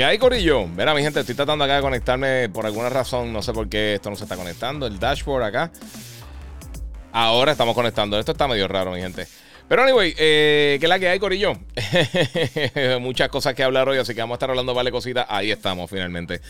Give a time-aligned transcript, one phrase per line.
[0.00, 0.66] ¿Qué hay, Corillo?
[0.66, 3.34] Mira, mi gente, estoy tratando acá de conectarme por alguna razón.
[3.34, 4.86] No sé por qué esto no se está conectando.
[4.86, 5.70] El dashboard acá.
[7.12, 8.18] Ahora estamos conectando.
[8.18, 9.26] Esto está medio raro, mi gente.
[9.68, 11.52] Pero anyway, eh, ¿qué es la que hay, Corillo?
[13.00, 15.26] Muchas cosas que hablar hoy, así que vamos a estar hablando vale cositas.
[15.28, 16.40] Ahí estamos, finalmente.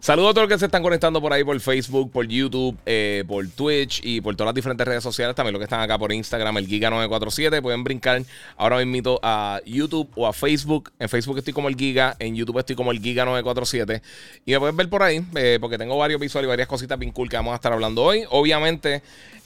[0.00, 3.24] Saludos a todos los que se están conectando por ahí por Facebook, por YouTube, eh,
[3.26, 5.34] por Twitch y por todas las diferentes redes sociales.
[5.34, 7.60] También los que están acá por Instagram, el Giga947.
[7.60, 8.22] Pueden brincar
[8.56, 10.92] ahora mismo a YouTube o a Facebook.
[11.00, 14.00] En Facebook estoy como el Giga, en YouTube estoy como el Giga947.
[14.46, 17.10] Y me pueden ver por ahí, eh, porque tengo varios visuales y varias cositas bien
[17.10, 18.24] cool que vamos a estar hablando hoy.
[18.30, 19.02] Obviamente,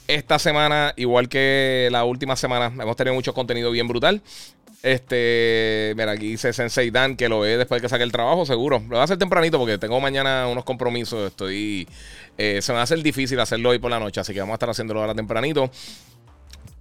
[0.07, 4.21] esta semana, igual que la última semana, hemos tenido mucho contenido bien brutal.
[4.83, 8.45] Este, mira, aquí dice Sensei Dan que lo ve después de que saque el trabajo,
[8.45, 8.79] seguro.
[8.79, 11.25] Lo voy a hacer tempranito porque tengo mañana unos compromisos.
[11.25, 11.87] Estoy.
[12.37, 14.53] Eh, se me va a hacer difícil hacerlo hoy por la noche, así que vamos
[14.53, 15.71] a estar haciéndolo ahora tempranito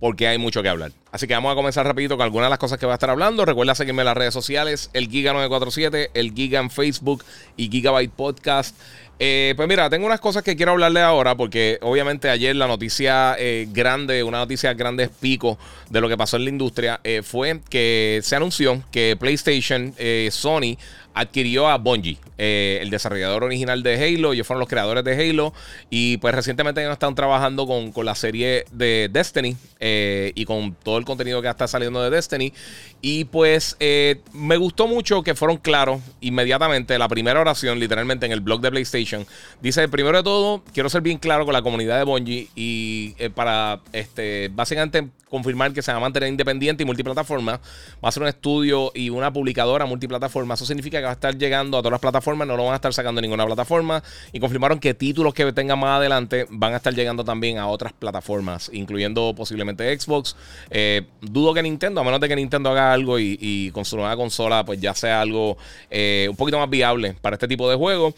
[0.02, 0.90] porque hay mucho que hablar.
[1.12, 3.08] Así que vamos a comenzar rapidito con algunas de las cosas que voy a estar
[3.08, 3.44] hablando.
[3.44, 7.24] Recuerda seguirme en las redes sociales, el Giga947, el Giga en Facebook
[7.56, 8.76] y Gigabyte Podcast.
[9.24, 13.36] Eh, pues mira, tengo unas cosas que quiero hablarle ahora porque obviamente ayer la noticia
[13.38, 17.60] eh, grande, una noticia grande pico de lo que pasó en la industria eh, fue
[17.70, 19.94] que se anunció que PlayStation,
[20.32, 20.76] Sony
[21.14, 24.32] adquirió a Bungie, eh, el desarrollador original de Halo.
[24.32, 25.52] Ellos fueron los creadores de Halo.
[25.90, 30.98] Y pues recientemente ellos están trabajando con, la serie de Destiny eh, y con todo
[30.98, 32.52] el contenido que está saliendo de Destiny.
[33.00, 36.98] Y pues eh, me gustó mucho que fueron claros inmediatamente.
[36.98, 39.26] La primera oración, literalmente en el blog de PlayStation,
[39.60, 43.80] dice: Primero de todo, quiero ser bien claro con la comunidad de Bungie y para
[43.92, 47.58] este, básicamente confirmar que se va a mantener independiente y multiplataforma.
[48.04, 50.54] Va a ser un estudio y una publicadora multiplataforma.
[50.54, 52.76] Eso significa que va a estar llegando a todas las plataformas, no lo van a
[52.76, 54.02] estar sacando ninguna plataforma.
[54.32, 57.92] Y confirmaron que títulos que tengan más adelante van a estar llegando también a otras
[57.92, 60.36] plataformas, incluyendo posiblemente Xbox.
[60.70, 64.16] Eh, dudo que Nintendo, a menos de que Nintendo haga algo y, con su nueva
[64.16, 65.56] consola, pues ya sea algo
[65.90, 68.14] eh, un poquito más viable para este tipo de juegos.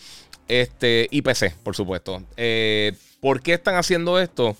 [0.46, 2.22] Este, y PC, por supuesto.
[2.36, 4.56] Eh, ¿Por qué están haciendo esto?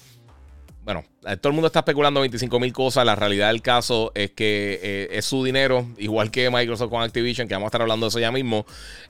[0.85, 1.03] Bueno,
[1.41, 3.07] todo el mundo está especulando 25 mil cosas.
[3.07, 7.49] La realidad del caso es que eh, es su dinero, igual que Microsoft con Activision,
[7.49, 8.67] que vamos a estar hablando de eso ya mismo.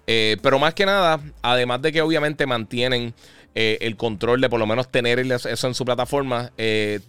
[0.06, 3.12] Eh, pero más que nada, además de que obviamente mantienen
[3.56, 6.52] eh, el control de por lo menos tener eso en su plataforma,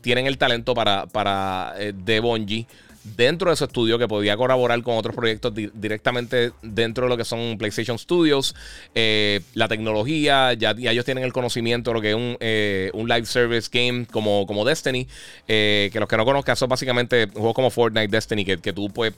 [0.02, 1.76] tienen el talento para, para
[2.22, 2.68] Bungie
[3.16, 7.26] dentro de su estudio que podía colaborar con otros proyectos directamente dentro de lo que
[7.26, 8.56] son PlayStation Studios.
[8.96, 13.26] Eh, la tecnología, ya, ellos tienen el conocimiento de lo que es un, eh, live
[13.26, 15.08] service game como, como Destiny.
[15.48, 18.90] Eh, que los que no conozcan son básicamente juegos como Fortnite, Destiny, que, que tú
[18.90, 19.14] pues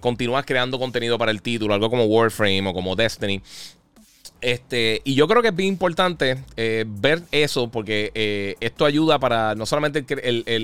[0.00, 3.42] continúas creando contenido para el título, algo como Warframe o como Destiny.
[4.40, 6.38] Este, y yo creo que es bien importante
[6.86, 10.04] ver eso porque esto ayuda para no solamente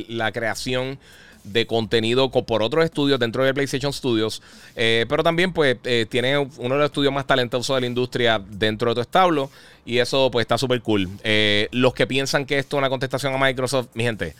[0.08, 0.98] la creación
[1.44, 4.42] de contenido por otros estudios dentro de PlayStation Studios.
[4.76, 8.38] Eh, pero también, pues, eh, tiene uno de los estudios más talentosos de la industria
[8.38, 9.50] dentro de tu establo.
[9.84, 11.08] Y eso, pues, está súper cool.
[11.24, 14.34] Eh, los que piensan que esto es una contestación a Microsoft, mi gente.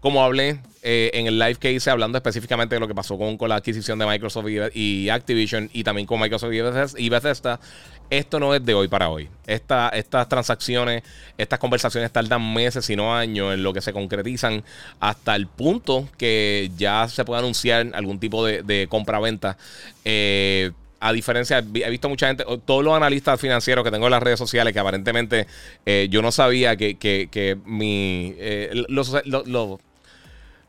[0.00, 3.56] Como hablé en el live que hice hablando específicamente de lo que pasó con, la
[3.56, 6.52] adquisición de Microsoft y, Activision y también con Microsoft
[6.96, 7.60] y Bethesda,
[8.10, 9.28] esto no es de hoy para hoy.
[9.46, 11.04] estas transacciones,
[11.38, 14.64] estas conversaciones tardan meses, si no años, en lo que se concretizan
[14.98, 19.56] hasta el punto que ya se puede anunciar algún tipo de, compra-venta.
[20.04, 24.22] Eh, a diferencia, he visto mucha gente, todos los analistas financieros que tengo en las
[24.22, 25.46] redes sociales, que aparentemente
[25.86, 28.70] eh, yo no sabía que, que, mi, eh,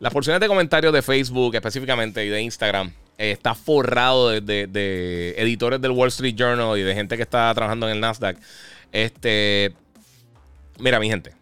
[0.01, 5.79] las porciones de comentarios de Facebook específicamente y de Instagram eh, está forrado de, editores
[5.79, 8.35] del Wall Street Journal y de gente que está trabajando en el Nasdaq.
[8.91, 9.73] Este,
[10.79, 11.33] mira, mi gente,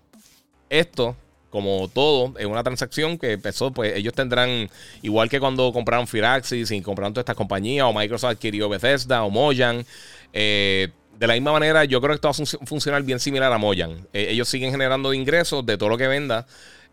[0.69, 1.15] esto,
[1.49, 4.69] como todo, es una transacción que empezó, pues ellos tendrán,
[5.03, 9.29] igual que cuando compraron Firaxis y compraron todas estas compañías, o Microsoft adquirió Bethesda o
[9.29, 9.85] Moyan.
[10.33, 13.57] Eh, de la misma manera, yo creo que esto va a funcionar bien similar a
[13.57, 14.05] Moyan.
[14.11, 16.45] Eh, ellos siguen generando ingresos de todo lo que venda.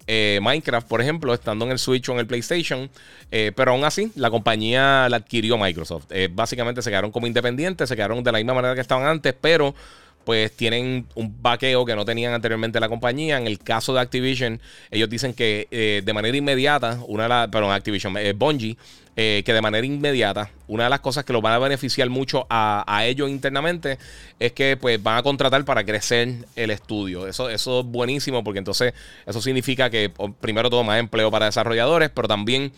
[0.07, 2.91] Eh, Minecraft, por ejemplo, estando en el Switch o en el PlayStation.
[3.31, 6.07] Eh, pero aún así, la compañía la adquirió Microsoft.
[6.11, 9.35] Eh, básicamente se quedaron como independientes, se quedaron de la misma manera que estaban antes,
[9.41, 9.75] pero
[10.27, 13.39] pues tienen un vaqueo que no tenían anteriormente la compañía.
[13.39, 17.49] En el caso de Activision, ellos dicen que eh, de manera inmediata, una de las,
[17.49, 18.77] perdón, Activision, eh, Bungie,
[19.15, 22.45] eh, que de manera inmediata, una de las cosas que los van a beneficiar mucho
[22.51, 23.99] a, ellos internamente
[24.41, 27.29] es que pues van a contratar para crecer el estudio.
[27.29, 28.95] Eso, eso es buenísimo porque entonces
[29.27, 32.73] eso significa que primero todo más empleo para desarrolladores, pero también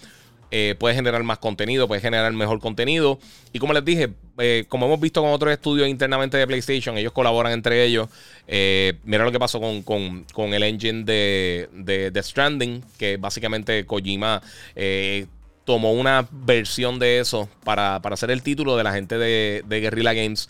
[0.50, 3.19] eh, puede generar más contenido, puede generar mejor contenido.
[3.53, 7.12] Y como les dije, eh, como hemos visto con otros estudios internamente de PlayStation, ellos
[7.12, 8.09] colaboran entre ellos.
[8.47, 14.43] Eh, mira lo que pasó con, el engine de, de, Stranding, que básicamente Kojima
[15.65, 20.15] tomó una versión de eso para, hacer el título de la gente de, de Guerrilla
[20.15, 20.49] Games,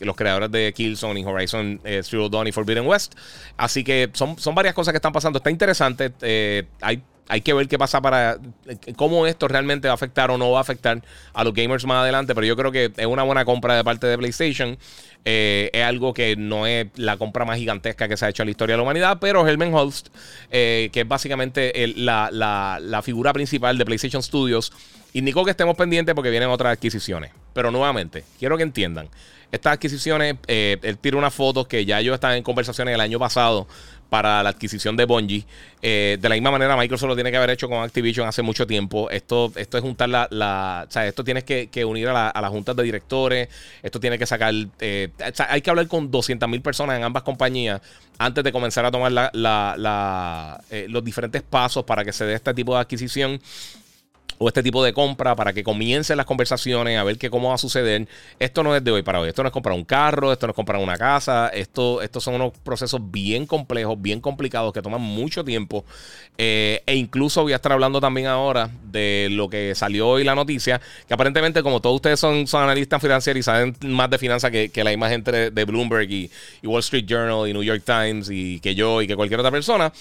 [0.00, 3.14] los creadores de Killzone y Horizon Zero Dawn y Forbidden West.
[3.56, 5.38] Así que son, son varias cosas que están pasando.
[5.38, 6.12] Está interesante.
[6.82, 8.38] hay hay que ver qué pasa para
[8.96, 11.02] cómo esto realmente va a afectar o no va a afectar
[11.32, 12.34] a los gamers más adelante.
[12.34, 14.76] Pero yo creo que es una buena compra de parte de PlayStation.
[15.24, 18.48] Eh, es algo que no es la compra más gigantesca que se ha hecho en
[18.48, 19.18] la historia de la humanidad.
[19.20, 20.08] Pero Helmen Holst,
[20.50, 24.72] eh, que es básicamente la, figura principal de PlayStation Studios,
[25.12, 27.30] indicó que estemos pendientes porque vienen otras adquisiciones.
[27.52, 29.08] Pero nuevamente, quiero que entiendan.
[29.52, 33.18] Estas adquisiciones, eh, él tira unas fotos que ya yo estaba en conversaciones el año
[33.18, 33.66] pasado
[34.10, 35.46] para la adquisición de Bungie.
[35.80, 38.66] Eh, de la misma manera, Microsoft lo tiene que haber hecho con Activision hace mucho
[38.66, 39.08] tiempo.
[39.08, 42.76] Esto, esto es juntar la, o sea, esto tienes que, unir a, la, las juntas
[42.76, 43.48] de directores.
[43.82, 44.52] Esto tiene que sacar.
[44.80, 45.08] Eh,
[45.48, 47.80] hay que hablar con 200 mil personas en ambas compañías
[48.18, 52.80] antes de comenzar a tomar los diferentes pasos para que se dé este tipo de
[52.80, 53.40] adquisición
[54.38, 57.54] o este tipo de compra para que comiencen las conversaciones a ver qué cómo va
[57.54, 58.08] a suceder.
[58.38, 59.28] Esto no es de hoy para hoy.
[59.28, 61.48] Esto no es comprar un carro, esto no es comprar una casa.
[61.48, 65.84] Esto, estos son unos procesos bien complejos, bien complicados que toman mucho tiempo.
[66.38, 70.34] Eh, e incluso voy a estar hablando también ahora de lo que salió hoy la
[70.34, 74.50] noticia, que aparentemente como todos ustedes son, son analistas financieros y saben más de finanzas
[74.50, 76.30] que, la misma gente de, Bloomberg y
[76.64, 79.92] Wall Street Journal y New York Times y que yo y que cualquier otra persona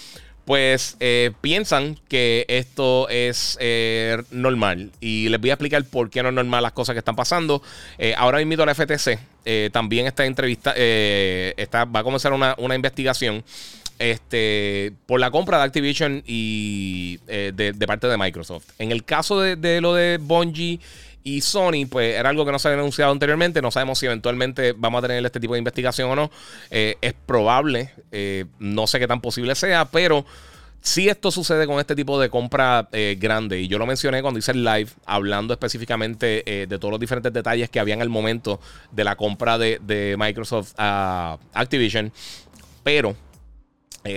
[0.50, 4.90] pues eh, piensan que esto es eh, normal.
[5.00, 7.62] Y les voy a explicar por qué no es normal las cosas que están pasando.
[8.00, 9.19] Eh, ahora mismo la FTC
[9.72, 13.44] también está entrevista, va a comenzar una, investigación
[14.00, 18.72] este, por la compra de Activision y de, parte de Microsoft.
[18.80, 20.80] En el caso de, de lo de Bungie
[21.24, 23.62] y Sony, pues era algo que no se había anunciado anteriormente.
[23.62, 26.31] No sabemos si eventualmente vamos a tener este tipo de investigación o no.
[26.71, 30.25] Eh, es probable, eh, no sé qué tan posible sea, pero
[30.81, 34.39] si esto sucede con este tipo de compra eh, grande, y yo lo mencioné cuando
[34.39, 38.62] hice el live, hablando específicamente de todos los diferentes detalles que había en el momento
[38.92, 42.13] de la compra de, Microsoft a Activision,
[42.81, 43.13] pero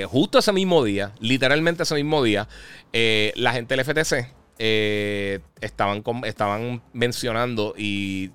[0.06, 2.46] justo ese mismo día, literalmente ese mismo día,
[2.92, 8.30] la gente del FTC eh, estaban, estaban mencionando y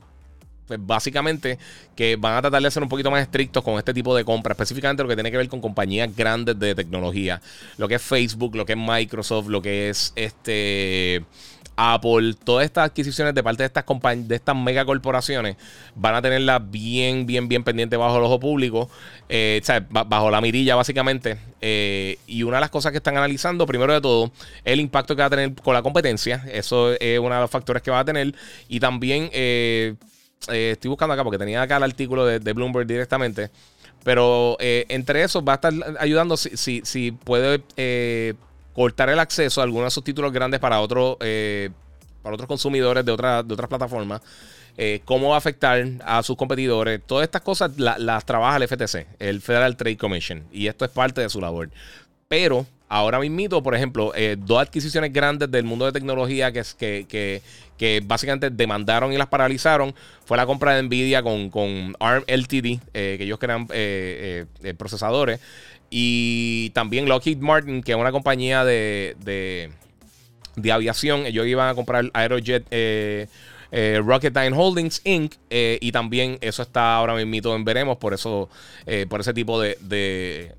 [0.68, 1.58] pues básicamente
[1.96, 4.56] que van a tratar de ser un poquito más estrictos con este tipo de compras,
[4.56, 7.42] específicamente lo que tiene que ver con compañías grandes de tecnología,
[7.78, 11.24] lo que es Facebook, lo que es Microsoft, lo que es este
[11.78, 13.86] Apple, todas estas adquisiciones de parte de estas
[14.28, 15.58] de estas megacorporaciones,
[15.96, 18.90] van a tenerlas bien, bien, bien pendiente bajo el ojo público,
[19.30, 21.38] eh, bajo la mirilla básicamente.
[21.62, 24.32] Eh, y una de las cosas que están analizando, primero de todo,
[24.66, 26.44] es el impacto que va a tener con la competencia.
[26.52, 28.34] Eso es uno de los factores que va a tener.
[28.68, 29.94] Y también eh,
[30.48, 33.52] estoy buscando acá porque tenía acá el artículo de, Bloomberg directamente.
[34.04, 37.62] Pero entre esos va a estar ayudando si, si puede
[38.78, 41.72] cortar el acceso a algunos de esos títulos grandes para, otros eh,
[42.22, 44.22] para otros consumidores de, otra, de otras plataformas.
[44.78, 47.02] Eh, cómo va a afectar a sus competidores.
[47.04, 51.22] Todas estas cosas las trabaja el FTC, el Federal Trade Commission, y esto es parte
[51.22, 51.72] de su labor.
[52.28, 57.42] Pero ahora mismo, por ejemplo, eh, dos adquisiciones grandes del mundo de tecnología que, que,
[57.80, 62.80] que, básicamente demandaron y las paralizaron fue la compra de Nvidia con, con ARM LTD,
[62.94, 63.68] que ellos crean
[64.78, 65.40] procesadores.
[65.90, 69.16] Y también Lockheed Martin, que es una compañía de,
[70.56, 71.26] de, aviación.
[71.26, 73.28] Ellos iban a comprar Aerojet eh,
[73.72, 75.36] eh, Rocketdyne Holdings Inc.
[75.50, 77.98] Eh, y también eso está ahora mismo en veremos.
[77.98, 78.50] Por eso,
[79.10, 80.54] por ese tipo de.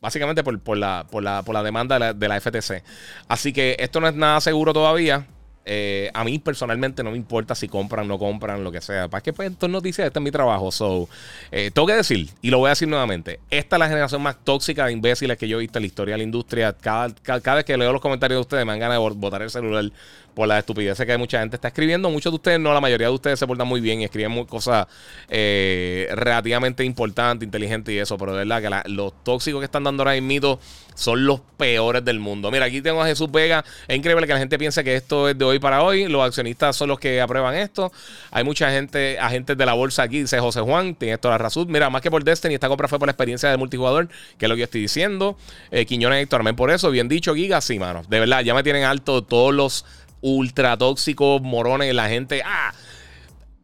[0.00, 2.82] básicamente por, la, por, la, por la demanda de de la FTC.
[3.28, 5.26] Así que esto no es nada seguro todavía.
[5.66, 9.08] Eh, a mí personalmente no me importa si compran, no compran, lo que sea.
[9.08, 10.70] Para que pues esto es noticia, este es mi trabajo.
[10.70, 11.08] So,
[11.50, 14.36] eh, tengo que decir, y lo voy a decir nuevamente, esta es la generación más
[14.44, 16.72] tóxica de imbéciles que yo he visto en la historia de la industria.
[16.72, 17.08] Cada,
[17.54, 19.90] vez que leo los comentarios de ustedes me dan ganas de botar el celular
[20.34, 22.10] por la estupidez que mucha gente está escribiendo.
[22.10, 24.86] Muchos de ustedes, no, la mayoría de ustedes se portan muy bien y escriben cosas
[25.28, 28.18] eh, relativamente importantes, inteligentes y eso.
[28.18, 30.58] Pero de verdad que los tóxicos que están dando ahora mismo
[30.94, 32.50] son los peores del mundo.
[32.50, 33.64] Mira, aquí tengo a Jesús Vega.
[33.88, 36.08] Es increíble que la gente piense que esto es de hoy para hoy.
[36.08, 37.92] Los accionistas son los que aprueban esto.
[38.30, 40.94] Hay mucha gente, agentes de la bolsa aquí, dice José Juan.
[40.94, 41.66] Tiene toda la razón.
[41.68, 44.08] Mira, más que por Destiny, esta compra fue por la experiencia de multijugador,
[44.38, 45.36] que es lo que yo estoy diciendo.
[45.70, 46.90] Eh, Quiñones Héctor, amén por eso.
[46.90, 48.02] Bien dicho, Giga, sí, mano.
[48.08, 49.84] De verdad, ya me tienen alto todos los
[50.20, 52.42] ultra tóxicos, morones, la gente.
[52.44, 52.72] ¡Ah!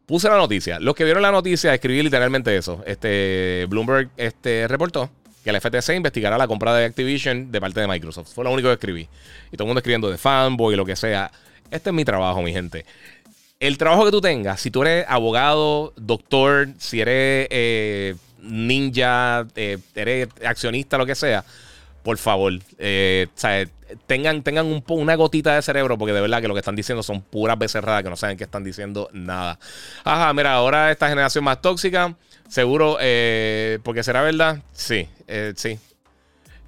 [0.05, 0.79] Puse la noticia.
[0.79, 2.83] Los que vieron la noticia, escribí literalmente eso.
[2.85, 5.09] Este, Bloomberg este, reportó
[5.43, 8.33] que el FTC investigará la compra de Activision de parte de Microsoft.
[8.33, 9.07] Fue lo único que escribí.
[9.51, 11.31] Y todo el mundo escribiendo de fanboy lo que sea.
[11.69, 12.85] Este es mi trabajo, mi gente.
[13.59, 19.77] El trabajo que tú tengas, si tú eres abogado, doctor, si eres eh, ninja, eh,
[19.93, 21.45] eres accionista, lo que sea,
[22.01, 23.27] por favor, eh,
[24.07, 27.03] tengan, tengan un, una gotita de cerebro, porque de verdad que lo que están diciendo
[27.03, 29.59] son puras becerradas que no saben que están diciendo nada.
[30.03, 32.15] Ajá, mira, ahora esta generación más tóxica,
[32.51, 35.79] seguro, eh, porque será verdad, sí, eh, sí,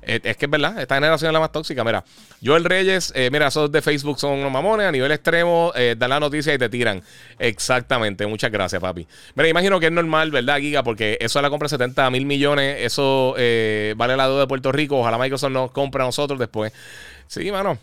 [0.01, 1.83] eh, es que es verdad, esta generación es la más tóxica.
[1.83, 2.05] Mira,
[2.43, 6.19] Joel Reyes, eh, mira, esos de Facebook son unos mamones a nivel extremo, dan la
[6.21, 7.03] noticia y te tiran.
[7.37, 9.05] Exactamente, muchas gracias, papi.
[9.35, 10.83] Mira, imagino que es normal, ¿verdad, Giga?
[10.83, 14.99] Porque eso la compra de 70 mil millones, eso vale la deuda de Puerto Rico.
[14.99, 16.71] Ojalá Microsoft nos compre a nosotros después.
[17.27, 17.77] Sí, mano.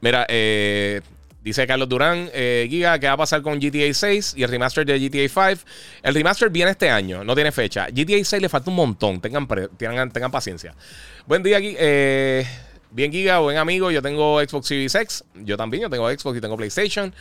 [0.00, 1.00] Mira, eh,
[1.46, 4.84] Dice Carlos Durán, eh, Giga, ¿qué va a pasar con GTA 6 y el remaster
[4.84, 5.64] de GTA 5?
[6.02, 7.86] El remaster viene este año, no tiene fecha.
[7.86, 10.74] GTA 6 le falta un montón, tengan, tengan, tengan paciencia.
[11.24, 12.44] Buen día, eh,
[12.90, 16.40] bien Giga, buen amigo, yo tengo Xbox Series X, yo también, yo tengo Xbox y
[16.40, 17.14] tengo PlayStation.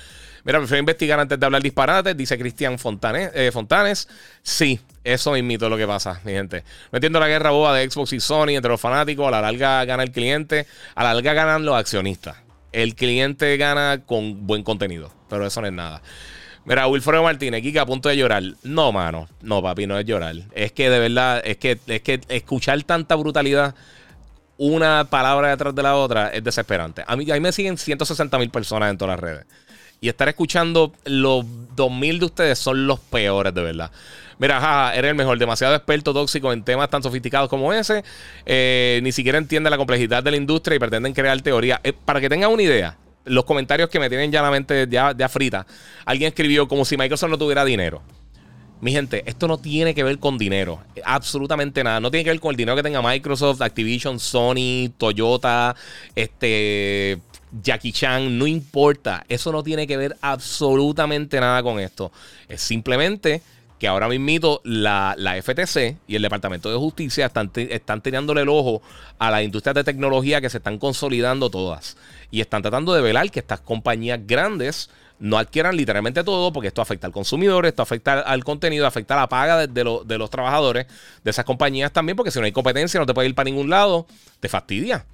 [0.44, 4.10] Mira, prefiero investigar antes de hablar disparates, dice Cristian Fontanes, eh, Fontanes.
[4.42, 6.64] Sí, eso mismito es lo que pasa, mi gente.
[6.92, 9.86] No entiendo la guerra boba de Xbox y Sony entre los fanáticos, a la larga
[9.86, 10.66] gana el cliente,
[10.96, 12.45] a la larga ganan los accionistas
[12.76, 15.12] el cliente gana con buen contenido.
[15.30, 16.02] Pero eso no es nada.
[16.66, 18.44] Mira, Wilfredo Martínez, Kika a punto de llorar.
[18.64, 19.30] No, mano.
[19.42, 20.36] No, papi, no es llorar.
[20.54, 23.76] Es que de verdad, es que, es que escuchar tanta brutalidad,
[24.58, 27.04] una palabra detrás de la otra, es desesperante.
[27.08, 29.46] A mí, a mí me siguen 160 mil personas en todas las redes.
[30.06, 31.44] Y estar escuchando los
[31.76, 33.90] 2000 de ustedes son los peores, de verdad.
[34.38, 38.04] Mira, jaja, eres el mejor, demasiado experto tóxico en temas tan sofisticados como ese.
[38.46, 41.82] Eh, ni siquiera entiende la complejidad de la industria y pretenden crear teoría.
[41.84, 45.12] Eh, para que tengan una idea, los comentarios que me tienen ya la mente ya,
[45.18, 45.66] ya frita,
[46.06, 48.04] alguien escribió como si Microsoft no tuviera dinero.
[48.82, 50.84] Mi gente, esto no tiene que ver con dinero.
[51.04, 52.00] Absolutamente nada.
[52.00, 55.76] No tiene que ver con el dinero que tenga Microsoft, Activision, Sony, Toyota,
[56.14, 57.18] este.
[57.62, 59.24] Jackie Chan, no importa.
[59.30, 62.12] Eso no tiene que ver absolutamente nada con esto.
[62.48, 63.42] Es simplemente
[63.80, 68.50] que ahora mismo la, la, FTC y el Departamento de Justicia están, están tirándole el
[68.50, 68.82] ojo
[69.20, 71.98] a las industrias de tecnología que se están consolidando todas.
[72.32, 76.82] Y están tratando de velar que estas compañías grandes no adquieran literalmente todo, porque esto
[76.82, 80.88] afecta al consumidor, esto afecta al contenido, afecta a la paga de, los trabajadores
[81.24, 83.70] de esas compañías también, porque si no hay competencia, no te puedes ir para ningún
[83.70, 84.08] lado,
[84.40, 85.06] te fastidia.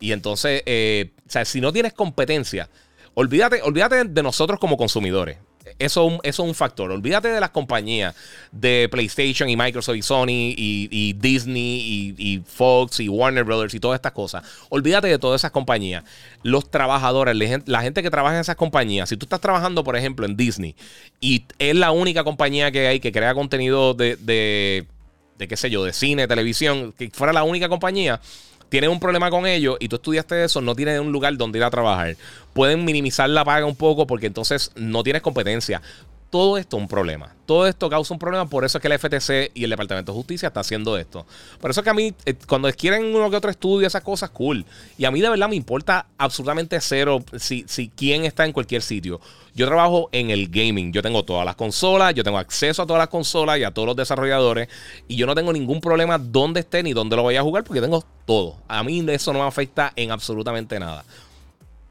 [0.00, 2.68] Y entonces, eh, o sea, si no tienes competencia,
[3.14, 5.38] olvídate, olvídate de nosotros como consumidores.
[5.78, 6.90] Eso, es un factor.
[6.90, 8.14] Olvídate de las compañías
[8.52, 13.98] de PlayStation y Microsoft y Sony y, Disney y, Fox y Warner Brothers y todas
[13.98, 14.44] estas cosas.
[14.70, 16.04] Olvídate de todas esas compañías.
[16.42, 17.36] Los trabajadores,
[17.66, 19.08] la gente que trabaja en esas compañías.
[19.08, 20.76] Si tú estás trabajando, por ejemplo, en Disney
[21.20, 25.84] y es la única compañía que hay que crea contenido de, de qué sé yo,
[25.84, 28.20] de cine, televisión, que fuera la única compañía
[28.68, 31.64] tienes un problema con ellos y tú estudiaste eso, no tienes un lugar donde ir
[31.64, 32.16] a trabajar.
[32.52, 35.82] Pueden minimizar la paga un poco porque entonces no tienes competencia.
[36.30, 37.34] Todo esto es un problema.
[37.46, 38.48] Todo esto causa un problema.
[38.48, 41.24] Por eso es que el FTC y el Departamento de Justicia está haciendo esto.
[41.60, 44.30] Por eso es que a mí, eh, cuando quieren uno que otro estudio, esas cosas,
[44.30, 44.64] cool.
[44.98, 48.82] Y a mí de verdad me importa absolutamente cero si, si quién está en cualquier
[48.82, 49.20] sitio.
[49.54, 50.92] Yo trabajo en el gaming.
[50.92, 53.86] Yo tengo todas las consolas, yo tengo acceso a todas las consolas y a todos
[53.86, 54.68] los desarrolladores.
[55.06, 57.80] Y yo no tengo ningún problema dónde esté ni dónde lo voy a jugar porque
[57.80, 58.56] tengo todo.
[58.66, 61.04] A mí eso no me afecta en absolutamente nada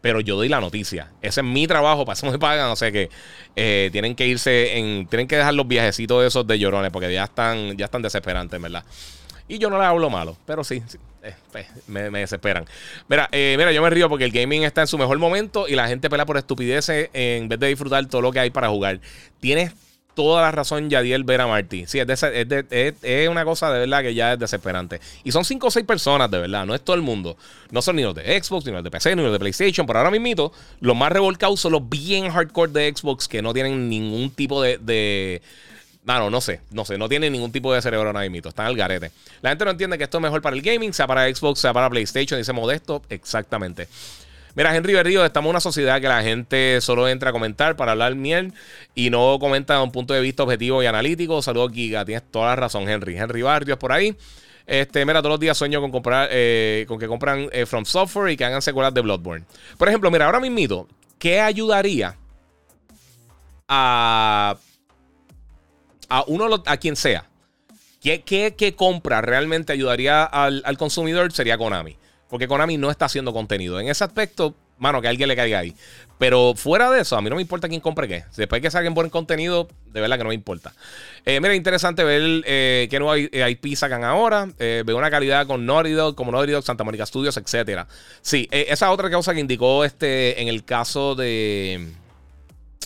[0.05, 1.09] pero yo doy la noticia.
[1.19, 2.69] Ese es mi trabajo, para eso me pagan.
[2.69, 3.09] O sea que
[3.55, 5.07] eh, tienen que irse en.
[5.07, 8.83] Tienen que dejar los viajecitos esos de llorones, porque ya están, ya están desesperantes, ¿verdad?
[9.47, 10.83] Y yo no les hablo malo, pero sí,
[11.23, 12.65] eh, pues, me, desesperan.
[13.07, 15.73] Mira, eh, mira, yo me río porque el gaming está en su mejor momento y
[15.73, 18.99] la gente pelea por estupideces en vez de disfrutar todo lo que hay para jugar.
[19.39, 19.73] Tienes
[20.15, 21.85] toda la razón Yadiel Vera Martí.
[21.85, 22.23] Sí, es,
[23.03, 24.99] es, una cosa de verdad que ya es desesperante.
[25.23, 27.37] Y son cinco o seis personas, de verdad, no es todo el mundo.
[27.69, 29.85] No son ni los de Xbox, ni los de PC, ni los de PlayStation.
[29.85, 33.89] Pero ahora mismo, los más revolcados son los bien hardcore de Xbox que no tienen
[33.89, 34.79] ningún tipo de...
[34.79, 35.41] de
[36.05, 38.75] no, no, sé, no sé, no tienen ningún tipo de cerebro ahora mismo, están al
[38.75, 39.11] garete.
[39.41, 41.73] La gente no entiende que esto es mejor para el gaming, sea para Xbox, sea
[41.73, 43.87] para PlayStation, dice Modesto, exactamente.
[44.55, 47.91] Mira, Henry Berrío, estamos en una sociedad que la gente solo entra a comentar para
[47.91, 48.53] hablar miel
[48.95, 51.41] y no comenta de un punto de vista objetivo y analítico.
[51.41, 52.05] Saludos, Giga.
[52.05, 53.17] Tienes toda la razón, Henry.
[53.17, 54.15] Henry Barrios por ahí.
[54.65, 58.31] Este, mira, todos los días sueño con comprar, eh, con que compran eh, From Software
[58.31, 59.45] y que hagan secuelas de Bloodborne.
[59.77, 60.87] Por ejemplo, mira, ahora mismo,
[61.19, 62.15] ¿qué ayudaría
[63.67, 64.55] a,
[66.07, 67.25] a uno, a quien sea?
[68.01, 71.33] ¿Qué, qué, compra realmente ayudaría al, al consumidor?
[71.33, 71.97] Sería Konami.
[72.35, 73.79] Porque Konami no está haciendo contenido.
[73.79, 75.73] En ese aspecto, mano, que alguien le caiga ahí.
[76.17, 78.25] Pero fuera de eso, a mí no me importa quién compre qué.
[78.35, 80.73] Después que salgan buen contenido, de verdad que no me importa.
[81.23, 84.49] Eh, mira, interesante ver eh, qué nuevo IP sacan ahora.
[84.59, 87.87] Eh, veo una calidad con Naughty como Naughty Dog, Santa Mónica Studios, etc.
[88.19, 91.87] Sí, eh, esa otra cosa que indicó este en el caso de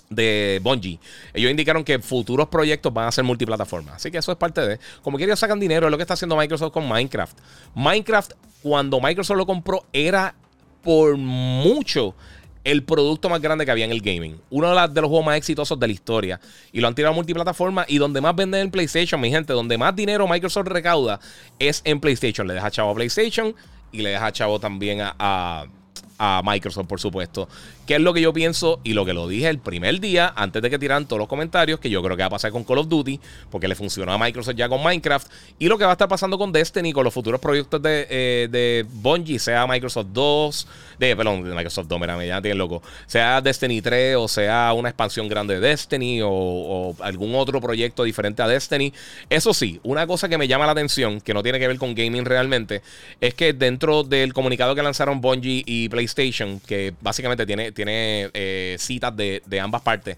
[0.09, 0.99] de Bungie.
[1.33, 3.95] Ellos indicaron que futuros proyectos van a ser multiplataforma.
[3.95, 4.79] Así que eso es parte de.
[5.01, 7.37] Como que ellos sacan dinero, es lo que está haciendo Microsoft con Minecraft.
[7.75, 10.35] Minecraft, cuando Microsoft lo compró, era
[10.81, 12.15] por mucho
[12.63, 14.39] el producto más grande que había en el gaming.
[14.49, 16.39] Uno de, los juegos más exitosos de la historia.
[16.71, 17.85] Y lo han tirado a multiplataforma.
[17.87, 21.19] Y donde más venden en PlayStation, mi gente, donde más dinero Microsoft recauda
[21.57, 22.47] es en PlayStation.
[22.47, 23.55] Le deja chavo a PlayStation
[23.91, 27.47] y le deja chavo también a Microsoft, por supuesto.
[27.89, 28.79] ¿Qué es lo que yo pienso?
[28.83, 31.79] Y lo que lo dije el primer día, antes de que tiraran todos los comentarios,
[31.79, 33.19] que yo creo que va a pasar con Call of Duty,
[33.49, 35.27] porque le funcionó a Microsoft ya con Minecraft,
[35.57, 38.47] y lo que va a estar pasando con Destiny, con los futuros proyectos de, eh,
[38.51, 40.67] de Bungie, sea Microsoft 2,
[40.99, 44.89] de, perdón, de Microsoft 2, mira, ya tiene loco, sea Destiny 3, o sea una
[44.89, 48.93] expansión grande de Destiny, o, o algún otro proyecto diferente a Destiny.
[49.31, 51.95] Eso sí, una cosa que me llama la atención, que no tiene que ver con
[51.95, 52.83] gaming realmente,
[53.19, 58.75] es que dentro del comunicado que lanzaron Bungie y PlayStation, que básicamente tiene tiene eh,
[58.77, 60.17] citas de, ambas partes.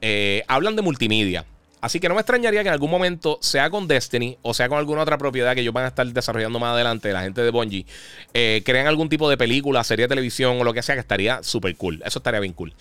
[0.00, 1.44] Eh, hablan de multimedia.
[1.82, 4.78] Así que no me extrañaría que en algún momento, sea con Destiny o sea con
[4.78, 7.84] alguna otra propiedad que ellos van a estar desarrollando más adelante, la gente de Bungie,
[8.32, 11.42] eh, crean algún tipo de película, serie de televisión o lo que sea, que estaría
[11.42, 12.02] súper cool.
[12.06, 12.72] Eso estaría bien cool.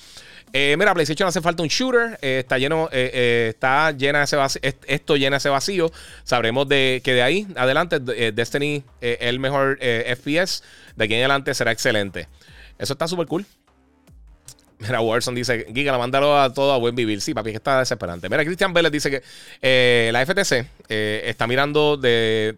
[0.53, 2.17] mira, PlayStation hace falta un shooter.
[2.21, 5.91] está lleno, está llena ese vacío, esto llena ese vacío.
[6.23, 10.63] Sabremos de que de ahí adelante Destiny es el mejor FPS.
[10.95, 12.29] De aquí en adelante será excelente.
[12.77, 13.45] Eso está súper cool.
[14.79, 17.21] Mira, Warzone dice, Giga, mándalo a todo a buen vivir.
[17.21, 18.29] Sí, papi, que está desesperante.
[18.29, 19.23] Mira, Christian Vélez dice que
[19.61, 22.57] eh, la FTC eh, está mirando de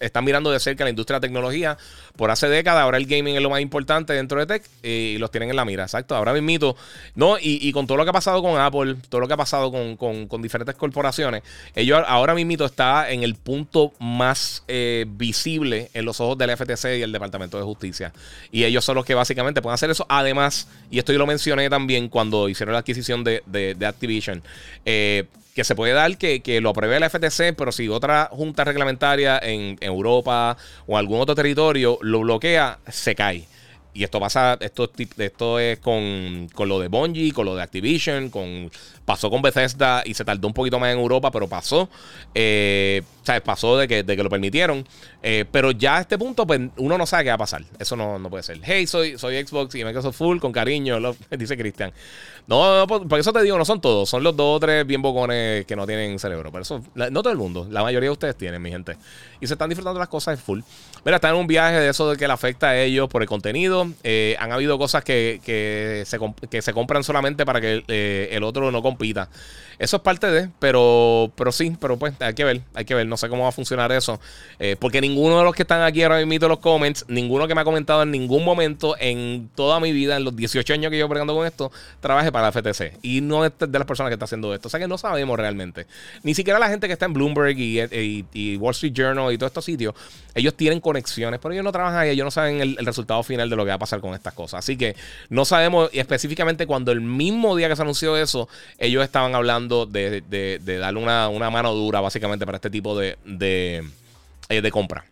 [0.00, 1.78] está mirando de cerca la industria de la tecnología
[2.16, 2.82] por hace décadas.
[2.82, 5.64] Ahora el gaming es lo más importante dentro de tech y los tienen en la
[5.64, 5.84] mira.
[5.84, 6.16] Exacto.
[6.16, 6.76] Ahora mismito,
[7.14, 7.36] ¿no?
[7.40, 10.42] Y, con todo lo que ha pasado con Apple, todo lo que ha pasado con,
[10.42, 11.42] diferentes corporaciones,
[11.74, 16.98] ellos ahora mismito está en el punto más eh, visible en los ojos del FTC
[16.98, 18.12] y el Departamento de Justicia.
[18.50, 20.04] Y ellos son los que básicamente pueden hacer eso.
[20.08, 24.42] Además, y esto yo lo mencioné también cuando hicieron la adquisición de, de, Activision.
[24.84, 28.64] Eh, que se puede dar que, que, lo apruebe la FTC, pero si otra junta
[28.64, 33.46] reglamentaria en, Europa o algún otro territorio lo bloquea, se cae.
[33.92, 38.30] Y esto pasa, esto, esto es con, con, lo de Bungie, con lo de Activision,
[38.30, 38.70] con
[39.10, 41.88] pasó con Bethesda y se tardó un poquito más en Europa, pero pasó.
[42.32, 43.42] Eh, ¿sabes?
[43.42, 44.86] Pasó de que, de que lo permitieron.
[45.20, 47.62] Eh, pero ya a este punto, pues uno no sabe qué va a pasar.
[47.80, 48.60] Eso no, no puede ser.
[48.62, 50.96] Hey, soy, soy Xbox y Microsoft Full, con cariño,
[51.36, 51.92] dice Cristian.
[52.46, 54.08] No, por, eso te digo, no son todos.
[54.08, 56.52] Son los dos o tres bien bocones que no tienen cerebro.
[56.52, 57.66] Pero eso, no todo el mundo.
[57.68, 58.96] La mayoría de ustedes tienen, mi gente.
[59.40, 60.60] Y se están disfrutando las cosas full.
[61.04, 63.28] Mira, están en un viaje de eso de que le afecta a ellos por el
[63.28, 63.88] contenido.
[64.02, 66.18] Eh, han habido cosas que, que, se,
[66.48, 67.82] que se compran solamente para que
[68.30, 69.28] el otro no compita.
[69.80, 73.06] Eso es parte de, pero, pero sí, pero pues hay que ver, hay que ver,
[73.06, 74.20] no sé cómo va a funcionar eso.
[74.58, 77.62] Eh, porque ninguno de los que están aquí ahora mismo los comments, ninguno que me
[77.62, 81.08] ha comentado en ningún momento en toda mi vida, en los 18 años que yo
[81.08, 82.98] pregando con esto, trabaje para la FTC.
[83.00, 84.68] Y no es de las personas que está haciendo esto.
[84.68, 85.86] O sea que no sabemos realmente.
[86.22, 89.64] Ni siquiera la gente que está en Bloomberg y, Wall Street Journal y todos estos
[89.64, 89.94] sitios,
[90.34, 93.56] ellos tienen conexiones, pero ellos no trabajan ahí, ellos no saben el, resultado final de
[93.56, 94.58] lo que va a pasar con estas cosas.
[94.58, 94.94] Así que
[95.30, 98.46] no sabemos, y específicamente cuando el mismo día que se anunció eso,
[98.78, 100.22] ellos estaban hablando de,
[100.80, 103.84] darle una, mano dura básicamente para este tipo de, de,
[104.48, 105.04] eh, compra.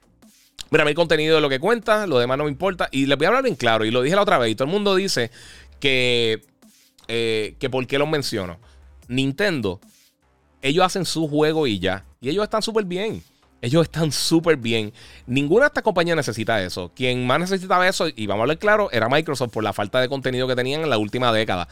[0.71, 2.88] Mira, mi contenido es lo que cuenta, lo demás no me importa.
[2.93, 4.67] Y les voy a hablar en claro, y lo dije la otra vez, y todo
[4.67, 5.31] el mundo dice
[5.81, 6.43] que,
[7.09, 8.59] eh, que por qué los menciono.
[9.09, 9.81] Nintendo,
[10.61, 12.05] ellos hacen su juego y ya.
[12.21, 13.23] Y ellos están súper bien.
[13.61, 14.93] Ellos están súper bien.
[15.27, 16.93] Ninguna de estas compañías necesita eso.
[16.95, 20.09] Quien más necesitaba eso, y vamos a hablar claro, era Microsoft por la falta de
[20.09, 21.69] contenido que tenían en la última década.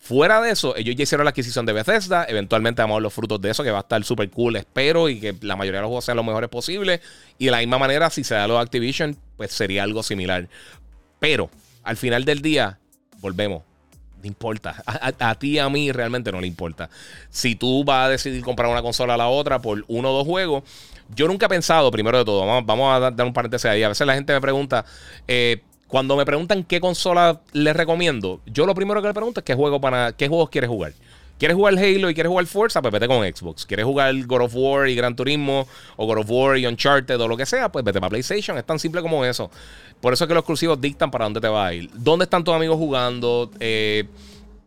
[0.00, 2.24] Fuera de eso, ellos ya hicieron la adquisición de Bethesda.
[2.28, 5.08] Eventualmente vamos a ver los frutos de eso, que va a estar súper cool, espero,
[5.08, 7.00] y que la mayoría de los juegos sean los mejores posibles.
[7.36, 10.48] Y de la misma manera, si se da lo de Activision, pues sería algo similar.
[11.18, 11.50] Pero,
[11.82, 12.78] al final del día,
[13.20, 13.62] volvemos.
[14.22, 14.82] No importa.
[14.86, 16.90] A, ti y a mí realmente no le importa.
[17.30, 20.26] Si tú vas a decidir comprar una consola a la otra por uno o dos
[20.26, 20.64] juegos,
[21.14, 23.82] yo nunca he pensado, primero de todo, vamos, vamos a dar, un paréntesis ahí.
[23.82, 24.84] A veces la gente me pregunta,
[25.26, 29.44] eh, cuando me preguntan qué consola les recomiendo, yo lo primero que le pregunto es
[29.44, 30.92] qué juego para qué juegos quieres jugar.
[31.38, 32.82] ¿Quieres jugar Halo y quieres jugar Forza?
[32.82, 33.64] Pues vete con Xbox.
[33.64, 37.28] ¿Quieres jugar God of War y Gran Turismo o God of War y Uncharted o
[37.28, 37.70] lo que sea?
[37.70, 38.58] Pues vete para PlayStation.
[38.58, 39.48] Es tan simple como eso.
[40.00, 41.88] Por eso es que los exclusivos dictan para dónde te va a ir.
[41.94, 43.52] ¿Dónde están tus amigos jugando?
[43.60, 44.04] Eh,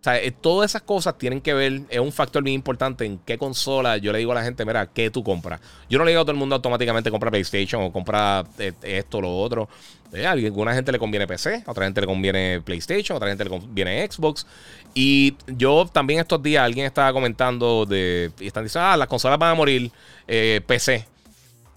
[0.02, 3.20] o sea, eh, todas esas cosas tienen que ver, es un factor muy importante en
[3.20, 5.62] qué consola yo le digo a la gente, mira, ¿qué tú compras?
[5.92, 9.20] Yo no le digo a todo el mundo automáticamente compra PlayStation o compra eh, esto
[9.20, 9.70] o lo otro.
[10.12, 13.30] Eh, a alguna gente le conviene PC, a otra gente le conviene PlayStation, a otra
[13.30, 14.48] gente le conviene Xbox.
[14.96, 19.38] Y yo también estos días alguien estaba comentando de, y están diciendo, ah, las consolas
[19.38, 19.92] van a morir,
[20.26, 21.06] PC.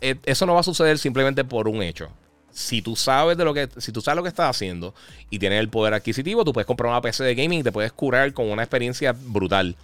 [0.01, 2.09] eso no va a suceder simplemente por un hecho
[2.55, 4.95] si tú sabes de lo que si tú sabes lo que estás haciendo
[5.29, 7.93] y tienes el poder adquisitivo, tú puedes comprar una PC de gaming y te puedes
[7.93, 9.77] curar con una experiencia brutal.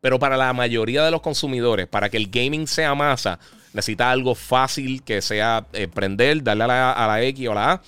[0.00, 3.38] Pero para la mayoría de los consumidores, para que el gaming sea masa,
[3.72, 7.54] necesita algo fácil que sea eh, prender, darle a la, a la X o a
[7.54, 7.82] la A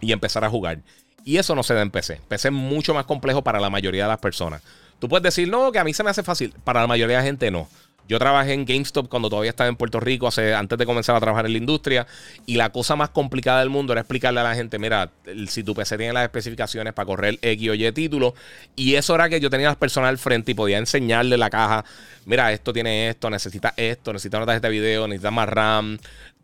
[0.00, 0.78] y empezar a jugar.
[1.24, 2.20] Y eso no se da en PC.
[2.28, 4.62] PC es mucho más complejo para la mayoría de las personas.
[4.98, 6.54] Tú puedes decir, no, que a mí se me hace fácil.
[6.64, 7.68] Para la mayoría de la gente no.
[8.06, 11.20] Yo trabajé en GameStop cuando todavía estaba en Puerto Rico, hace, antes de comenzar a
[11.20, 12.06] trabajar en la industria.
[12.44, 15.10] Y la cosa más complicada del mundo era explicarle a la gente: mira,
[15.48, 18.34] si tu PC tiene las especificaciones para correr X o Y título.
[18.76, 21.84] Y eso era que yo tenía las personas al frente y podía enseñarle la caja:
[22.26, 25.98] mira, esto tiene esto, necesita esto, necesita una tarjeta de video, necesita más RAM.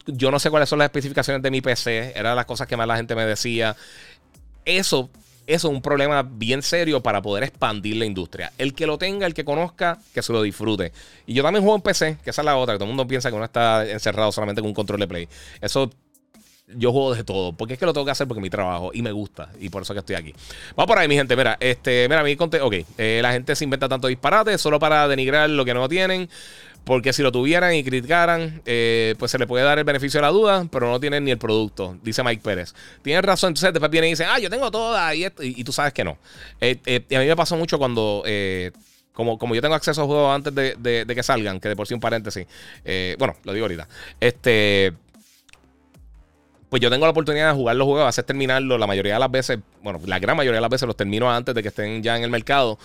[0.07, 2.15] Yo no sé cuáles son las especificaciones de mi PC.
[2.17, 3.77] Eran las cosas que más la gente me decía.
[4.65, 5.11] Eso
[5.55, 8.53] eso es un problema bien serio para poder expandir la industria.
[8.59, 10.93] El que lo tenga, el que conozca, que se lo disfrute.
[11.27, 13.07] Y yo también juego en PC, que esa es la otra, que todo el mundo
[13.07, 15.29] piensa que uno está encerrado solamente con un control de play.
[15.61, 15.91] Eso
[16.77, 18.91] yo juego de todo, porque es que lo tengo que hacer porque es mi trabajo
[18.93, 20.35] y me gusta y por eso que estoy aquí.
[20.77, 21.37] Vamos por ahí, mi gente.
[21.37, 25.09] Mira, este, mira, mi conte, ok, eh, la gente se inventa tanto disparate solo para
[25.09, 26.29] denigrar lo que no tienen.
[26.85, 30.23] Porque si lo tuvieran y criticaran, eh, pues se le puede dar el beneficio de
[30.23, 32.75] la duda, pero no tienen ni el producto, dice Mike Pérez.
[33.03, 35.93] Tienes razón, entonces después vienen y dicen, ah, yo tengo toda y, y, tú sabes
[35.93, 36.19] que no.
[36.61, 38.25] Eh, eh, y a mí me pasó mucho cuando,
[39.13, 41.95] como, como yo tengo acceso a juegos antes de, que salgan, que de por sí
[41.95, 42.47] un paréntesis,
[43.19, 43.89] bueno, lo digo ahorita,
[44.19, 44.95] este
[46.71, 49.31] pues yo tengo la oportunidad de jugar los juegos, hacer terminarlo la mayoría de las
[49.31, 52.17] veces, bueno, la gran mayoría de las veces los termino antes de que estén ya
[52.17, 52.79] en el mercado.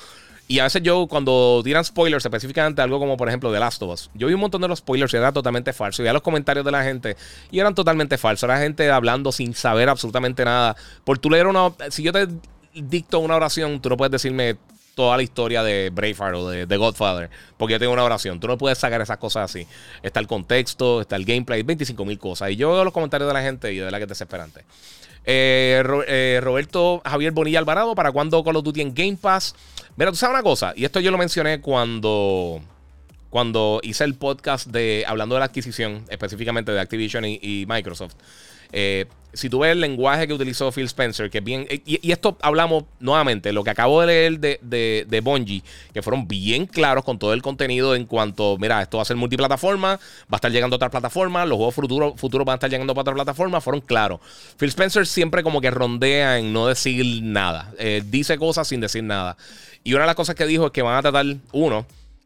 [0.47, 3.91] Y a veces yo, cuando tiran spoilers, específicamente algo como, por ejemplo, The Last of
[3.91, 6.03] Us, yo vi un montón de los spoilers y era totalmente falso.
[6.03, 7.17] Y los comentarios de la gente
[7.51, 8.47] y eran totalmente falsos.
[8.47, 10.75] Era gente hablando sin saber absolutamente nada.
[11.03, 11.71] Por tú leer una.
[11.89, 12.27] Si yo te
[12.73, 14.57] dicto una oración, tú no puedes decirme
[14.95, 18.39] toda la historia de Braveheart o de, The Godfather, porque yo tengo una oración.
[18.39, 19.67] Tú no puedes sacar esas cosas así.
[20.01, 22.51] Está el contexto, está el gameplay, 25 mil cosas.
[22.51, 24.63] Y yo veo los comentarios de la gente y de verdad que es desesperante.
[25.27, 29.55] Eh, eh, Roberto Javier Bonilla Alvarado, ¿para cuándo Call of Duty en Game Pass?
[29.97, 32.61] Mira, tú sabes una cosa, y esto yo lo mencioné cuando,
[33.29, 38.15] cuando hice el podcast de hablando de la adquisición, específicamente de Activision y Microsoft.
[38.71, 41.67] Eh, si tú ves el lenguaje que utilizó Phil Spencer, que bien.
[41.69, 45.61] Y, esto hablamos nuevamente, lo que acabo de leer de, de, de, Bungie,
[45.93, 49.17] que fueron bien claros con todo el contenido en cuanto, mira, esto va a ser
[49.17, 49.99] multiplataforma, va
[50.31, 52.99] a estar llegando a otras plataformas, los juegos futuros, futuros van a estar llegando a
[52.99, 54.19] otras plataformas, fueron claros.
[54.57, 59.03] Phil Spencer siempre como que rondea en no decir nada, eh, dice cosas sin decir
[59.03, 59.37] nada.
[59.83, 61.85] Y una de las cosas que dijo es que van a tratar, uno,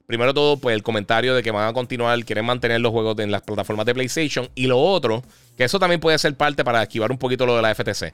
[0.09, 3.29] primero todo, pues el comentario de que van a continuar, quieren mantener los juegos en
[3.29, 4.49] las plataformas de PlayStation.
[4.55, 5.23] Y lo otro,
[5.55, 8.11] que eso también puede ser parte para esquivar un poquito lo de la FTC.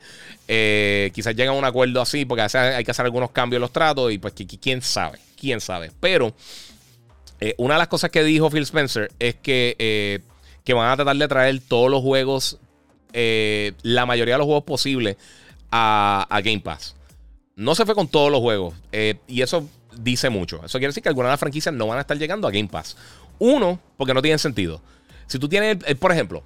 [0.50, 3.72] Eh, quizás lleguen a un acuerdo así, porque hay que hacer algunos cambios en los
[3.72, 5.90] tratos y pues quién sabe, quién sabe.
[6.02, 6.34] Pero
[7.40, 10.20] eh, una de las cosas que dijo Phil Spencer es que, eh,
[10.66, 12.60] que van a tratar de traer todos los juegos,
[13.14, 15.16] la mayoría de los juegos posibles
[15.72, 16.98] a, a Game Pass.
[17.56, 18.74] No se fue con todos los juegos.
[19.30, 19.66] y eso
[19.98, 20.58] dice mucho.
[20.64, 22.68] Eso quiere decir que algunas de las franquicias no van a estar llegando a Game
[22.68, 22.98] Pass.
[23.40, 24.82] Uno, porque no tienen sentido.
[25.28, 26.44] Si tú tienes, eh, por ejemplo,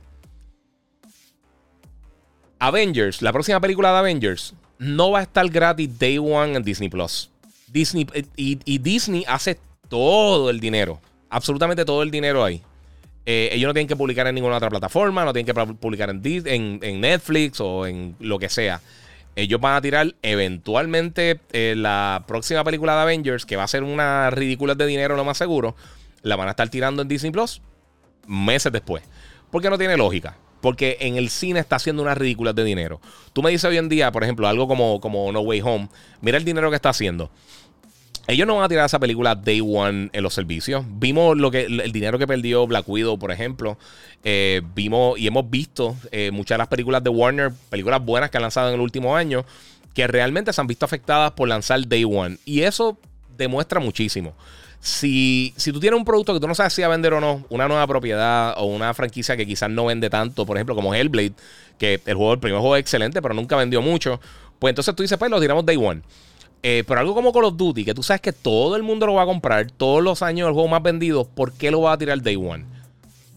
[2.60, 6.90] Avengers, la próxima película de Avengers, no va a estar gratis Day One en Disney
[6.90, 7.30] Plus.
[7.68, 12.62] Disney eh, y, Disney hace todo el dinero, absolutamente todo el dinero ahí.
[13.26, 16.80] Eh, ellos no tienen que publicar en ninguna otra plataforma, no tienen que publicar en,
[16.82, 18.82] en Netflix o en lo que sea
[19.36, 23.84] ellos van a tirar eventualmente eh, la próxima película de Avengers, que va a ser
[23.84, 25.76] una ridícula de dinero, lo más seguro,
[26.22, 27.62] la van a estar tirando en Disney Plus
[28.28, 29.04] meses después.
[29.52, 30.38] Porque no tiene lógica.
[30.62, 33.00] Porque en el cine está haciendo una ridícula de dinero.
[33.34, 35.90] Tú me dices hoy en día, por ejemplo, algo como, como No Way Home.
[36.22, 37.32] Mira el dinero que está haciendo.
[38.30, 40.86] Ellos no van a tirar esa película Day One en los servicios.
[40.88, 43.76] Vimos lo que el dinero que perdió Black Widow, por ejemplo.
[44.24, 48.38] Eh, vimos y hemos visto eh, muchas de las películas de Warner, películas buenas que
[48.38, 49.46] han lanzado en el último año,
[49.96, 52.38] que realmente se han visto afectadas por lanzar Day One.
[52.46, 53.00] Y eso
[53.36, 54.36] demuestra muchísimo.
[54.80, 57.20] Si, si tú tienes un producto que tú no sabes si va a vender o
[57.20, 60.94] no, una nueva propiedad o una franquicia que quizás no vende tanto, por ejemplo, como
[60.94, 61.34] Hellblade,
[61.80, 64.22] que el juego, el primer juego es excelente, pero nunca vendió mucho,
[64.60, 66.04] pues entonces tú dices, pues lo tiramos Day One.
[66.62, 69.14] Eh, pero algo como Call of Duty, que tú sabes que todo el mundo lo
[69.14, 71.98] va a comprar, todos los años el juego más vendido, ¿por qué lo va a
[71.98, 72.66] tirar Day One?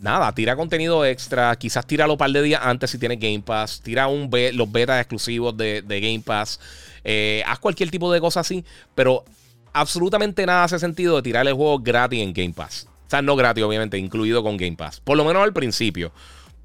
[0.00, 3.80] Nada, tira contenido extra, quizás tíralo un par de días antes si tienes Game Pass,
[3.80, 6.58] tira un los betas exclusivos de, Game Pass,
[7.04, 8.64] eh, haz cualquier tipo de cosa así,
[8.96, 9.24] pero
[9.72, 12.88] absolutamente nada hace sentido de tirar el juego gratis en Game Pass.
[13.06, 14.98] O sea, no gratis, obviamente, incluido con Game Pass.
[14.98, 16.10] Por lo menos al principio.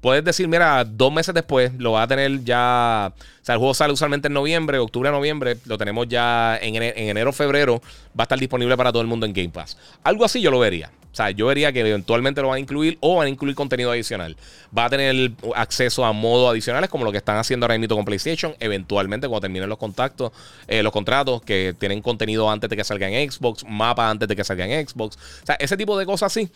[0.00, 3.12] Puedes decir, mira, dos meses después lo va a tener ya.
[3.12, 5.58] O sea, el juego sale usualmente en noviembre, octubre, noviembre.
[5.64, 7.80] Lo tenemos ya en enero, febrero.
[8.18, 9.76] Va a estar disponible para todo el mundo en Game Pass.
[10.04, 10.92] Algo así yo lo vería.
[11.10, 13.90] O sea, yo vería que eventualmente lo van a incluir o van a incluir contenido
[13.90, 14.36] adicional.
[14.76, 18.04] Va a tener acceso a modos adicionales como lo que están haciendo ahora mismo con
[18.04, 18.54] PlayStation.
[18.60, 20.30] Eventualmente, cuando terminen los contactos,
[20.68, 24.36] eh, los contratos que tienen contenido antes de que salga en Xbox, mapa antes de
[24.36, 25.16] que salga en Xbox.
[25.42, 26.50] O sea, ese tipo de cosas así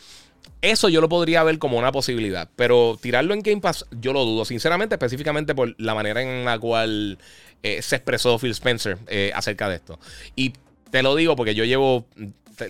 [0.62, 4.24] eso yo lo podría ver como una posibilidad, pero tirarlo en Game Pass yo lo
[4.24, 7.18] dudo, sinceramente, específicamente por la manera en la cual
[7.62, 9.98] eh, se expresó Phil Spencer eh, acerca de esto.
[10.36, 10.52] Y
[10.90, 12.06] te lo digo porque yo llevo,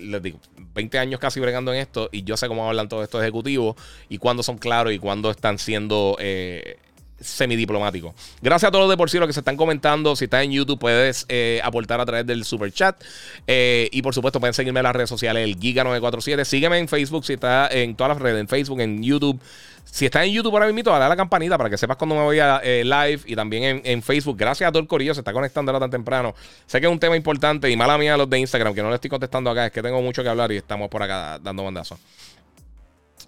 [0.01, 0.39] les digo,
[0.73, 3.75] 20 años casi bregando en esto y yo sé cómo hablan todos estos ejecutivos
[4.09, 6.77] y cuándo son claros y cuándo están siendo eh,
[7.23, 8.13] semidiplomático.
[8.41, 10.15] Gracias a todos los de por sí los que se están comentando.
[10.15, 13.01] Si estás en YouTube, puedes eh, aportar a través del super chat.
[13.47, 16.45] Eh, y por supuesto, pueden seguirme en las redes sociales, el Giga947.
[16.45, 19.39] Sígueme en Facebook si está en todas las redes, en Facebook, en YouTube.
[19.85, 22.23] Si estás en YouTube ahora mismo, dale a la campanita para que sepas cuando me
[22.23, 24.37] voy a eh, live y también en, Facebook.
[24.37, 26.33] Gracias a todo el corillo, se está conectando ahora tan temprano.
[26.65, 28.95] Sé que es un tema importante y mala mía los de Instagram, que no le
[28.95, 31.99] estoy contestando acá, es que tengo mucho que hablar y estamos por acá dando bandazos.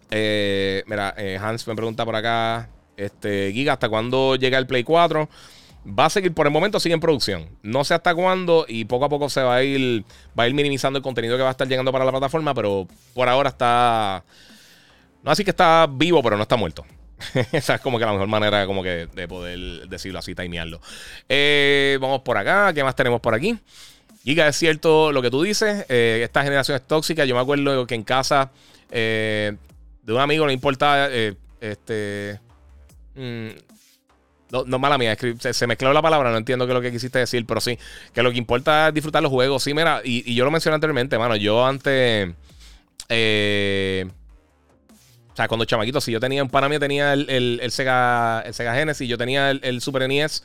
[0.10, 2.70] mira, Hans me pregunta por acá.
[2.98, 5.30] Este, Giga, ¿hasta cuándo llega el Play 4?
[5.88, 7.48] Va a seguir, por el momento sigue en producción.
[7.62, 10.04] No sé hasta cuándo y poco a poco se va a ir,
[10.38, 12.88] va a ir minimizando el contenido que va a estar llegando para la plataforma, pero
[13.14, 14.24] por ahora está...
[15.24, 16.86] No así que está vivo, pero no está muerto.
[17.52, 20.82] Esa es como que la mejor manera de poder decirlo así, timearlo.
[21.30, 22.74] Eh, vamos por acá.
[22.74, 23.58] ¿Qué más tenemos por aquí?
[24.24, 25.86] Giga, es cierto lo que tú dices.
[25.90, 27.26] Eh, esta generación es tóxica.
[27.26, 28.52] Yo me acuerdo que en casa
[28.92, 29.56] eh,
[30.04, 31.10] de un amigo no importaba.
[31.62, 32.40] este
[33.16, 33.50] Mm,
[34.52, 37.20] no, no, mala mía, se, mezcló la palabra, no entiendo qué es lo que quisiste
[37.20, 37.80] decir, pero sí,
[38.14, 39.64] que lo que importa es disfrutar los juegos.
[39.64, 42.34] Sí, mira, y, yo lo mencioné anteriormente, mano, yo antes...
[43.10, 44.08] Eh,
[45.34, 48.74] o sea, cuando chamaquito, si yo tenía, un pana mío tenía el, Sega, el Sega
[48.74, 50.44] Genesis, yo tenía el, Super NES,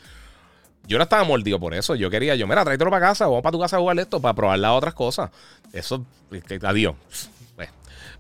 [0.89, 1.95] yo no estaba mordido por eso.
[1.95, 4.35] Yo quería, yo, mira, tráetelo para casa, vamos para tu casa a jugar esto, para
[4.35, 5.31] probar las otras cosas.
[5.73, 6.05] Eso,
[6.63, 6.97] adiós.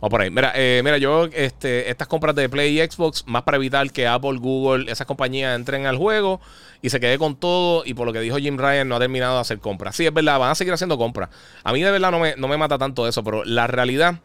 [0.00, 0.30] Vamos por ahí.
[0.30, 4.06] Mira, eh, mira yo, este, estas compras de Play y Xbox, más para evitar que
[4.06, 6.40] Apple, Google, esas compañías entren al juego
[6.80, 7.82] y se quede con todo.
[7.84, 9.96] Y por lo que dijo Jim Ryan, no ha terminado de hacer compras.
[9.96, 11.28] Sí, es verdad, van a seguir haciendo compras.
[11.64, 14.20] A mí de verdad no me, no me mata tanto eso, pero la realidad,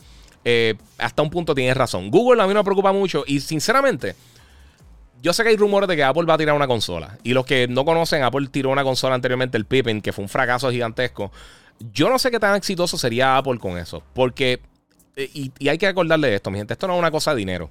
[0.46, 2.10] eh, hasta un punto tienes razón.
[2.10, 4.16] Google a mí no me preocupa mucho y sinceramente.
[5.22, 7.18] Yo sé que hay rumores de que Apple va a tirar una consola.
[7.24, 10.30] Y los que no conocen, Apple tiró una consola anteriormente, el Pippin, que fue un
[10.30, 11.32] fracaso gigantesco.
[11.92, 14.04] Yo no sé qué tan exitoso sería Apple con eso.
[14.14, 14.62] Porque
[15.15, 16.73] eh, y, hay que acordarle de esto, mi gente.
[16.73, 17.69] Esto no es una cosa de dinero.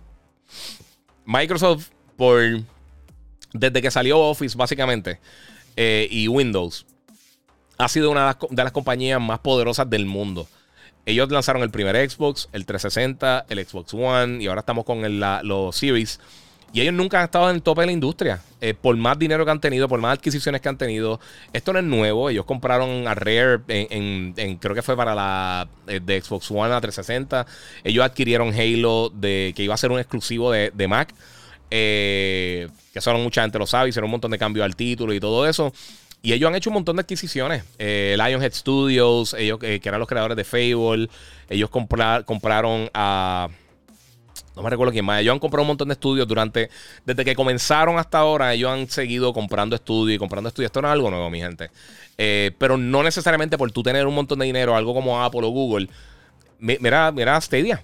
[1.25, 2.43] Microsoft, por.
[3.53, 5.21] Desde que salió Office, básicamente,
[5.77, 6.87] eh, y Windows,
[7.79, 10.49] ha sido una de las, compañías más poderosas del mundo.
[11.07, 15.03] Ellos lanzaron el primer Xbox, el 360, el Xbox One, y ahora estamos con
[15.47, 16.19] los Series.
[16.75, 18.43] Y ellos nunca han estado en el tope de la industria.
[18.61, 21.21] Eh, por más dinero que han tenido, por más adquisiciones que han tenido.
[21.53, 22.29] Esto no es nuevo.
[22.29, 26.81] Ellos compraron a Rare en, creo que fue para la eh, de Xbox One a
[26.81, 27.47] 360.
[27.85, 31.15] Ellos adquirieron Halo de que iba a ser un exclusivo de, Mac.
[31.71, 33.91] Eh, que eso mucha gente lo sabe.
[33.91, 35.73] Hicieron un montón de cambios al título y todo eso.
[36.23, 37.63] Y ellos han hecho un montón de adquisiciones.
[37.79, 41.09] Lionhead Studios, ellos que eran los creadores de Fable.
[41.49, 43.49] Ellos compraron a
[44.57, 45.21] no me recuerdo quién más.
[45.21, 46.71] Ellos han comprado un montón de estudios durante.
[47.05, 50.69] Desde que comenzaron hasta ahora, ellos han seguido comprando estudios y comprando estudios.
[50.69, 51.71] Esto no es algo nuevo, mi gente.
[52.17, 55.49] Eh, pero no necesariamente por tú tener un montón de dinero, algo como Apple o
[55.49, 55.89] Google.
[56.59, 57.83] Mira, mira Stadia.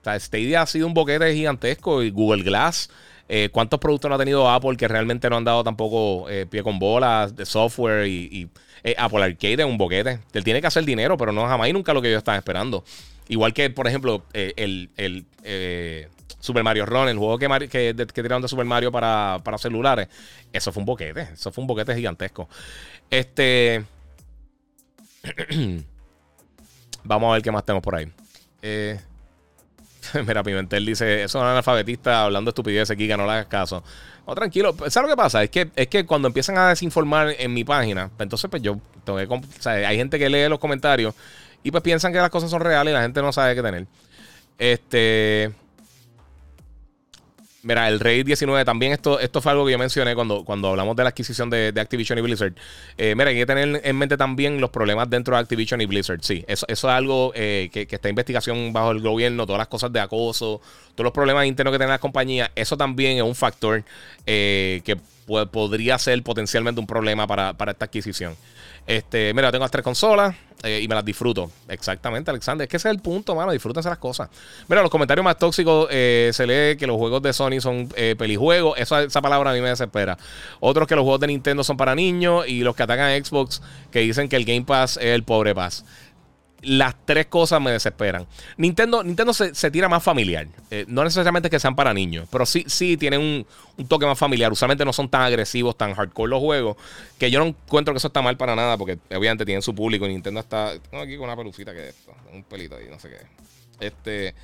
[0.00, 2.90] O sea, Stadia ha sido un boquete gigantesco y Google Glass.
[3.26, 6.62] Eh, ¿Cuántos productos no ha tenido Apple que realmente no han dado tampoco eh, pie
[6.62, 8.50] con bolas de software y,
[8.98, 10.20] Apple Arcade es un boquete?
[10.34, 12.84] Él tiene que hacer dinero, pero no jamás y nunca lo que ellos están esperando.
[13.28, 16.08] Igual que, por ejemplo, eh, el, eh,
[16.40, 20.08] Super Mario Run, el juego que, que, tiraron de Super Mario para, celulares.
[20.52, 21.28] Eso fue un boquete.
[21.32, 22.48] Eso fue un boquete gigantesco.
[23.10, 23.84] Este.
[27.04, 28.10] Vamos a ver qué más tenemos por ahí.
[28.60, 29.00] Eh,
[30.26, 33.46] mira, Pimentel dice: Eso es un analfabetistas hablando de estupidez aquí, que no le hagas
[33.46, 33.82] caso.
[34.26, 34.74] No, tranquilo.
[34.88, 35.42] ¿Sabes lo que pasa?
[35.42, 38.78] Es que, es que cuando empiezan a desinformar en mi página, pues entonces, pues yo
[39.04, 39.68] tengo que.
[39.70, 41.14] hay gente que lee los comentarios
[41.64, 43.86] y pues piensan que las cosas son reales y la gente no sabe qué tener.
[44.58, 45.50] Este.
[47.62, 50.94] Mira, el Raid 19 también, esto, esto fue algo que yo mencioné cuando, cuando hablamos
[50.96, 52.52] de la adquisición de, Activision y Blizzard.
[52.98, 56.20] Eh, mira, hay que tener en mente también los problemas dentro de Activision y Blizzard.
[56.20, 59.68] Sí, eso, eso es algo eh, que, está en investigación bajo el gobierno, todas las
[59.68, 60.60] cosas de acoso,
[60.94, 62.50] todos los problemas internos que tienen las compañías.
[62.54, 63.82] Eso también es un factor
[64.26, 68.36] eh, que podría ser potencialmente un problema para, para esta adquisición.
[68.86, 71.50] Este, mira, tengo las tres consolas eh, y me las disfruto.
[71.68, 72.64] Exactamente, Alexander.
[72.64, 73.52] Es que ese es el punto, mano.
[73.52, 74.28] Disfrútense las cosas.
[74.68, 78.14] Mira, los comentarios más tóxicos eh, se lee que los juegos de Sony son eh,
[78.18, 78.78] pelijuegos.
[78.78, 80.18] esa palabra a mí me desespera.
[80.60, 83.62] Otros que los juegos de Nintendo son para niños y los que atacan a Xbox
[83.90, 85.84] que dicen que el Game Pass es el pobre Pass
[86.64, 88.26] las tres cosas me desesperan.
[88.56, 90.46] Nintendo, Nintendo se, tira más familiar.
[90.70, 94.52] Eh, no necesariamente que sean para niños, pero sí, sí tienen un, toque más familiar.
[94.52, 96.76] Usualmente no son tan agresivos, tan hardcore los juegos.
[97.18, 100.06] Que yo no encuentro que eso está mal para nada, porque obviamente tienen su público.
[100.06, 100.72] Nintendo está.
[100.90, 102.12] Tengo aquí con una pelucita que es esto.
[102.32, 103.86] Un pelito ahí, no sé qué.
[103.86, 104.34] Este.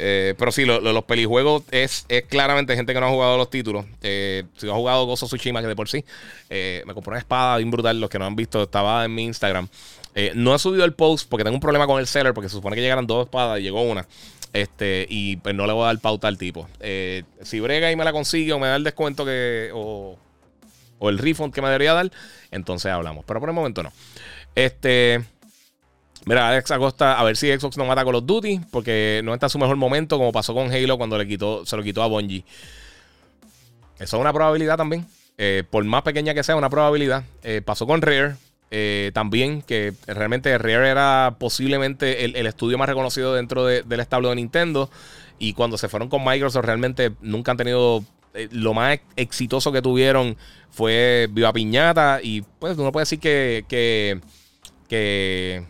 [0.00, 3.86] Eh, pero sí, los pelijuegos es, es, claramente gente que no ha jugado los títulos.
[4.02, 6.04] Eh, si ha jugado Gozo Tsushima, que de por sí,
[6.50, 8.00] me compré una espada bien brutal.
[8.00, 9.68] Los que no han visto, estaba en mi Instagram.
[10.14, 12.56] Eh, no he subido el post porque tengo un problema con el seller porque se
[12.56, 14.06] supone que llegaran dos espadas y llegó una.
[14.52, 16.68] Este, y pues no le voy a dar pauta al tipo.
[16.80, 19.70] Eh, si brega y me la consigue o me da el descuento que.
[19.74, 20.18] O,
[21.02, 22.10] el refund que me debería dar,
[22.50, 23.24] entonces hablamos.
[23.24, 23.92] Pero por el momento no.
[24.54, 25.22] Este.
[26.24, 29.46] Mira, Alex Acosta, a ver si Xbox no mata con los Duty, porque no está
[29.46, 32.06] en su mejor momento, como pasó con Halo cuando le quitó, se lo quitó a
[32.06, 32.44] Bungie.
[33.98, 35.06] Eso es una probabilidad también.
[35.38, 37.24] Eh, por más pequeña que sea, una probabilidad.
[37.64, 38.34] pasó con Rare,
[38.70, 44.36] eh, también, que realmente Rare era posiblemente el, estudio más reconocido dentro del establo de
[44.36, 44.90] Nintendo.
[45.38, 48.04] Y cuando se fueron con Microsoft, realmente nunca han tenido.
[48.34, 50.36] Eh, lo más exitoso que tuvieron
[50.70, 52.20] fue Viva Piñata.
[52.22, 53.64] Y pues uno puede decir que.
[53.68, 54.20] que,
[54.88, 55.64] que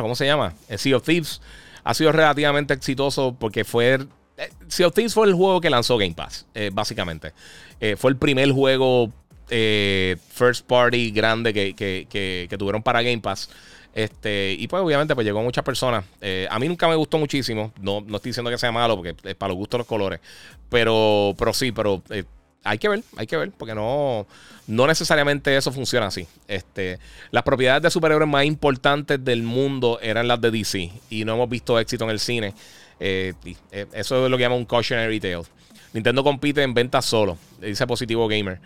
[0.00, 0.54] ¿cómo se llama?
[0.76, 1.40] Sea of Thieves
[1.84, 4.06] ha sido relativamente exitoso porque fue.
[4.38, 7.32] Eh, sea of Thieves fue el juego que lanzó Game Pass, básicamente.
[7.98, 9.12] fue el primer juego
[9.48, 13.48] eh, first party grande que, tuvieron para Game Pass.
[13.94, 16.04] Este, y pues obviamente pues llegó a muchas personas.
[16.20, 17.72] Eh, a mí nunca me gustó muchísimo.
[17.80, 20.20] No, no estoy diciendo que sea malo porque es para los gustos los colores.
[20.68, 22.24] Pero, pero sí, pero eh,
[22.62, 24.26] hay que ver, hay que ver, porque no,
[24.66, 26.26] no necesariamente eso funciona así.
[26.46, 26.98] Este,
[27.30, 30.92] las propiedades de superhéroes más importantes del mundo eran las de DC.
[31.08, 32.52] Y no hemos visto éxito en el cine.
[32.98, 35.44] eso es lo que llama un cautionary tale.
[35.94, 38.60] Nintendo compite en ventas solo, dice Positivo Gamer.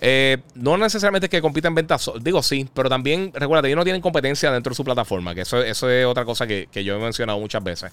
[0.00, 4.02] Eh, no necesariamente que compiten en ventas, digo sí, pero también, recuerda, ellos no tienen
[4.02, 7.38] competencia dentro de su plataforma, que eso, eso es otra cosa que, yo he mencionado
[7.38, 7.92] muchas veces.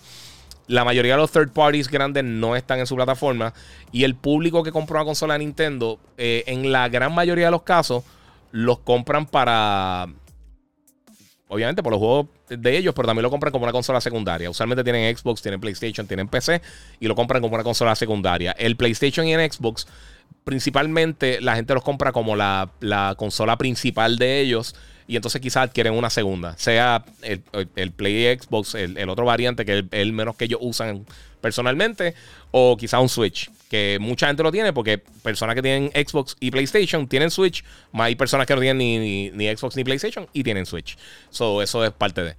[0.68, 3.54] La mayoría de los third parties grandes no están en su plataforma
[3.92, 7.52] y el público que compró una consola de Nintendo, eh, en la gran mayoría de
[7.52, 8.04] los casos,
[8.52, 10.08] los compran para,
[11.48, 14.50] obviamente por los juegos de ellos, pero también lo compran como una consola secundaria.
[14.50, 16.62] Usualmente tienen Xbox, tienen PlayStation, tienen PC
[17.00, 18.52] y lo compran como una consola secundaria.
[18.54, 19.88] El PlayStation y el Xbox
[20.44, 22.70] principalmente la gente los compra como la,
[23.18, 24.76] consola principal de ellos
[25.08, 29.86] y entonces quizás adquieren una segunda, sea el, Play Xbox, el, otro variante que es
[29.92, 31.06] el, menos que ellos usan
[31.42, 32.16] personalmente,
[32.52, 36.52] o quizás un Switch, que mucha gente lo tiene porque personas que tienen Xbox y
[36.52, 40.44] PlayStation tienen Switch, más hay personas que no tienen ni, ni, Xbox ni PlayStation y
[40.44, 40.98] tienen Switch.
[41.30, 42.36] So, eso es parte de...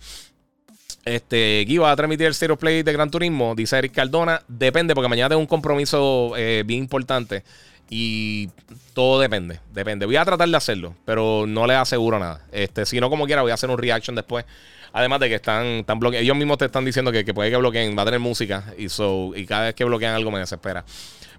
[1.05, 4.43] Este, va a transmitir el Zero Play de Gran Turismo, dice Eric Cardona.
[4.49, 7.45] Depende, porque mañana tengo un compromiso eh, bien importante.
[7.91, 8.49] Y
[8.95, 10.07] todo depende, depende.
[10.07, 12.41] Voy a tratar de hacerlo, pero no les aseguro nada.
[12.53, 14.45] Este, si no, como quiera, voy a hacer un reaction después.
[14.93, 16.23] Además de que están, están bloqueados.
[16.23, 18.73] Ellos mismos te están diciendo que, puede que bloqueen, va a tener música.
[18.79, 20.85] Y, so, y cada vez que bloquean algo me desespera.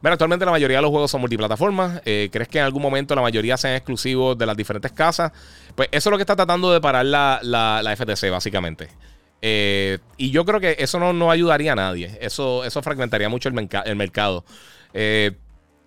[0.01, 2.01] Mira, actualmente la mayoría de los juegos son multiplataformas.
[2.05, 5.31] Eh, ¿Crees que en algún momento la mayoría sean exclusivos de las diferentes casas?
[5.73, 8.89] Pues eso es lo que está tratando de parar la, la, FTC, básicamente.
[9.41, 12.17] Eh, y yo creo que eso no, no, ayudaría a nadie.
[12.19, 14.43] Eso, eso fragmentaría mucho el, el mercado.
[14.93, 15.31] Eh,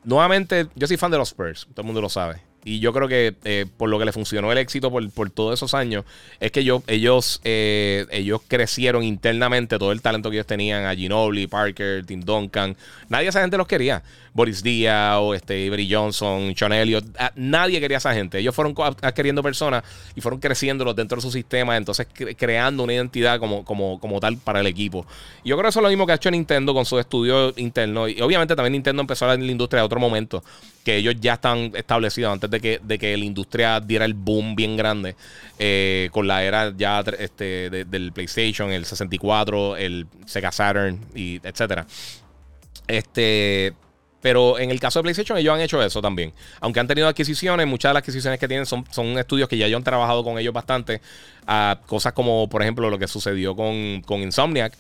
[0.05, 2.49] Nuevamente, yo soy fan de los Spurs, todo el mundo lo sabe.
[2.65, 5.75] Y yo creo que eh, por lo que le funcionó el éxito por, todos esos
[5.75, 6.05] años,
[6.41, 11.47] es que ellos, eh, ellos crecieron internamente todo el talento que ellos tenían a Ginobili,
[11.47, 12.77] Parker, Tim Duncan.
[13.09, 14.03] Nadie de esa gente los quería.
[14.39, 17.05] Boris Díaz o este, Avery Johnson, Sean Elliott.
[17.35, 18.39] nadie quería a esa gente.
[18.39, 18.73] Ellos fueron
[19.03, 19.83] adquiriendo personas
[20.15, 24.37] y fueron creciéndolos dentro de su sistema, entonces creando una identidad como, como, como tal
[24.37, 25.05] para el equipo.
[25.43, 27.53] Y yo creo que eso es lo mismo que ha hecho Nintendo con su estudio
[27.57, 28.07] interno.
[28.07, 30.45] Y obviamente también Nintendo empezó en la industria de otro momento,
[30.85, 34.55] que ellos ya están establecidos antes de que, de que la industria diera el boom
[34.55, 35.17] bien grande.
[35.59, 41.89] Eh, con la era ya este, del PlayStation, el 64, el Sega Saturn, y etcétera.
[42.87, 43.75] Este,
[44.21, 46.33] pero en el caso de PlayStation, ellos han hecho eso también.
[46.61, 49.67] Aunque han tenido adquisiciones, muchas de las adquisiciones que tienen son, son estudios que ya
[49.67, 51.01] ellos han trabajado con ellos bastante.
[51.47, 54.77] A cosas como, por ejemplo, lo que sucedió con, con Insomniac.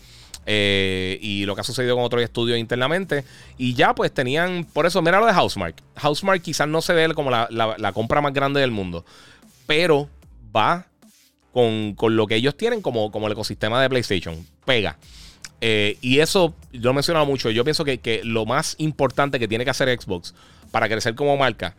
[0.50, 3.24] eh, y lo que ha sucedido con otros estudios internamente.
[3.58, 5.76] Y ya pues tenían, por eso, mira lo de Housemark.
[5.96, 9.04] Housemark quizás no se ve como la, compra más grande del mundo,
[9.66, 10.08] pero
[10.54, 10.86] va
[11.52, 14.46] con, lo que ellos tienen como, como el ecosistema de PlayStation.
[14.64, 14.96] Pega.
[15.60, 19.64] Eh, y eso, yo he mencionado mucho, yo pienso que, lo más importante que tiene
[19.64, 20.34] que hacer Xbox
[20.70, 21.74] para crecer como marca,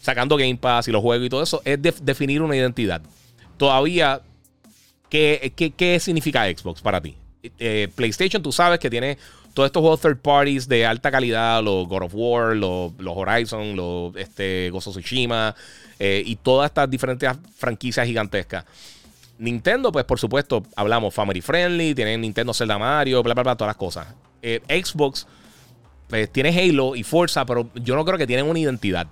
[0.00, 3.02] sacando Game Pass y los juegos y todo eso, es definir una identidad.
[3.56, 4.22] Todavía,
[5.10, 7.16] ¿qué, qué significa Xbox para ti?
[7.58, 9.18] Eh, PlayStation, tú sabes que tiene
[9.54, 14.14] todos estos juegos third parties de alta calidad, los God of War, los, Horizon, los
[14.16, 15.54] este, Tsushima
[15.98, 18.64] eh, y todas estas diferentes franquicias gigantescas.
[19.40, 23.70] Nintendo, pues por supuesto, hablamos family friendly, tienen Nintendo Zelda Mario, bla, bla, bla, todas
[23.70, 24.06] las cosas.
[24.42, 25.26] Eh, Xbox,
[26.08, 29.06] pues tiene Halo y Forza, pero yo no creo que tienen una identidad.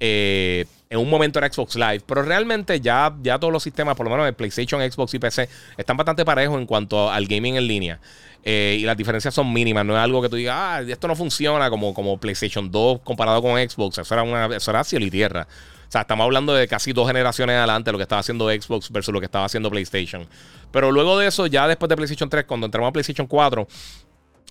[0.00, 4.06] Eh, en un momento era Xbox Live, pero realmente ya, ya todos los sistemas, por
[4.06, 7.66] lo menos de PlayStation, Xbox y PC, están bastante parejos en cuanto al gaming en
[7.68, 8.00] línea.
[8.42, 11.14] Eh, y las diferencias son mínimas, no es algo que tú digas, ah, esto no
[11.14, 15.10] funciona como, como PlayStation 2 comparado con Xbox, eso era, una, eso era cielo y
[15.12, 15.46] tierra.
[15.90, 19.12] O sea, estamos hablando de casi dos generaciones adelante lo que estaba haciendo Xbox versus
[19.12, 20.24] lo que estaba haciendo PlayStation.
[20.70, 23.66] Pero luego de eso, ya después de PlayStation 3, cuando entramos a PlayStation 4,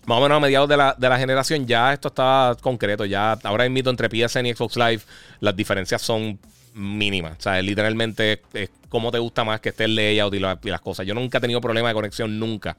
[0.06, 3.06] más o menos a mediados de la, generación, ya esto está concreto.
[3.06, 5.02] Ya ahora invito entre PSN y Xbox Live,
[5.40, 6.38] las diferencias son
[6.74, 7.38] mínimas.
[7.38, 11.08] O sea, literalmente es como te gusta más que esté el layout y, las cosas.
[11.08, 12.76] Yo nunca he tenido problema de conexión, nunca.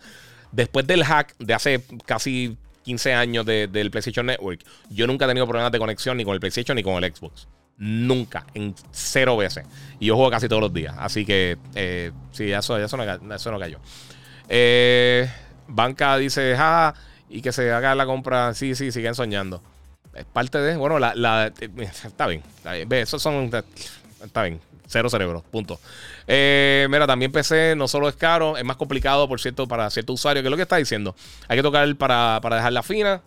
[0.53, 5.47] Después del hack de hace casi 15 años del PlayStation Network, yo nunca he tenido
[5.47, 7.49] problemas de conexión ni con el PlayStation ni con el Xbox.
[7.81, 9.65] Nunca, en cero veces.
[9.99, 10.95] Y yo juego casi todos los días.
[10.99, 13.79] Así que, eh, sí, eso, eso, no, eso no cayó.
[14.51, 15.27] Eh,
[15.67, 16.95] Banca dice, ja,
[17.31, 18.53] y que se haga la compra.
[18.53, 19.63] Sí, sí, siguen soñando.
[20.13, 20.77] Es parte de.
[20.77, 21.15] Bueno, la.
[21.15, 21.71] la eh,
[22.05, 22.43] está bien.
[22.55, 22.73] Está.
[22.87, 23.51] Ve, esos son.
[24.23, 24.61] Está bien.
[24.87, 25.43] Cero cerebro.
[25.51, 25.81] Punto.
[26.27, 30.43] Mira, también PC no solo es caro, es más complicado, por cierto, para cierto usuario.
[30.43, 31.17] que es lo que está diciendo?
[31.49, 33.23] Hay que tocar para, para dejarla fina.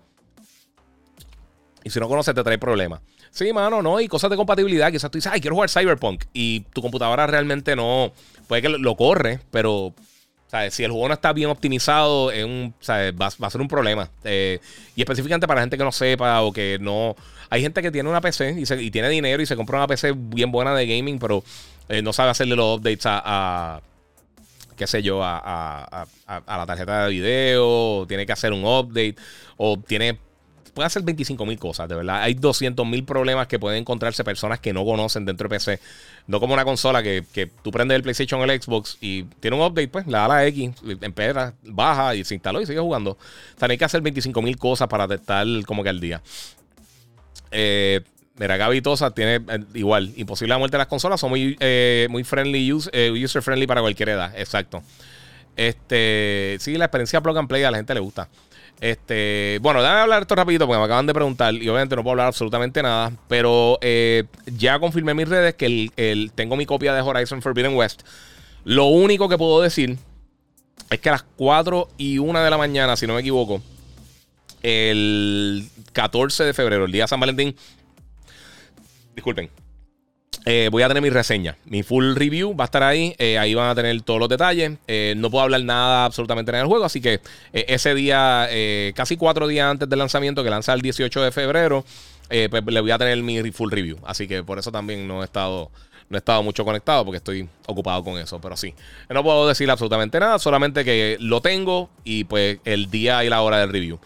[1.83, 3.01] Y si no conoces, te trae problemas.
[3.33, 3.99] Sí, mano, no.
[3.99, 4.91] Y cosas de compatibilidad.
[4.91, 6.25] Quizás tú dices, ay, quiero jugar Cyberpunk.
[6.33, 8.13] Y tu computadora realmente no.
[8.47, 9.93] Puede que lo corre, pero
[10.69, 14.09] si el juego no está bien optimizado, es un, va, a ser un problema.
[14.23, 14.59] Eh,
[14.95, 17.15] y específicamente para gente que no sepa o que no.
[17.49, 20.51] Hay gente que tiene una PC y, tiene dinero y se compra una PC bien
[20.51, 21.43] buena de gaming, pero
[21.89, 23.81] eh, no sabe hacerle los updates a,
[24.77, 29.15] qué sé yo, a, a, la tarjeta de video, tiene que hacer un update,
[29.57, 30.19] o tiene
[30.73, 32.21] puede hacer 25 mil cosas, de verdad.
[32.21, 35.79] Hay 200 mil problemas que pueden encontrarse personas que no conocen dentro de PC.
[36.27, 37.23] No como una consola que,
[37.61, 40.71] tú prendes el PlayStation o el Xbox y tiene un update, pues la X,
[41.01, 43.11] empieza, baja y se instaló y sigue jugando.
[43.11, 46.21] O hay que hacer 25 mil cosas para estar como que al día.
[47.51, 48.01] Eh,
[48.35, 48.81] Mira, Gaby
[49.13, 53.41] tiene eh, igual, imposible la muerte de las consolas, son muy, eh, muy friendly, user
[53.43, 54.81] friendly para cualquier edad, exacto.
[55.55, 58.27] Este, sí, la experiencia plug and play a la gente le gusta.
[58.81, 62.11] Este, bueno, déjame hablar esto rapidito porque me acaban de preguntar y obviamente no puedo
[62.11, 66.93] hablar absolutamente nada, pero eh, ya confirmé en mis redes que el, tengo mi copia
[66.93, 68.01] de Horizon Forbidden West.
[68.65, 69.97] Lo único que puedo decir
[70.89, 73.61] es que a las 4 y 1 de la mañana, si no me equivoco,
[74.61, 77.55] el 14 de febrero, el día San Valentín,
[79.15, 79.49] disculpen,
[80.45, 83.15] eh, voy a tener mi reseña, mi full review va a estar ahí.
[83.17, 84.73] Eh, ahí van a tener todos los detalles.
[84.87, 87.21] Eh, no puedo hablar nada absolutamente en el juego, así que
[87.53, 88.49] ese día,
[88.93, 91.85] casi cuatro días antes del lanzamiento, que lanza el 18 de febrero,
[92.27, 93.97] pues le voy a tener mi full review.
[94.05, 95.71] Así que por eso también no he estado.
[96.09, 98.75] No he estado mucho conectado porque estoy ocupado con eso, pero sí.
[99.09, 103.41] No puedo decir absolutamente nada, solamente que lo tengo y pues el día y la
[103.41, 103.99] hora del review.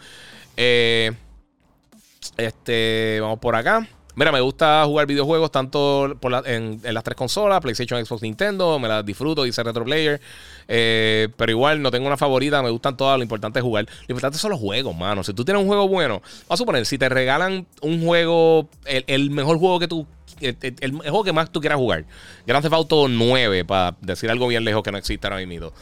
[2.36, 3.86] este, vamos por acá.
[4.18, 8.76] Mira, me gusta jugar videojuegos tanto en, las tres consolas, PlayStation, Xbox, Nintendo.
[8.80, 10.20] Me las disfruto, dice Retro Player.
[10.66, 13.16] Eh, pero igual no tengo una favorita, me gustan todas.
[13.16, 13.86] Lo importante es jugar.
[13.86, 15.22] Lo importante son los juegos, mano.
[15.22, 19.30] Si tú tienes un juego bueno, vamos a suponer, si te regalan un juego, el,
[19.30, 20.04] mejor juego que tú
[20.40, 22.04] el, juego que más tú quieras jugar.
[22.44, 25.72] Grand Theft Auto 9, para decir algo bien lejos que no existe ahora mismo.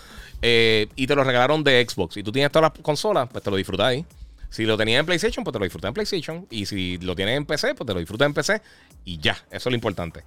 [0.43, 2.19] Eh, y te lo regalaron de Xbox.
[2.19, 4.05] Y tú tienes todas las consolas, pues te lo disfrutas ahí.
[4.57, 6.47] Si lo tenías en PlayStation, pues te lo disfrutas en PlayStation.
[6.49, 8.63] Y si lo tienes en PC, pues te lo disfrutas en PC.
[9.05, 10.23] Y ya, eso es lo importante.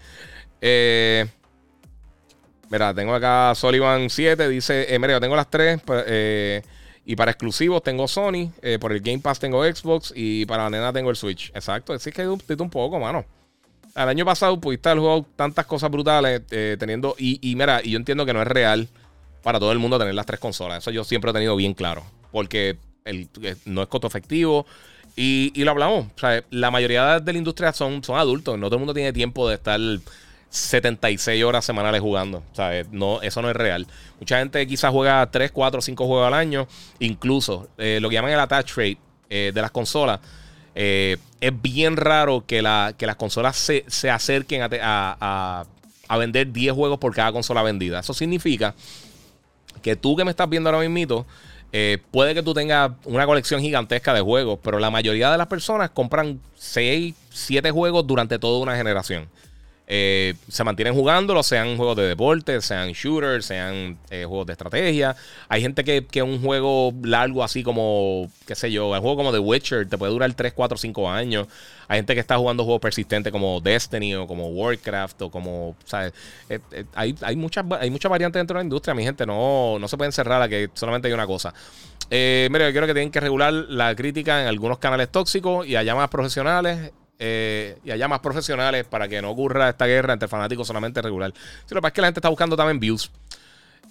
[0.61, 1.25] Eh,
[2.69, 4.47] mira, tengo acá Sullivan 7.
[4.47, 5.81] Dice, eh, yo tengo las tres.
[5.83, 6.61] Pues, eh,
[7.05, 8.51] y para exclusivos tengo Sony.
[8.61, 10.13] Eh, por el Game Pass tengo Xbox.
[10.15, 11.49] Y para la nena tengo el Switch.
[11.55, 11.93] Exacto.
[11.93, 13.25] Así que un, un poco, mano.
[13.95, 16.43] El año pasado pudiste haber jugado tantas cosas brutales.
[16.77, 17.15] teniendo.
[17.17, 18.89] Y, y mira, y yo entiendo que no es real
[19.41, 20.83] para todo el mundo tener las tres consolas.
[20.83, 22.03] Eso yo siempre he tenido bien claro.
[22.31, 22.77] Porque
[23.09, 24.65] eh, no es costo efectivo.
[25.15, 26.07] Y, lo hablamos.
[26.49, 28.57] la mayoría de la industria son, adultos.
[28.57, 29.79] No todo el mundo tiene tiempo de estar
[30.49, 32.43] 76 horas semanales jugando.
[32.51, 33.85] O sea, no, eso no es real.
[34.19, 36.67] Mucha gente quizás juega 3, 4, 5 juegos al año.
[36.99, 38.97] Incluso lo que llaman el attach rate
[39.27, 40.21] de las consolas.
[40.73, 41.17] es
[41.61, 45.65] bien raro que las consolas se, se acerquen a,
[46.07, 47.99] a, vender 10 juegos por cada consola vendida.
[47.99, 48.73] Eso significa
[49.81, 51.25] que tú que me estás viendo ahora mismo,
[51.71, 55.47] eh, puede que tú tengas una colección gigantesca de juegos, pero la mayoría de las
[55.47, 59.27] personas compran 6, 7 juegos durante toda una generación.
[59.91, 65.15] Eh, se mantienen jugando, sean juegos de deporte, sean shooters, sean eh, juegos de estrategia.
[65.47, 69.31] Hay gente que, que, un juego largo así como, qué sé yo, el juego como
[69.31, 71.47] The Witcher te puede durar 3, 4, 5 años.
[71.87, 76.13] Hay gente que está jugando juegos persistentes como Destiny o como Warcraft o como, ¿sabes?
[76.49, 76.59] Eh,
[76.93, 79.25] hay, hay, muchas, hay muchas variantes dentro de la industria, mi gente.
[79.25, 81.51] No, no se puede encerrar a que solamente hay una cosa.
[82.11, 85.95] mira, yo creo que tienen que regular la crítica en algunos canales tóxicos y allá
[85.95, 90.65] más profesionales eh, y allá más profesionales para que no ocurra esta guerra entre fanáticos
[90.65, 91.33] solamente regular.
[91.65, 93.11] Si lo que pasa es que la gente está buscando también views.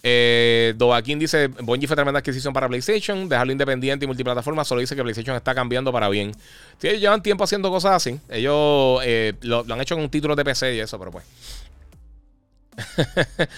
[0.03, 4.65] Eh, Doaquín dice: Bungie fue tremenda adquisición para PlayStation, dejarlo independiente y multiplataforma.
[4.65, 6.33] Solo dice que PlayStation está cambiando para bien.
[6.79, 8.19] Sí, ellos llevan tiempo haciendo cosas así.
[8.31, 11.25] Ellos eh, lo, han hecho con un título de PC y eso, pero pues.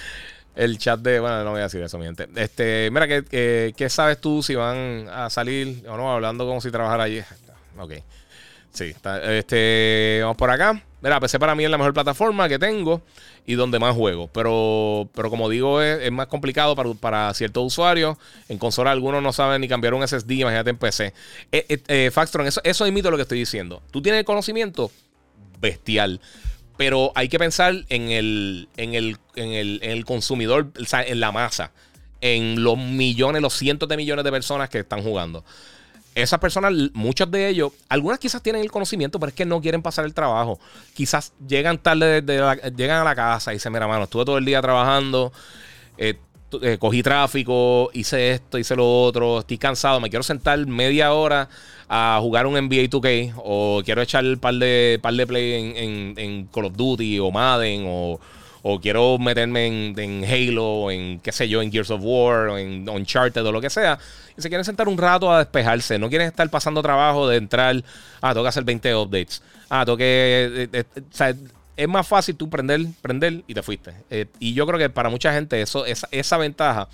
[0.57, 1.21] El chat de.
[1.21, 2.27] Bueno, no voy a decir eso, mi gente.
[2.35, 6.13] Este, mira, ¿qué, qué sabes tú si van a salir o no?
[6.13, 7.23] Hablando como si trabajara allí.
[7.79, 7.93] Ok.
[8.73, 10.83] Sí, está, este, vamos por acá.
[11.03, 13.03] Mira, PC para mí es la mejor plataforma que tengo
[13.47, 14.29] y donde más juego.
[14.33, 18.17] Pero, pero como digo, es, más complicado para, ciertos usuarios.
[18.49, 21.07] En consola algunos no saben ni cambiar un SSD, imagínate en PC.
[21.53, 22.11] Eh, eh, eh
[22.47, 23.83] eso, eso imito lo que estoy diciendo.
[23.91, 24.91] Tú tienes el conocimiento
[25.59, 26.21] bestial.
[26.77, 31.33] Pero hay que pensar en el, en el, en el, en el consumidor, en la
[31.33, 31.73] masa.
[32.23, 35.45] En los millones, los cientos de millones de personas que están jugando
[36.15, 39.83] esas personas, muchos de ellos, algunas quizás tienen el conocimiento, pero es que no quieren
[39.83, 40.59] pasar el trabajo.
[40.95, 42.23] Quizás llegan tarde,
[42.77, 45.33] llegan a la casa y dicen, mira, mano, estuve todo el día trabajando,
[45.97, 46.17] eh,
[46.63, 51.49] eh, cogí tráfico, hice esto, hice lo otro, estoy cansado, me quiero sentar media hora
[51.89, 56.19] a jugar un NBA 2K o quiero echar el par de, par de play en,
[56.19, 58.21] en Call of Duty o Madden o
[58.63, 62.59] o quiero meterme en, en, Halo, en qué sé yo, en Gears of War, o
[62.59, 63.99] en Uncharted o lo que sea,
[64.37, 67.83] y se quieren sentar un rato a despejarse, no quieren estar pasando trabajo de entrar,
[68.21, 71.35] ah, tengo que hacer 20 updates, ah, tengo que, eh, eh, eh, o sea,
[71.77, 73.95] es más fácil tú prender, prender y te fuiste.
[74.39, 76.89] y yo creo que para mucha gente eso, esa, esa ventaja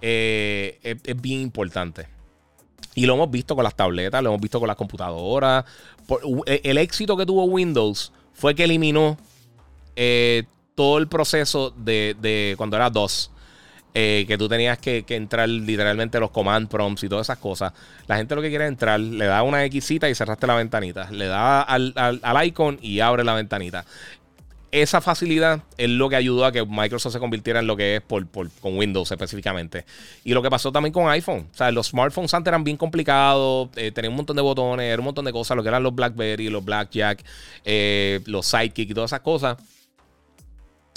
[0.00, 2.08] es, bien importante.
[2.94, 5.64] Y lo hemos visto con las tabletas, lo hemos visto con las computadoras.
[6.46, 9.18] el éxito que tuvo Windows fue que eliminó
[10.74, 13.30] todo el proceso de, cuando era DOS.
[13.96, 17.72] Eh, que tú tenías que, entrar literalmente los command prompts y todas esas cosas.
[18.08, 21.08] La gente lo que quiere es entrar, le da una Xita y cerraste la ventanita.
[21.12, 21.94] Le da al,
[22.44, 23.84] icon y abre la ventanita.
[24.72, 28.02] Esa facilidad es lo que ayudó a que Microsoft se convirtiera en lo que es
[28.02, 29.84] por, con Windows específicamente.
[30.24, 31.46] Y lo que pasó también con iPhone.
[31.52, 34.98] O sea, los smartphones antes eran bien complicados, eh, tenían un montón de botones, era
[34.98, 37.24] un montón de cosas, lo que eran los BlackBerry, los Blackjack,
[37.64, 39.56] eh, los Sidekick y todas esas cosas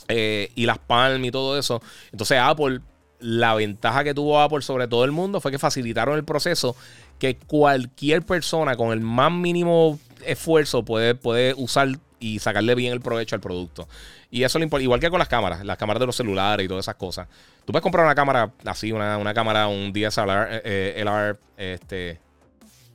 [0.08, 1.82] eh, y las Palm y todo eso.
[2.12, 2.82] Entonces Apple,
[3.20, 6.76] la ventaja que tuvo Apple sobre todo el mundo fue que facilitaron el proceso
[7.20, 11.90] que cualquier persona con el más mínimo esfuerzo puede, puede usar
[12.20, 13.88] y sacarle bien el provecho al producto.
[14.30, 16.68] Y eso lo importa, igual que con las cámaras, las cámaras de los celulares y
[16.68, 17.28] todas esas cosas.
[17.66, 22.20] Tú puedes comprar una cámara así, una, una cámara, un DSLR, eh, LR, este,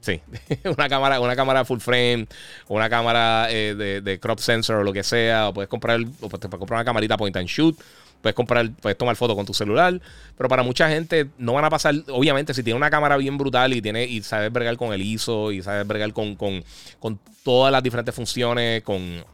[0.03, 0.21] Sí,
[0.65, 2.27] una cámara, una cámara full frame,
[2.67, 6.51] una cámara eh, de, crop sensor o lo que sea, o puedes comprar, o puedes
[6.51, 7.81] comprar una camarita point and shoot,
[8.21, 10.01] puedes comprar, puedes tomar fotos con tu celular,
[10.37, 13.73] pero para mucha gente no van a pasar, obviamente si tiene una cámara bien brutal
[13.75, 16.65] y tiene y sabes bregar con el ISO y sabes bregar con, con,
[17.45, 19.25] todas las diferentes funciones, con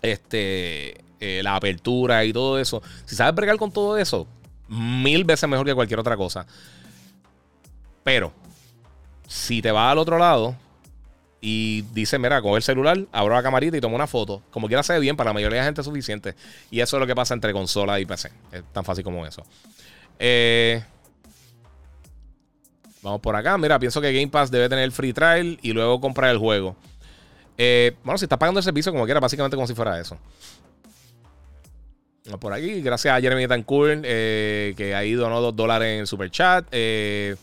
[0.00, 4.26] este eh, la apertura y todo eso, si sabes bregar con todo eso,
[4.66, 6.46] mil veces mejor que cualquier otra cosa.
[8.02, 8.32] Pero
[9.30, 10.56] si te vas al otro lado
[11.40, 14.82] y dice, mira, coge el celular, abro la camarita y toma una foto, como quiera
[14.82, 16.34] se ve bien, para la mayoría de la gente es suficiente.
[16.68, 18.28] Y eso es lo que pasa entre consola y PC.
[18.50, 19.44] Es tan fácil como eso.
[20.18, 20.82] Eh,
[23.02, 23.56] vamos por acá.
[23.56, 26.74] Mira, pienso que Game Pass debe tener free trial y luego comprar el juego.
[27.56, 30.18] Eh, bueno, si estás pagando el servicio como quiera, básicamente como si fuera eso.
[32.40, 36.30] Por aquí, gracias a Jeremy Tancourt, eh, que ahí donó dos dólares en el super
[36.32, 36.66] chat.
[36.72, 37.36] Eh,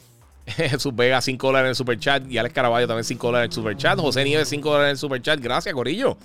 [0.48, 2.30] Jesús Vega 5 dólares en el super chat.
[2.30, 4.00] Y Alex Caraballo también 5 dólares en el super chat.
[4.00, 5.40] José Nieves 5 dólares en el super chat.
[5.40, 6.18] Gracias, Corillo.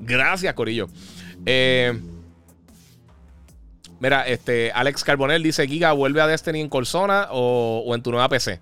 [0.00, 0.88] Gracias, Corillo.
[1.46, 1.98] Eh,
[4.00, 8.28] mira, este Alex Carbonell dice: Giga, vuelve a Destiny en Colsona o, en tu nueva
[8.28, 8.60] PC.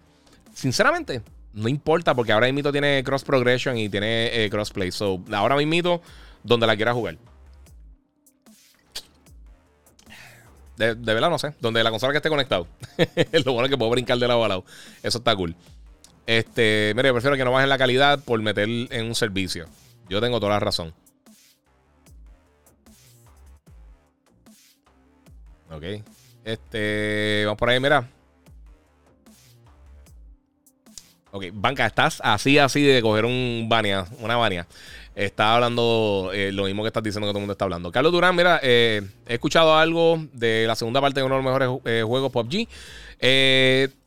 [0.54, 4.90] Sinceramente, no importa porque ahora mismo tiene cross progression y tiene eh, crossplay.
[4.92, 6.00] So, ahora mismo
[6.42, 7.16] donde la quiera jugar.
[10.76, 11.54] De, verdad no sé.
[11.60, 12.66] Donde la consola que esté conectado.
[13.44, 14.64] lo bueno es que puedo brincar de lado a lado.
[15.02, 15.54] Eso está cool.
[16.26, 19.66] Este, mire, yo prefiero que no bajen la calidad por meter en un servicio.
[20.08, 20.94] Yo tengo toda la razón.
[25.70, 25.84] Ok.
[26.44, 28.08] Este, vamos por ahí, mira.
[31.34, 34.66] Ok, banca, estás así, así de coger un bania, una bania.
[35.14, 37.92] Está hablando eh, lo mismo que estás diciendo que todo el mundo está hablando.
[37.92, 41.44] Carlos Durán, mira, eh, he escuchado algo de la segunda parte de uno de los
[41.44, 42.66] mejores eh, juegos PUBG.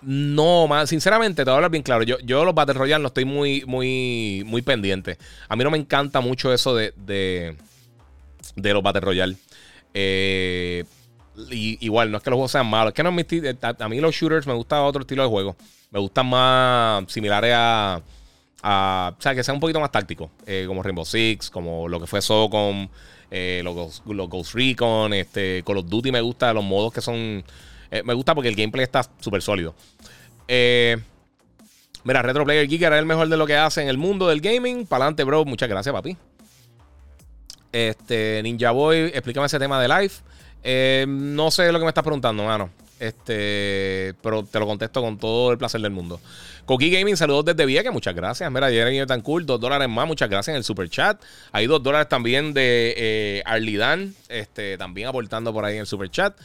[0.01, 2.03] no, más, sinceramente, te voy a hablar bien claro.
[2.03, 5.19] Yo, yo los Battle Royale no estoy muy, muy, muy pendiente.
[5.47, 7.55] A mí no me encanta mucho eso de, de,
[8.55, 9.35] de los Battle Royale.
[11.51, 12.93] igual, no es que los juegos sean malos.
[12.93, 15.55] Es que no a mí los shooters me gusta otro estilo de juego.
[15.91, 18.01] Me gustan más similares a,
[18.67, 20.31] O sea, que sea un poquito más táctico.
[20.47, 22.87] Eh, como Rainbow Six, como lo que fue Socom,
[23.29, 27.43] eh, los, Ghost Recon, este, Call of Duty me gusta, los modos que son...
[27.91, 29.75] Eh, me gusta porque el gameplay está súper sólido.
[30.47, 34.41] mira, Retro Player Geek era el mejor de lo que hace en el mundo del
[34.41, 34.87] gaming.
[34.87, 35.45] Para adelante, bro.
[35.45, 36.17] Muchas gracias, papi.
[37.71, 41.05] Este, Ninja Boy, explícame ese tema de live.
[41.07, 42.71] no sé lo que me estás preguntando, mano.
[42.99, 46.21] Este, pero te lo contesto con todo el placer del mundo.
[46.65, 48.49] Coqui Gaming, saludos desde Vieques, muchas gracias.
[48.51, 51.21] Mira, ayer tan cool, dos dólares más, muchas gracias en el super chat.
[51.51, 56.09] Hay dos dólares también de eh, Arlidan, este, también aportando por ahí en el super
[56.09, 56.35] chat.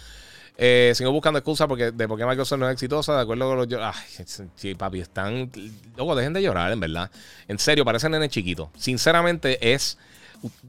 [0.63, 3.57] Eh, sigo buscando excusas porque de por qué Microsoft no es exitosa, de acuerdo con
[3.57, 3.69] los.
[3.81, 5.51] Ay, papi, están.
[5.97, 7.11] Luego, dejen de llorar, en verdad.
[7.49, 9.97] En serio, parecen nene chiquito Sinceramente, es.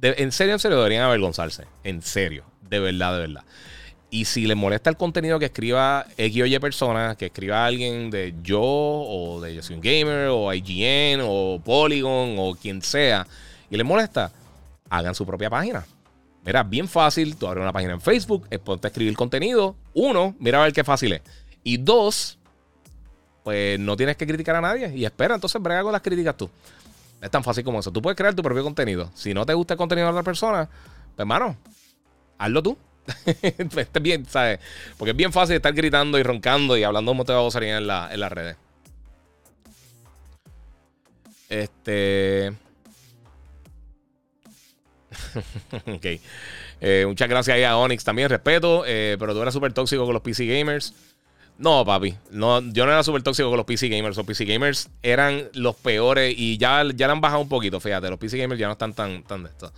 [0.02, 1.66] en serio, en serio, deberían avergonzarse.
[1.84, 3.44] En serio, de verdad, de verdad.
[4.14, 8.12] Y si les molesta el contenido que escriba X o Y persona, que escriba alguien
[8.12, 13.26] de yo, o de Yo un Gamer, o IGN, o Polygon, o quien sea,
[13.70, 14.30] y les molesta,
[14.90, 15.86] hagan su propia página.
[16.44, 19.78] Mira, bien fácil, tú abres una página en Facebook, ponte a escribir contenido.
[19.94, 21.22] Uno, mira a ver qué fácil es.
[21.64, 22.38] Y dos,
[23.46, 24.92] pues no tienes que criticar a nadie.
[24.94, 26.50] Y espera, entonces brega con las críticas tú.
[27.22, 27.92] Es tan fácil como eso.
[27.94, 29.10] Tú puedes crear tu propio contenido.
[29.14, 31.56] Si no te gusta el contenido de otra persona, pues hermano,
[32.38, 32.78] hazlo tú.
[34.02, 34.60] Bien, ¿sabes?
[34.98, 38.16] Porque es bien fácil estar gritando y roncando y hablando un montón de en, la,
[38.16, 38.58] las redes.
[41.50, 42.54] Este.
[45.88, 46.06] ok.
[46.84, 48.84] Eh, muchas gracias ahí a Onyx también, respeto.
[48.86, 50.94] Eh, pero tú eras súper tóxico con los PC gamers.
[51.58, 52.16] No, papi.
[52.32, 54.18] No, yo no era súper tóxico con los PC gamers.
[54.18, 57.80] Los PC gamers eran los peores y ya, ya han bajado un poquito.
[57.80, 59.72] Fíjate, los PC gamers ya no están tan, tan de esto.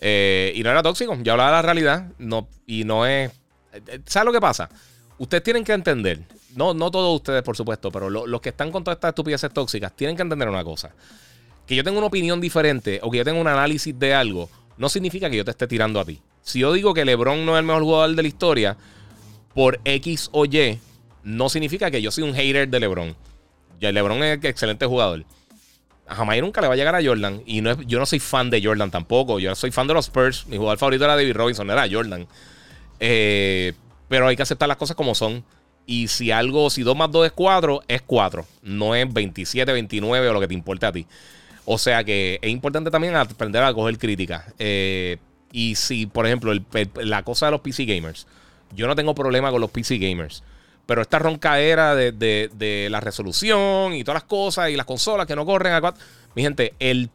[0.00, 2.12] Eh, y no era tóxico, yo hablaba de la realidad.
[2.18, 3.30] No, y no es.
[4.04, 4.68] ¿Sabes lo que pasa?
[5.18, 6.20] Ustedes tienen que entender,
[6.54, 9.94] no, no todos ustedes, por supuesto, pero los que están con todas estas estupideces tóxicas
[9.94, 10.90] tienen que entender una cosa.
[11.66, 14.88] Que yo tenga una opinión diferente o que yo tenga un análisis de algo, no
[14.88, 16.20] significa que yo te esté tirando a ti.
[16.42, 18.76] Si yo digo que LeBron no es el mejor jugador de la historia,
[19.54, 20.78] por X o Y,
[21.24, 23.16] no significa que yo soy un hater de LeBron.
[23.80, 25.24] Ya LeBron es excelente jugador
[26.08, 27.42] jamás nunca le va a llegar a Jordan.
[27.46, 29.38] Y no yo no soy fan de Jordan tampoco.
[29.38, 30.46] Yo soy fan de los Spurs.
[30.46, 32.26] Mi jugador favorito era David Robinson, era Jordan.
[33.00, 33.72] Eh,
[34.08, 35.44] pero hay que aceptar las cosas como son.
[35.86, 38.44] Y si algo, si 2 más 2 es 4, es 4.
[38.62, 41.06] No es 27, 29 o lo que te importe a ti.
[41.64, 44.44] O sea que es importante también aprender a coger críticas.
[44.58, 45.18] Eh,
[45.52, 46.52] y si, por ejemplo,
[46.96, 48.26] la cosa de los PC gamers.
[48.74, 50.42] Yo no tengo problema con los PC gamers.
[50.86, 55.34] Pero esta roncaera de, de, la resolución y todas las cosas y las consolas que
[55.34, 55.94] no corren a
[56.34, 57.10] Mi gente, el,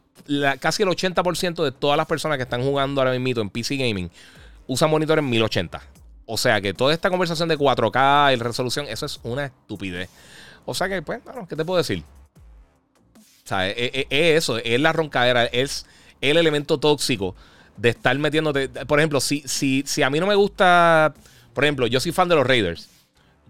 [0.59, 4.11] casi el 80% de todas las personas que están jugando ahora mismo en PC Gaming
[4.67, 5.81] usan monitores 1080.
[6.25, 10.09] O sea que toda esta conversación de 4K y resolución, eso es una estupidez.
[10.65, 12.03] O sea que, pues, ¿qué te puedo decir?
[13.43, 15.85] Sea, es, es, es eso, es la roncadera, es
[16.21, 17.35] el elemento tóxico
[17.77, 18.69] de estar metiéndote.
[18.69, 21.13] Por ejemplo, si, si, si a mí no me gusta.
[21.53, 22.89] Por ejemplo, yo soy fan de los Raiders.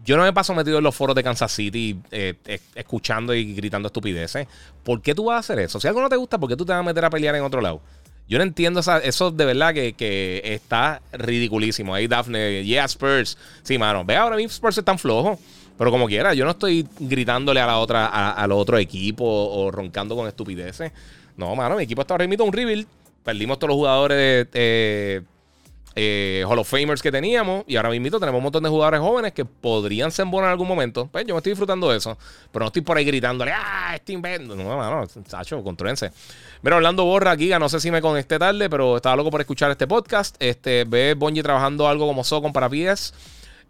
[0.03, 2.35] Yo no me paso metido en los foros de Kansas City eh,
[2.75, 4.47] escuchando y gritando estupideces.
[4.83, 5.79] ¿Por qué tú vas a hacer eso?
[5.79, 7.43] Si algo no te gusta, ¿por qué tú te vas a meter a pelear en
[7.43, 7.81] otro lado?
[8.27, 11.93] Yo no entiendo eso de verdad que, está ridiculísimo.
[11.93, 13.37] Ahí Daphne, yeah, Spurs.
[13.61, 15.37] Sí, mano, ve ahora mismo Spurs están flojos.
[15.77, 20.15] Pero como quiera, yo no estoy gritándole a la otra, al otro equipo o, roncando
[20.15, 20.91] con estupideces.
[21.35, 22.87] No, mano, mi equipo está ahora mismo un rebuild.
[23.23, 25.21] Perdimos todos los jugadores eh,
[25.95, 27.63] eh, Hall of Famers que teníamos.
[27.67, 30.67] Y ahora mismo tenemos un montón de jugadores jóvenes que podrían ser buenos en algún
[30.67, 31.07] momento.
[31.11, 32.17] Pues yo me estoy disfrutando de eso.
[32.51, 33.93] Pero no estoy por ahí gritándole, ¡ah!
[33.95, 34.55] Este invento.
[34.55, 36.11] No, no, Sacho, contrólense.
[36.61, 39.71] Mira, Orlando Borra aquí, no sé si me conecté tarde, pero estaba loco por escuchar
[39.71, 40.35] este podcast.
[40.39, 43.13] Este, ve Bonji trabajando algo como Socon para pies.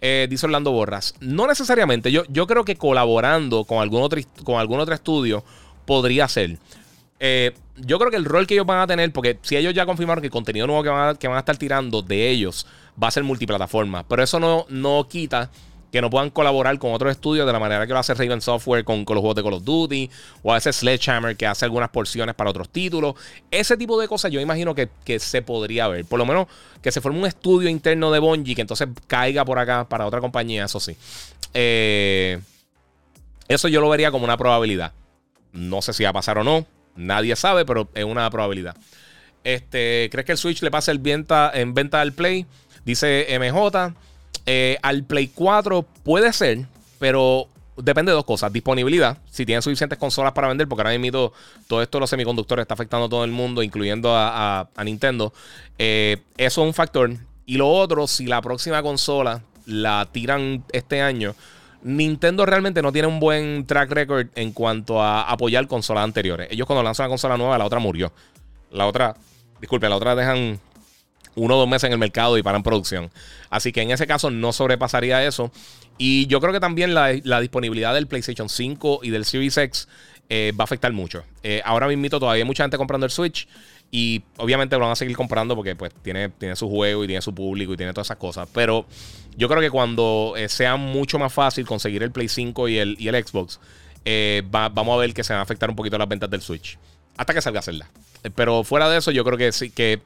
[0.02, 1.16] Eh, dice Orlando Borras.
[1.20, 2.12] No necesariamente.
[2.12, 5.44] Yo, yo creo que colaborando con algún otro, con algún otro estudio
[5.86, 6.58] podría ser.
[7.24, 9.86] Eh, yo creo que el rol que ellos van a tener, porque si ellos ya
[9.86, 10.90] confirmaron que el contenido nuevo que
[11.28, 12.66] van a, estar tirando de ellos
[13.02, 15.52] va a ser multiplataforma, pero eso no, no quita
[15.92, 18.84] que no puedan colaborar con otros estudios de la manera que lo hace Raven Software
[18.84, 20.10] con, los juegos de Call of Duty
[20.42, 23.14] o a ese Sledgehammer que hace algunas porciones para otros títulos.
[23.52, 26.06] Ese tipo de cosas yo imagino que, se podría ver.
[26.06, 26.48] Por lo menos
[26.82, 30.22] que se forme un estudio interno de Bungie que entonces caiga por acá para otra
[30.22, 30.96] compañía, eso sí.
[31.54, 32.40] Eh,
[33.48, 34.94] eso yo lo vería como una probabilidad.
[35.52, 36.66] No sé si va a pasar o no.
[36.96, 38.76] Nadie sabe, pero es una probabilidad.
[39.44, 42.46] Este, ¿Crees que el Switch le pase el venta, en venta al Play?
[42.86, 43.94] Dice MJ.
[44.46, 46.66] Eh, al Play 4 puede ser,
[47.00, 48.52] pero depende de dos cosas.
[48.52, 51.32] Disponibilidad, si tienen suficientes consolas para vender, porque ahora mismo
[51.68, 55.34] todo esto de los semiconductores está afectando a todo el mundo, incluyendo a, Nintendo.
[55.78, 57.12] Eh, eso es un factor.
[57.46, 61.36] Y lo otro, si la próxima consola la tiran este año,
[61.84, 66.48] Nintendo realmente no tiene un buen track record en cuanto a apoyar consolas anteriores.
[66.52, 68.12] Ellos cuando lanzan una consola nueva, la otra murió.
[68.72, 69.16] La otra,
[69.60, 70.60] disculpe, la otra dejan
[71.36, 73.10] uno o dos meses en el mercado y paran producción.
[73.50, 75.52] Así que en ese caso no sobrepasaría eso.
[75.98, 79.88] Y yo creo que también la, disponibilidad del PlayStation 5 y del Series X
[80.30, 81.24] eh, va a afectar mucho.
[81.44, 83.48] Eh, ahora mismo todavía hay mucha gente comprando el Switch.
[83.92, 87.22] Y obviamente lo van a seguir comprando porque pues tiene, tiene su juego y tiene
[87.22, 88.48] su público y tiene todas esas cosas.
[88.54, 88.86] Pero
[89.36, 92.96] yo creo que cuando eh, sea mucho más fácil conseguir el Play 5 y el,
[93.00, 93.60] y el Xbox,
[94.50, 96.78] vamos a ver que se van a afectar un poquito las ventas del Switch.
[97.18, 97.90] Hasta que salga a hacerla.
[98.34, 100.02] Pero fuera de eso, yo creo que sí, que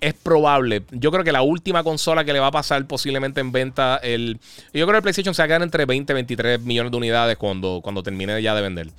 [0.00, 0.82] es probable.
[0.90, 4.38] Yo creo que la última consola que le va a pasar posiblemente en venta, el,
[4.72, 6.96] yo creo que el PlayStation se va a quedar entre 20 y 23 millones de
[6.96, 8.90] unidades cuando, cuando termine ya de vender.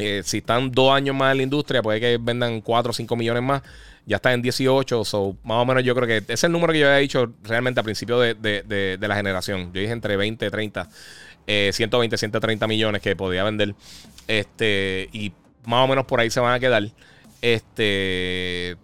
[0.00, 3.16] Eh, si están dos años más en la industria, puede que vendan 4 o 5
[3.16, 3.62] millones más.
[4.06, 6.80] Ya está en 18, so, más o menos yo creo que es el número que
[6.80, 9.72] yo había dicho realmente al principio de, la generación.
[9.72, 10.88] Yo dije entre 20 y 30,
[11.72, 13.74] 120, 130 millones que podía vender.
[14.26, 15.32] Este, y
[15.66, 16.82] más o menos por ahí se van a quedar.
[17.42, 18.76] Este,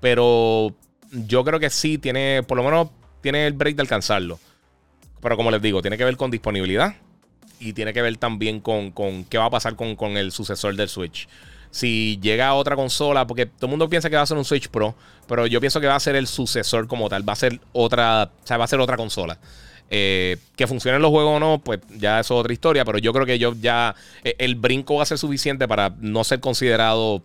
[0.00, 0.74] pero
[1.12, 2.88] yo creo que sí tiene, por lo menos
[3.22, 4.38] tiene el break de alcanzarlo.
[5.20, 6.94] Pero como les digo, tiene que ver con disponibilidad
[7.60, 8.92] y tiene que ver también con,
[9.28, 11.28] qué va a pasar con, el sucesor del Switch.
[11.70, 14.68] Si llega otra consola, porque todo el mundo piensa que va a ser un Switch
[14.68, 14.94] Pro,
[15.26, 18.30] pero yo pienso que va a ser el sucesor como tal, va a ser otra,
[18.42, 19.38] o sea, va a ser otra consola.
[19.90, 23.12] Eh, que funcionen los juegos o no, pues ya eso es otra historia, pero yo
[23.12, 27.22] creo que yo ya eh, el brinco va a ser suficiente para no ser considerado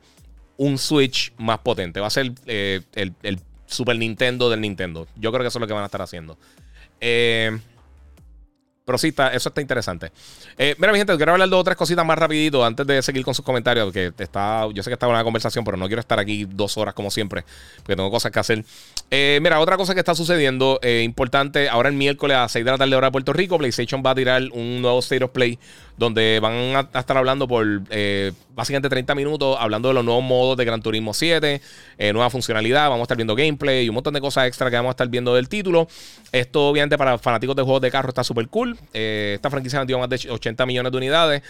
[0.57, 1.99] un Switch más potente.
[1.99, 5.07] Va a ser eh, el, Super Nintendo del Nintendo.
[5.15, 6.37] Yo creo que eso es lo que van a estar haciendo.
[8.83, 10.11] Eh, pero sí, eso está interesante.
[10.57, 13.33] Eh, mira, mi gente, quiero hablar de otras cositas más rapidito antes de seguir con
[13.33, 13.85] sus comentarios.
[13.85, 16.93] Porque está, yo sé que está una conversación, pero no quiero estar aquí dos horas
[16.93, 17.43] como siempre,
[17.77, 18.65] porque tengo cosas que hacer.
[19.41, 22.95] mira, otra cosa que está sucediendo, importante, ahora el miércoles a 6 de la tarde
[22.95, 25.59] hora de Puerto Rico, PlayStation va a tirar un nuevo State of Play
[25.97, 30.57] donde van a estar hablando por eh, básicamente 30 minutos, hablando de los nuevos modos
[30.57, 31.61] de Gran Turismo 7,
[31.97, 34.75] eh, nueva funcionalidad, vamos a estar viendo gameplay y un montón de cosas extra que
[34.75, 35.87] vamos a estar viendo del título.
[36.31, 38.77] Esto obviamente para fanáticos de juegos de carro está súper cool.
[38.93, 41.43] Eh, esta franquicia vendió más de 80 millones de unidades.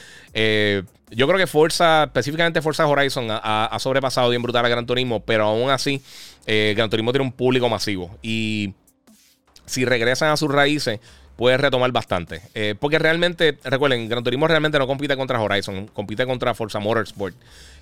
[1.11, 5.45] yo creo que Forza, específicamente Forza Horizon, ha, sobrepasado bien brutal a Gran Turismo, pero
[5.45, 6.01] aún así
[6.45, 8.17] Gran Turismo tiene un público masivo.
[8.21, 8.73] Y
[9.65, 10.99] si regresan a sus raíces
[11.35, 12.41] puede retomar bastante.
[12.53, 17.35] Eh, porque realmente, recuerden, Gran Turismo realmente no compite contra Horizon, compite contra Forza Motorsport.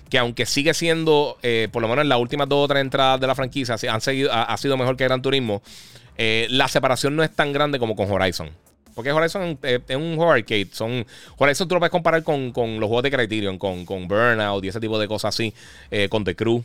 [0.08, 3.20] Que aunque sigue siendo, eh, por lo menos en las últimas dos o tres entradas
[3.20, 5.62] de la franquicia, han seguido, ha, sido mejor que Gran Turismo,
[6.18, 8.50] eh, la separación no es tan grande como con Horizon.
[8.94, 10.68] Porque Horizon es un juego arcade.
[10.72, 11.06] Son,
[11.38, 14.80] Horizon tú lo puedes comparar con, los juegos de Criterion, con, con Burnout y ese
[14.80, 15.54] tipo de cosas así,
[16.10, 16.62] con The Crew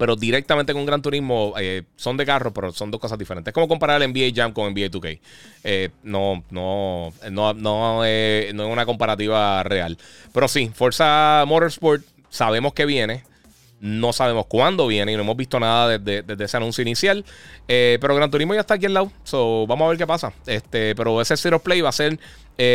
[0.00, 3.52] pero directamente con Gran Turismo eh, son de carro, pero son dos cosas diferentes.
[3.52, 5.20] Es como comparar el NBA Jam con NBA 2K.
[5.62, 9.98] Eh, no, no, no, no, es una comparativa real.
[10.32, 13.24] Pero sí, Forza Motorsport sabemos que viene.
[13.80, 17.22] No sabemos cuándo viene y no hemos visto nada desde, ese anuncio inicial.
[17.68, 19.12] Eh, pero Gran Turismo ya está aquí al lado.
[19.24, 20.32] So, vamos a ver qué pasa.
[20.46, 22.18] Este, pero ese Zero Play va a ser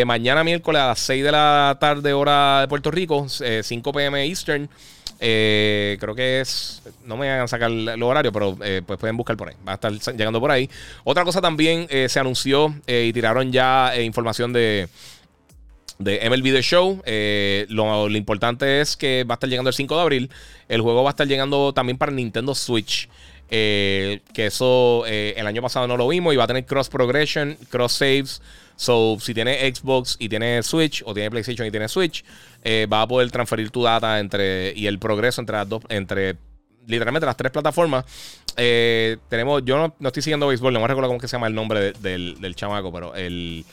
[0.05, 4.69] mañana miércoles a las 6 de la tarde, hora de Puerto Rico, 5 pm Eastern.
[5.19, 6.81] Eh, creo que es.
[7.05, 9.55] No me van a sacar el horario, pero eh, pues pueden buscar por ahí.
[9.67, 10.69] Va a estar llegando por ahí.
[11.03, 14.87] Otra cosa también eh, se anunció y tiraron ya información de.
[15.97, 17.01] De MLB The Show.
[17.69, 20.29] Lo, importante es que va a estar llegando el 5 de abril.
[20.67, 23.07] El juego va a estar llegando también para Nintendo Switch.
[23.47, 26.33] que eso el año pasado no lo vimos.
[26.33, 28.41] Y va a tener cross progression, cross saves.
[28.75, 32.25] So, si tiene Xbox y tiene Switch, o tiene PlayStation y tiene Switch,
[32.63, 36.35] eh, va a poder transferir tu data entre y el progreso entre las dos, entre
[36.87, 38.05] literalmente las tres plataformas.
[38.57, 41.55] Eh, tenemos, yo no, estoy siguiendo béisbol, no me recuerdo cómo que se llama el
[41.55, 43.65] nombre del, del, chamaco, pero el,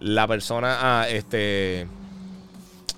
[0.00, 1.86] la persona, ah, este,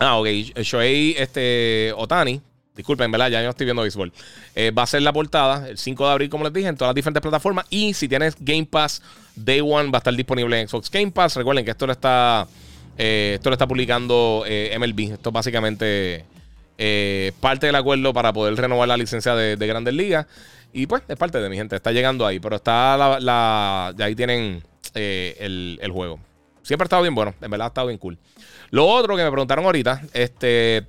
[0.04, 0.26] Ah, ok.
[0.62, 2.42] Shohei este, Otani.
[2.74, 3.28] Disculpen, ¿verdad?
[3.28, 4.12] Ya no estoy viendo béisbol.
[4.54, 6.88] Eh, va a ser la portada el 5 de abril, como les dije, en todas
[6.88, 7.66] las diferentes plataformas.
[7.68, 9.02] Y si tienes Game Pass,
[9.36, 11.36] Day One va a estar disponible en Xbox Game Pass.
[11.36, 12.46] Recuerden que esto lo está,
[12.96, 15.12] eh, esto lo está publicando eh, MLB.
[15.12, 16.24] Esto es básicamente
[17.40, 20.26] parte del acuerdo para poder renovar la licencia de, Grandes Ligas.
[20.72, 21.76] Y pues es parte de mi gente.
[21.76, 22.40] Está llegando ahí.
[22.40, 23.20] Pero está la.
[23.20, 24.62] la ahí tienen
[24.94, 26.18] el, el juego.
[26.62, 27.34] Siempre ha estado bien bueno.
[27.42, 28.16] En verdad ha estado bien cool.
[28.70, 30.86] Lo otro que me preguntaron ahorita, este.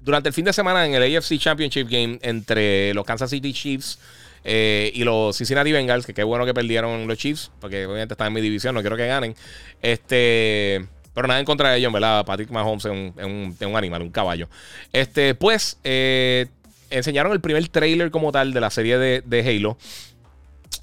[0.00, 3.98] Durante el fin de semana en el AFC Championship Game entre los Kansas City Chiefs
[4.44, 8.28] eh, y los Cincinnati Bengals, que qué bueno que perdieron los Chiefs, porque obviamente están
[8.28, 9.34] en mi división, no quiero que ganen.
[9.82, 10.86] Este.
[11.12, 12.24] Pero nada en contra de ellos, ¿verdad?
[12.24, 14.48] Patrick Mahomes es un, un, animal, un caballo.
[14.92, 16.46] Este, pues, eh,
[16.88, 19.76] enseñaron el primer trailer como tal de la serie de, Halo.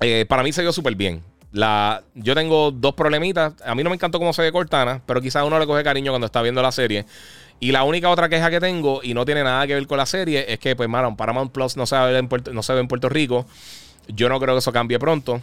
[0.01, 1.23] Eh, para mí se vio súper bien.
[1.53, 3.53] La, yo tengo dos problemitas.
[3.65, 6.11] A mí no me encantó cómo se ve Cortana, pero quizás uno le coge cariño
[6.11, 7.05] cuando está viendo la serie.
[7.59, 10.05] Y la única otra queja que tengo, y no tiene nada que ver con la
[10.05, 12.81] serie, es que, pues, mano, Paramount Plus no se, ve en Puerto, no se ve
[12.81, 13.45] en Puerto Rico.
[14.07, 15.41] Yo no creo que eso cambie pronto.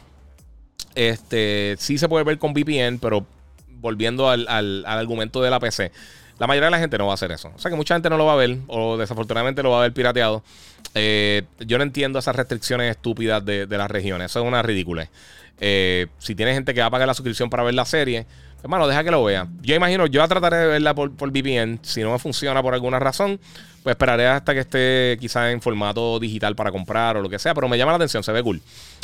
[0.95, 3.27] Este, sí se puede ver con VPN, pero
[3.69, 5.91] volviendo al, al, argumento de la PC.
[6.39, 7.53] La mayoría de la gente no va a hacer eso.
[7.55, 9.83] O sea que mucha gente no lo va a ver, o desafortunadamente lo va a
[9.83, 10.43] ver pirateado.
[10.95, 14.31] Eh, yo no entiendo esas restricciones estúpidas de, de las regiones.
[14.31, 15.09] Eso es una ridícula.
[15.61, 18.27] Eh, si tienes gente que va a pagar la suscripción para ver la serie,
[18.65, 19.47] hermano, deja que lo vea.
[19.61, 21.81] Yo imagino, yo trataré de verla por, por VPN.
[21.83, 23.39] Si no me funciona por alguna razón,
[23.83, 27.53] pues esperaré hasta que esté quizás en formato digital para comprar o lo que sea.
[27.53, 28.63] Pero me llama la atención, se ve cool.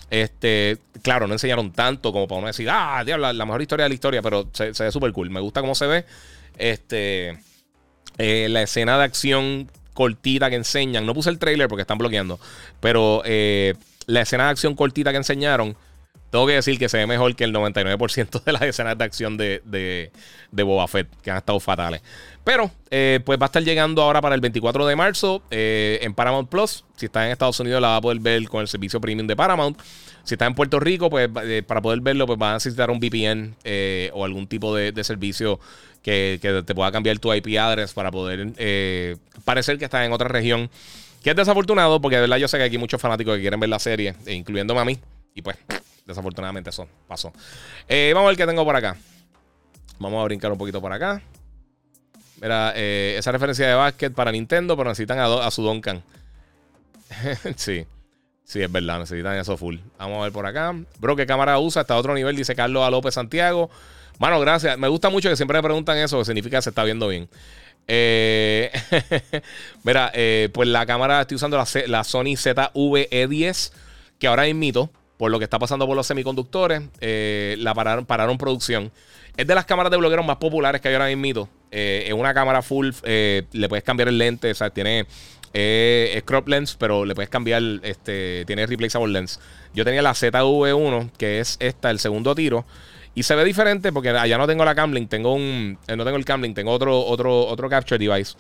[0.09, 3.91] Este, claro, no enseñaron tanto como para uno decir, ah, la, la, mejor historia de
[3.91, 5.29] la historia, pero se, ve súper cool.
[5.29, 6.07] Me gusta cómo se ve.
[6.57, 7.39] Este,
[8.17, 11.05] eh, la escena de acción cortita que enseñan.
[11.05, 12.41] No puse el trailer porque están bloqueando.
[12.81, 13.75] Pero eh,
[14.07, 15.77] la escena de acción cortita que enseñaron
[16.31, 19.37] tengo que decir que se ve mejor que el 99% de las escenas de acción
[19.37, 22.03] de, de, Boba Fett, que han estado fatales.
[22.45, 26.15] Pero, eh, pues va a estar llegando ahora para el 24 de marzo eh, en
[26.15, 26.85] Paramount Plus.
[26.97, 29.35] Si está en Estados Unidos, la va a poder ver con el servicio premium de
[29.35, 29.79] Paramount.
[30.23, 33.01] Si está en Puerto Rico, pues eh, para poder verlo, pues va a necesitar un
[33.01, 33.57] VPN
[34.13, 35.59] o algún tipo de, servicio
[36.03, 38.53] que, te pueda cambiar tu IP address para poder
[39.45, 40.71] parecer que está en otra región.
[41.25, 43.61] Que es desafortunado, porque de verdad yo sé que hay aquí muchos fanáticos que quieren
[43.61, 44.99] ver la serie, incluyéndome a mí.
[45.35, 45.57] Y pues,
[46.11, 47.33] Desafortunadamente eso pasó.
[47.89, 48.97] Eh, vamos a ver qué tengo por acá.
[50.01, 51.23] Vamos a brincar un poquito por acá.
[52.41, 56.03] Mira, eh, esa referencia de básquet para Nintendo, pero necesitan a, su Duncan.
[57.57, 57.87] sí,
[58.43, 59.77] sí, es verdad, necesitan eso full.
[59.99, 60.75] Vamos a ver por acá.
[60.99, 61.83] Bro, ¿qué cámara usa?
[61.83, 62.91] Hasta otro nivel, dice Carlos A.
[62.91, 63.71] López Santiago.
[64.19, 64.77] Mano, gracias.
[64.79, 67.29] Me gusta mucho que siempre me preguntan eso, que significa que se está viendo bien.
[67.87, 68.73] Eh,
[69.85, 70.13] mira,
[70.53, 73.73] pues la cámara, estoy usando la, Sony ZV-E10,
[74.19, 74.91] que ahora mito
[75.21, 78.91] por lo que está pasando por los semiconductores, eh, la pararon, pararon producción.
[79.37, 81.47] Es de las cámaras de blogueros más populares que hay ahora mismo.
[81.71, 85.05] Eh, es una cámara full, eh, le puedes cambiar el lente, o sea, tiene
[85.53, 89.41] eh, crop lens, pero le puedes cambiar, este, tiene replaceable lens.
[89.75, 92.65] Yo tenía la ZV1, que es esta, el segundo tiro.
[93.15, 95.77] Y se ve diferente porque allá no tengo la Camlink, tengo un.
[95.87, 98.39] no tengo el Camlink, tengo otro, otro, otro capture device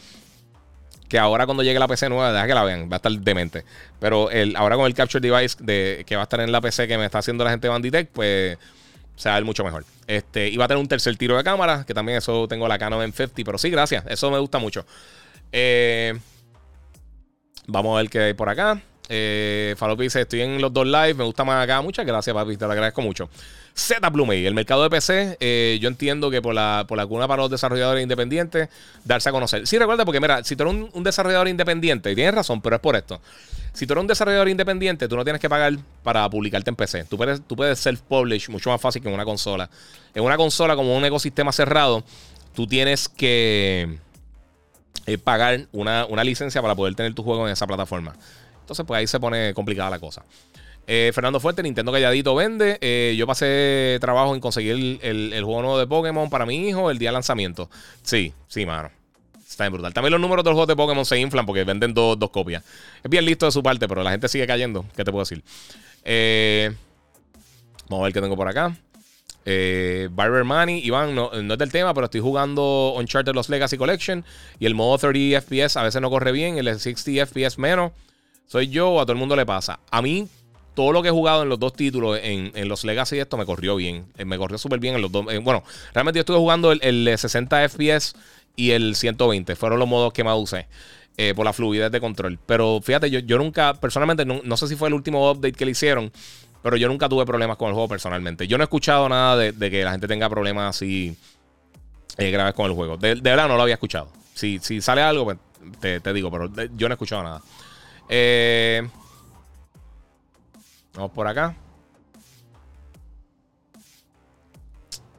[1.11, 3.64] que ahora cuando llegue la PC nueva, deja que la vean, va a estar demente.
[3.98, 6.86] Pero el, ahora con el Capture Device de, que va a estar en la PC
[6.86, 8.56] que me está haciendo la gente de Banditech, pues
[9.16, 9.84] se va a ver mucho mejor.
[10.06, 12.78] Este, y va a tener un tercer tiro de cámara, que también eso tengo la
[12.78, 14.86] Canon M50, pero sí, gracias, eso me gusta mucho.
[15.50, 16.16] Eh,
[17.66, 18.80] vamos a ver qué hay por acá.
[19.08, 21.82] Eh, dice: Estoy en los dos live, me gusta más acá.
[21.82, 23.28] Muchas gracias, papi, te lo agradezco mucho.
[23.80, 27.42] Z el mercado de PC, eh, yo entiendo que por la, por la cuna para
[27.42, 28.68] los desarrolladores independientes,
[29.04, 29.66] darse a conocer.
[29.66, 32.82] Sí, recuerda, porque mira, si tú eres un, desarrollador independiente, y tienes razón, pero es
[32.82, 33.20] por esto.
[33.72, 37.04] Si tú eres un desarrollador independiente, tú no tienes que pagar para publicarte en PC.
[37.04, 39.70] Tú puedes, tú puedes self-publish mucho más fácil que en una consola.
[40.14, 42.04] En una consola, como un ecosistema cerrado,
[42.54, 43.98] tú tienes que
[45.06, 48.14] eh, pagar una, una licencia para poder tener tu juego en esa plataforma.
[48.60, 50.22] Entonces, pues ahí se pone complicada la cosa.
[50.93, 52.76] Eh, Fernando Fuerte, Nintendo Calladito vende.
[52.80, 56.99] Eh, yo pasé trabajo en conseguir el, juego nuevo de Pokémon para mi hijo el
[56.99, 57.70] día de lanzamiento.
[58.03, 58.91] Sí, sí, mano.
[59.38, 59.95] Está bien brutal.
[59.95, 62.64] También los números de los juegos de Pokémon se inflan porque venden dos, copias.
[63.05, 64.84] Es bien listo de su parte, pero la gente sigue cayendo.
[64.97, 65.45] ¿Qué te puedo decir?
[66.05, 66.74] Eh,
[67.88, 68.76] vamos a ver qué tengo por acá.
[69.45, 74.24] Barber Money, Iván, no, no, es del tema, pero estoy jugando Uncharted Los Legacy Collection
[74.59, 77.93] y el modo 30 FPS a veces no corre bien, el 60 FPS menos.
[78.47, 79.78] ¿Soy yo a todo el mundo le pasa?
[79.93, 80.28] A mí,
[80.80, 83.76] todo lo que he jugado en los dos títulos, en, los Legacy esto, me corrió
[83.76, 84.06] bien.
[84.16, 85.30] Eh, me corrió súper bien en los dos.
[85.30, 85.62] Eh, bueno,
[85.92, 88.14] realmente yo estuve jugando el, 60 FPS
[88.56, 89.56] y el 120.
[89.56, 90.68] Fueron los modos que más usé.
[91.18, 92.38] Eh, por la fluidez de control.
[92.46, 95.72] Pero fíjate, yo, yo nunca, personalmente, no, sé si fue el último update que le
[95.72, 96.10] hicieron,
[96.62, 98.48] pero yo nunca tuve problemas con el juego personalmente.
[98.48, 101.14] Yo no he escuchado nada de, que la gente tenga problemas así
[102.16, 102.96] grabes con el juego.
[102.96, 104.08] De, verdad no lo había escuchado.
[104.32, 105.36] Si, si sale algo, pues
[105.78, 107.42] te, digo, pero yo no he escuchado nada.
[108.08, 108.88] Eh,
[111.01, 111.57] vamos por acá.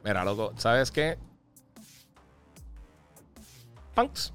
[0.04, 1.18] Mira, loco, ¿sabes qué?
[3.94, 4.32] Punks.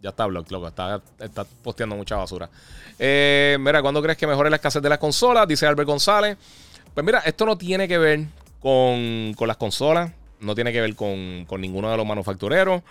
[0.00, 0.68] Ya está blog, loco.
[0.68, 2.50] Está, está posteando mucha basura.
[2.98, 5.46] Eh, mira, ¿cuándo crees que mejore la escasez de las consolas?
[5.46, 6.36] Dice Albert González.
[6.92, 8.26] Pues mira, esto no tiene que ver
[8.60, 10.12] con, las consolas.
[10.40, 12.82] No tiene que ver con, ninguno de los manufactureros.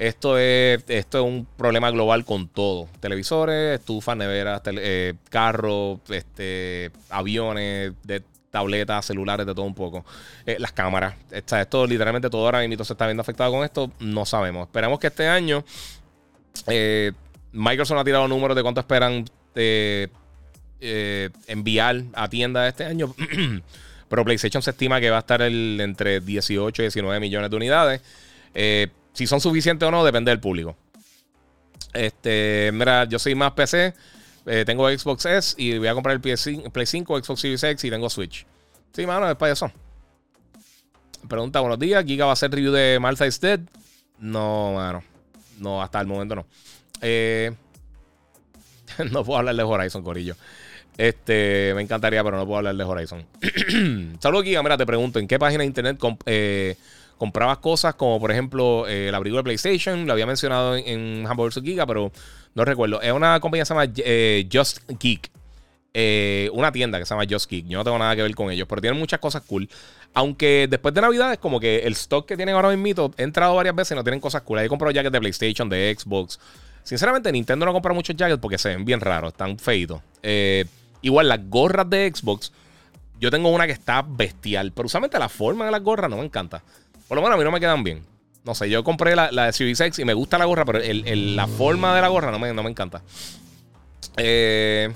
[0.00, 2.88] Esto es, esto es un problema global con todo.
[3.00, 10.06] Televisores, estufas, neveras, eh, carros, este, aviones, de tabletas, celulares, de todo un poco.
[10.46, 11.16] Eh, las cámaras.
[11.30, 13.92] Está, esto literalmente todo ahora mismo se está viendo afectado con esto.
[14.00, 14.68] No sabemos.
[14.68, 15.62] Esperemos que este año
[16.66, 17.12] eh,
[17.52, 19.26] Microsoft ha tirado números de cuánto esperan
[21.46, 23.14] enviar a tiendas este año.
[24.08, 27.56] Pero PlayStation se estima que va a estar el, entre 18 y 19 millones de
[27.56, 28.00] unidades.
[29.20, 30.74] Si son suficientes o no, depende del público.
[31.92, 33.92] Este, mira, yo soy más PC.
[34.46, 37.90] Eh, tengo Xbox S y voy a comprar el Play 5, Xbox Series X y
[37.90, 38.46] tengo Switch.
[38.94, 39.70] Sí, mano, es para eso.
[41.28, 42.02] Pregunta, buenos días.
[42.02, 43.60] ¿Giga va a hacer review de Malta is Dead?
[44.18, 45.04] No, mano.
[45.58, 46.46] No, hasta el momento no.
[47.02, 47.52] Eh,
[49.10, 50.34] no puedo hablar de Horizon, Corillo.
[50.96, 53.26] Este, me encantaría, pero no puedo hablar de Horizon.
[54.18, 54.62] Saludos, Giga.
[54.62, 56.78] Mira, te pregunto, ¿en qué página de internet eh,
[57.20, 60.06] comprabas cosas como, por ejemplo, el abrigo de PlayStation?
[60.06, 62.10] Lo había mencionado en, en Giga, pero
[62.54, 63.02] no recuerdo.
[63.02, 65.30] Es una compañía que se llama eh, Just Geek.
[65.92, 67.66] Eh, una tienda que se llama Just Geek.
[67.66, 69.68] Yo no tengo nada que ver con ellos, pero tienen muchas cosas cool.
[70.14, 73.54] Aunque después de Navidad es como que el stock que tienen ahora mismo, he entrado
[73.54, 74.58] varias veces y no tienen cosas cool.
[74.58, 76.40] Ahí he comprado jackets de PlayStation, de Xbox.
[76.84, 80.00] Sinceramente, Nintendo no compra muchos jackets porque se ven bien raros, están feitos.
[80.22, 80.64] Eh,
[81.02, 82.50] igual las gorras de Xbox,
[83.20, 86.24] yo tengo una que está bestial, pero usualmente la forma de las gorras no me
[86.24, 86.62] encanta.
[87.10, 88.04] Por lo menos a mí no me quedan bien.
[88.44, 90.78] No sé, yo compré la, la de Series X y me gusta la gorra, pero
[90.78, 93.02] la forma de la gorra no me, no me encanta.
[94.16, 94.88] Eh,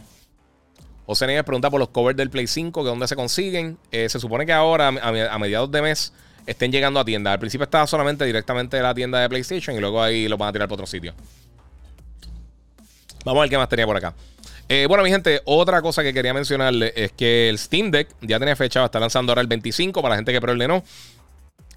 [1.07, 3.79] José Nieves pregunta por los covers del Play 5, que dónde se consiguen.
[3.91, 6.13] Eh, se supone que ahora, a, mediados de mes,
[6.47, 7.33] estén llegando a tienda.
[7.33, 10.51] Al principio estaba solamente directamente de la tienda de PlayStation y luego ahí lo van
[10.51, 11.15] a tirar por otro sitio.
[13.25, 14.15] Vamos a ver qué más tenía por acá.
[14.69, 18.39] Eh, bueno, mi gente, otra cosa que quería mencionarle es que el Steam Deck ya
[18.39, 20.85] tenía fecha, va a estar lanzando ahora el 25 para la gente que preordenó.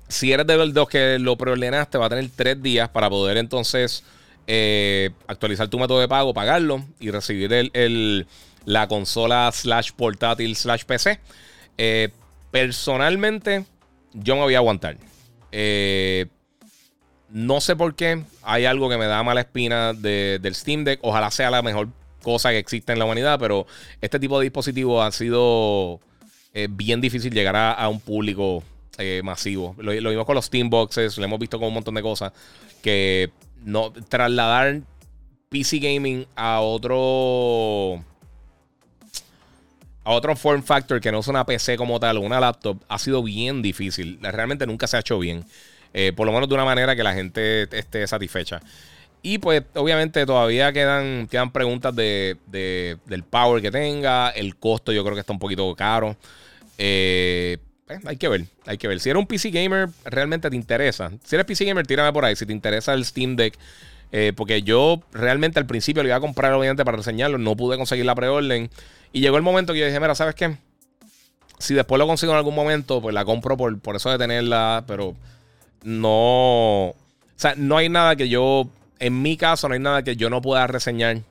[0.07, 4.03] Si eres de los que lo preordenaste, va a tener tres días para poder entonces
[4.47, 8.25] eh, actualizar tu método de pago, pagarlo y recibir el,
[8.63, 11.19] la consola slash portátil slash PC.
[11.77, 12.09] Eh,
[12.51, 13.65] personalmente,
[14.13, 14.97] yo me voy a aguantar.
[15.51, 16.27] Eh,
[17.29, 18.23] no sé por qué.
[18.43, 21.01] Hay algo que me da mala espina del Steam Deck.
[21.03, 21.89] Ojalá sea la mejor
[22.23, 23.67] cosa que existe en la humanidad, pero
[23.99, 25.99] este tipo de dispositivos ha sido
[26.69, 28.63] bien difícil llegar a un público
[28.97, 29.75] eh, masivo.
[29.77, 32.33] Lo, lo, vimos con los Steam Boxes, lo hemos visto con un montón de cosas.
[32.81, 33.31] Que
[33.63, 34.81] no trasladar
[35.49, 38.03] PC Gaming a otro.
[40.03, 43.21] A otro form factor que no es una PC como tal una laptop ha sido
[43.23, 44.19] bien difícil.
[44.21, 45.43] Realmente nunca se ha hecho bien.
[45.93, 48.61] Eh, por lo menos de una manera que la gente esté satisfecha.
[49.21, 54.29] Y pues obviamente todavía quedan, quedan preguntas de, del power que tenga.
[54.29, 56.15] El costo yo creo que está un poquito caro.
[56.77, 57.57] Eh,
[57.89, 58.99] eh, hay que ver, hay que ver.
[58.99, 61.11] Si eres un PC gamer, realmente te interesa.
[61.23, 62.35] Si eres PC gamer, tírame por ahí.
[62.35, 63.57] Si te interesa el Steam Deck,
[64.11, 67.37] eh, porque yo realmente al principio lo iba a comprar, obviamente, para reseñarlo.
[67.37, 68.69] No pude conseguir la preorden.
[69.13, 70.57] Y llegó el momento que yo dije, mira, ¿sabes qué?
[71.59, 74.83] Si después lo consigo en algún momento, pues la compro por, por eso de tenerla.
[74.87, 75.15] Pero
[75.83, 76.89] no.
[76.89, 76.95] O
[77.35, 78.69] sea, no hay nada que yo.
[78.99, 81.21] En mi caso, no hay nada que yo no pueda reseñar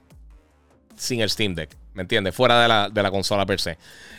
[0.96, 1.70] sin el Steam Deck.
[1.96, 2.34] ¿Me entiendes?
[2.34, 3.78] Fuera de la, de la consola per se.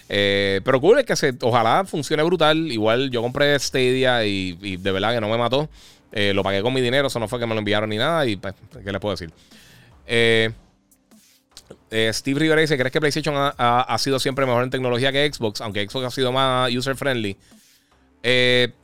[0.09, 2.71] Eh, pero cool que se, ojalá funcione brutal.
[2.71, 5.69] Igual yo compré Stadia y, de verdad que no me mató.
[6.11, 8.25] Eh, lo pagué con mi dinero, eso no fue que me lo enviaron ni nada.
[8.25, 9.31] Y pues, ¿qué les puedo decir?
[10.07, 10.51] Eh,
[12.13, 15.61] Steve Rivera dice: ¿Crees que PlayStation ha, sido siempre mejor en tecnología que Xbox?
[15.61, 17.37] Aunque Xbox ha sido más user-friendly.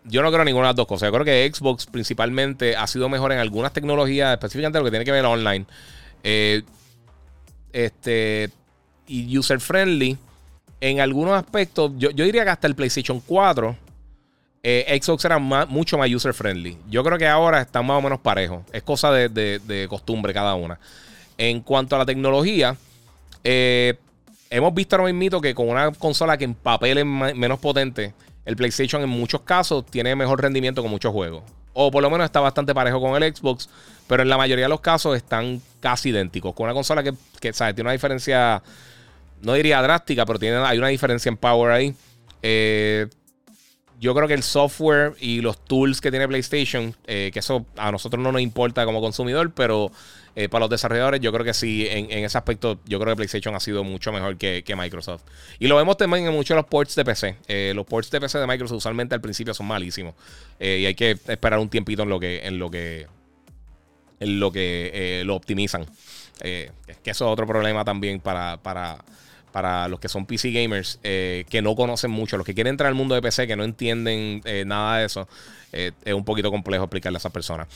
[0.04, 1.08] yo no creo ninguna de las dos cosas.
[1.08, 5.06] Yo creo que Xbox principalmente ha sido mejor en algunas tecnologías, específicamente lo que tiene
[5.06, 5.66] que ver online.
[7.72, 8.52] este.
[9.08, 10.18] Y user-friendly
[10.84, 13.74] en algunos aspectos, yo, diría que hasta el PlayStation 4,
[14.64, 16.78] eh, Xbox era mucho más user-friendly.
[16.90, 18.64] Yo creo que ahora están más o menos parejos.
[18.74, 20.78] Es cosa de, costumbre cada una.
[21.38, 22.76] En cuanto a la tecnología,
[23.46, 23.94] eh,
[24.50, 28.58] hemos visto ahora mismo que con una consola que en papel es menos potente, el
[28.58, 31.44] PlayStation en muchos casos tiene mejor rendimiento con muchos juegos.
[31.72, 33.70] O por lo menos está bastante parejo con el Xbox,
[34.08, 36.54] pero en la mayoría de los casos están casi idénticos.
[36.54, 37.74] Con una consola que, que ¿sabes?
[37.74, 38.62] tiene una diferencia
[39.44, 41.96] no diría drástica, pero tiene, hay una diferencia en power ahí.
[42.42, 43.08] Eh,
[44.00, 47.92] yo creo que el software y los tools que tiene PlayStation, eh, que eso a
[47.92, 49.92] nosotros no nos importa como consumidor, pero
[50.36, 53.56] eh, para los desarrolladores yo creo que sí, en, ese aspecto yo creo que PlayStation
[53.56, 55.24] ha sido mucho mejor que, Microsoft.
[55.60, 57.74] Y lo vemos también en muchos de los ports de PC.
[57.74, 60.16] Los ports de PC de Microsoft usualmente al principio son malísimos.
[60.60, 63.08] y hay que esperar un tiempito en lo que, en lo que,
[64.20, 65.86] en lo que lo optimizan.
[66.42, 66.72] que
[67.06, 68.98] eso es otro problema también para, para
[69.54, 72.88] para los que son PC gamers eh, que no conocen mucho, los que quieren entrar
[72.88, 75.30] al mundo de PC, que no entienden eh, nada de eso,
[75.72, 77.68] eh, es un poquito complejo explicarle a esas personas.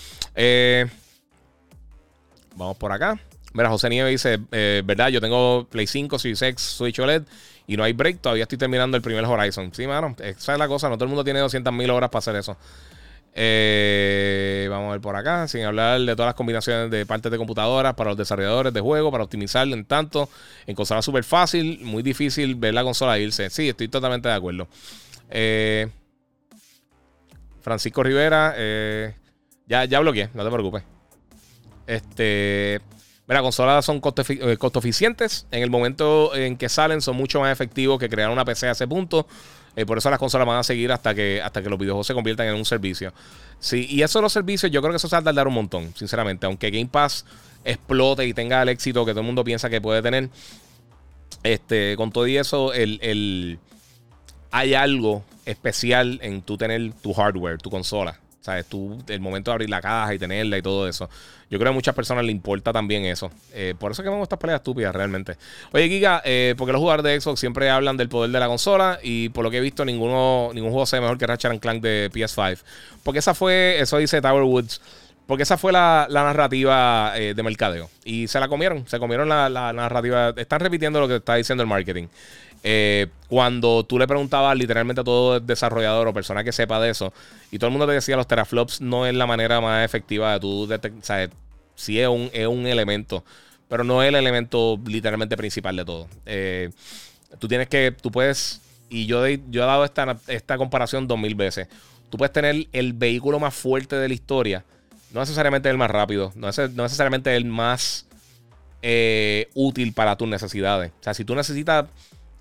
[2.55, 3.19] vamos por acá.
[3.53, 4.39] Mira, José Nieves dice,
[4.83, 7.23] verdad, yo tengo Play 5, Series Switch OLED
[7.67, 9.71] y no hay break, todavía estoy terminando el primer Horizon.
[9.71, 12.35] Sí, mano, esa es la cosa, no todo el mundo tiene 200.000 horas para hacer
[12.35, 12.57] eso.
[13.39, 17.37] Eh, vamos a ver por acá, sin hablar de todas las combinaciones de partes de
[17.37, 20.27] computadoras para los desarrolladores de juego, para optimizar en tanto.
[20.65, 23.51] En consola súper fácil, muy difícil ver la consola irse.
[23.51, 24.67] Sí, estoy totalmente de acuerdo.
[25.29, 25.87] Eh,
[27.61, 29.13] Francisco Rivera, eh,
[29.67, 30.83] ya, ya bloqueé, no te preocupes.
[31.85, 32.81] Este.
[33.27, 34.23] Mira, consolas son costo,
[34.57, 35.45] costo, eficientes.
[35.51, 38.71] En el momento en que salen, son mucho más efectivos que crear una PC a
[38.71, 39.27] ese punto.
[39.77, 42.15] Eh, por eso las consolas van a seguir hasta que, hasta que los videojuegos se
[42.15, 43.13] conviertan en un servicio.
[43.59, 45.53] Sí, y eso de los servicios, yo creo que eso se va a tardar un
[45.53, 46.47] montón, sinceramente.
[46.47, 47.25] Aunque Game Pass
[47.63, 50.29] explote y tenga el éxito que todo el mundo piensa que puede tener.
[51.43, 53.59] Este, con todo y eso, el,
[54.49, 58.19] hay algo especial en tú tener tu hardware, tu consola.
[58.47, 58.65] ¿Sabes?
[58.65, 61.09] Tú, el momento de abrir la caja y tenerla y todo eso.
[61.49, 63.29] Yo creo que a muchas personas le importa también eso.
[63.51, 65.35] Eh, por eso es que vemos estas peleas estúpidas realmente.
[65.73, 68.99] Oye, Giga, eh, porque los jugadores de Xbox siempre hablan del poder de la consola
[69.03, 71.81] y por lo que he visto, ninguno, ningún juego se ve mejor que Ratchet Clank
[71.81, 72.59] de PS5.
[73.03, 74.79] Porque esa fue, eso dice Tower Woods.
[75.25, 77.89] Porque esa fue la, narrativa eh, de mercadeo.
[78.05, 78.87] Y se la comieron.
[78.87, 80.33] Se comieron la, la, narrativa.
[80.37, 82.07] Están repitiendo lo que está diciendo el marketing.
[82.63, 87.13] Eh, cuando tú le preguntabas literalmente a todo desarrollador o persona que sepa de eso,
[87.51, 90.39] y todo el mundo te decía los teraflops no es la manera más efectiva de
[90.39, 90.99] tú detectar.
[90.99, 91.29] O sea,
[91.75, 93.23] sí es un, es un elemento,
[93.67, 96.07] pero no es el elemento literalmente principal de todo.
[96.25, 96.71] Eh,
[97.39, 101.35] tú tienes que, tú puedes, y yo, yo he dado esta, esta comparación dos mil
[101.35, 101.67] veces.
[102.09, 104.63] Tú puedes tener el vehículo más fuerte de la historia,
[105.11, 108.05] no necesariamente el más rápido, no, es, no necesariamente el más
[108.81, 110.91] eh, útil para tus necesidades.
[110.99, 111.85] O sea, si tú necesitas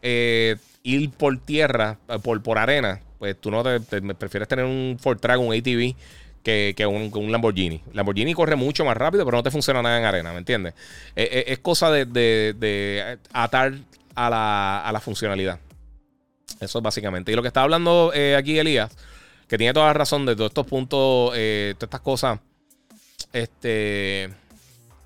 [0.08, 3.80] eh, ir por tierra, eh, por, por arena, pues tú no te,
[4.14, 5.96] prefieres tener un Ford Track, un ATV,
[6.44, 7.82] que, un, Lamborghini.
[7.92, 10.74] Lamborghini corre mucho más rápido, pero no te funciona nada en arena, ¿me entiendes?
[11.16, 13.74] Eh, es cosa de, atar
[14.14, 15.58] a la, a la, funcionalidad.
[16.60, 17.32] Eso es básicamente.
[17.32, 18.96] Y lo que está hablando aquí Elías,
[19.48, 22.38] que tiene toda la razón de todos estos puntos, todas estas cosas,
[23.32, 24.30] este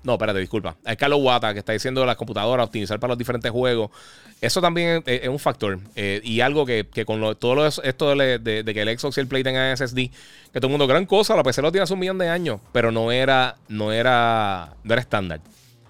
[0.03, 0.77] no, espérate, disculpa.
[0.83, 3.91] Es Carlos Wata que está diciendo las computadoras, optimizar para los diferentes juegos.
[4.39, 5.79] Eso también es, un factor.
[5.95, 9.77] Eh, y algo que, con todo esto de, que el Xbox y el Play tengan
[9.77, 12.29] SSD, que todo el mundo, gran cosa, la PC lo tiene hace un millón de
[12.29, 15.41] años, pero no era, no era, no era estándar.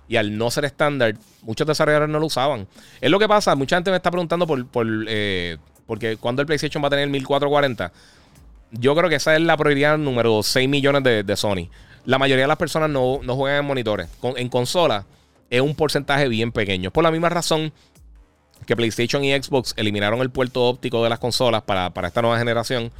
[0.09, 2.68] Y al no ser estándar, muchos desarrolladores no lo usaban.
[2.99, 5.57] Es lo que pasa, mucha gente me está preguntando por, por eh,
[5.88, 7.93] porque cuando el PlayStation va a tener 1440.
[8.74, 11.70] Yo creo que esa es la prioridad número 6 millones de, de Sony
[12.06, 14.10] la mayoría de las personas no, juegan en monitores.
[14.36, 15.06] en consola
[15.49, 16.91] es un porcentaje bien pequeño.
[16.91, 17.74] Por la misma razón
[18.66, 22.91] que PlayStation y Xbox eliminaron el puerto óptico de las consolas para, esta nueva generación.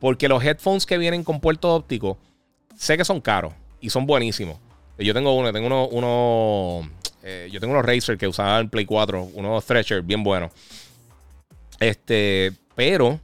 [0.00, 2.18] Porque los headphones que vienen con puerto óptico,
[2.76, 4.58] sé que son caros y son buenísimos.
[4.98, 6.90] Yo tengo uno, tengo uno, uno
[7.22, 10.52] eh, yo tengo unos Razer que usaba en Play 4, unos Thresher bien buenos.
[11.80, 13.20] Este, pero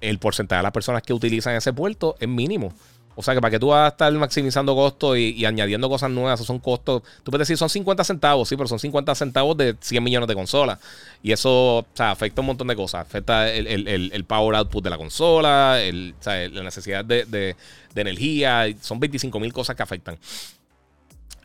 [0.00, 2.72] el porcentaje de las personas que utilizan ese puerto es mínimo.
[3.18, 6.34] O sea que para que tú vas a estar maximizando costos y, añadiendo cosas nuevas,
[6.34, 7.02] esos son costos.
[7.22, 10.34] Tú puedes decir son 50 centavos, sí, pero son 50 centavos de 100 millones de
[10.34, 10.78] consolas.
[11.22, 13.06] Y eso o sea, afecta un montón de cosas.
[13.06, 17.56] Afecta el, power output de la consola, la necesidad de,
[17.94, 18.66] energía.
[18.82, 20.18] Son 25 mil cosas que afectan.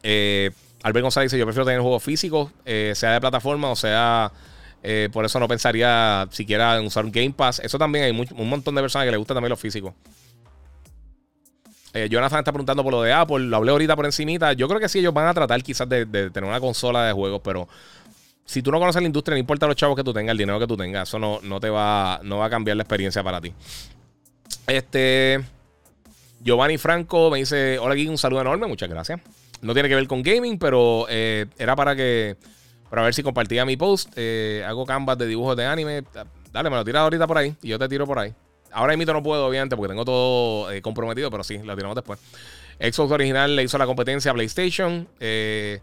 [0.04, 0.52] Eh,
[0.84, 4.32] Albert González dice: Yo prefiero tener juegos físicos, eh, sea de plataforma o sea.
[4.84, 7.60] Eh, por eso no pensaría siquiera en usar un Game Pass.
[7.60, 9.94] Eso también hay un montón de personas que les gusta también los físicos.
[11.94, 13.40] Eh, Jonathan está preguntando por lo de Apple.
[13.40, 14.54] Lo hablé ahorita por encimita.
[14.54, 17.42] Yo creo que sí, ellos van a tratar quizás de, tener una consola de juegos,
[17.44, 17.68] pero
[18.46, 20.60] si tú no conoces la industria, no importa los chavos que tú tengas, el dinero
[20.60, 23.42] que tú tengas, eso no, no te va, no va a cambiar la experiencia para
[23.42, 23.54] ti.
[24.68, 25.42] Este.
[26.44, 29.20] Giovanni Franco me dice: Hola, aquí un saludo enorme, muchas gracias.
[29.62, 32.36] No tiene que ver con gaming, pero eh, era para que.
[32.90, 34.12] Para ver si compartía mi post.
[34.16, 36.04] Eh, hago canvas de dibujos de anime.
[36.52, 38.34] Dale, me lo tiras ahorita por ahí y yo te tiro por ahí.
[38.72, 42.20] Ahora mismo no puedo, obviamente, porque tengo todo eh, comprometido, pero sí, lo tiramos después.
[42.80, 45.08] Xbox original le hizo la competencia a PlayStation.
[45.20, 45.80] Eh,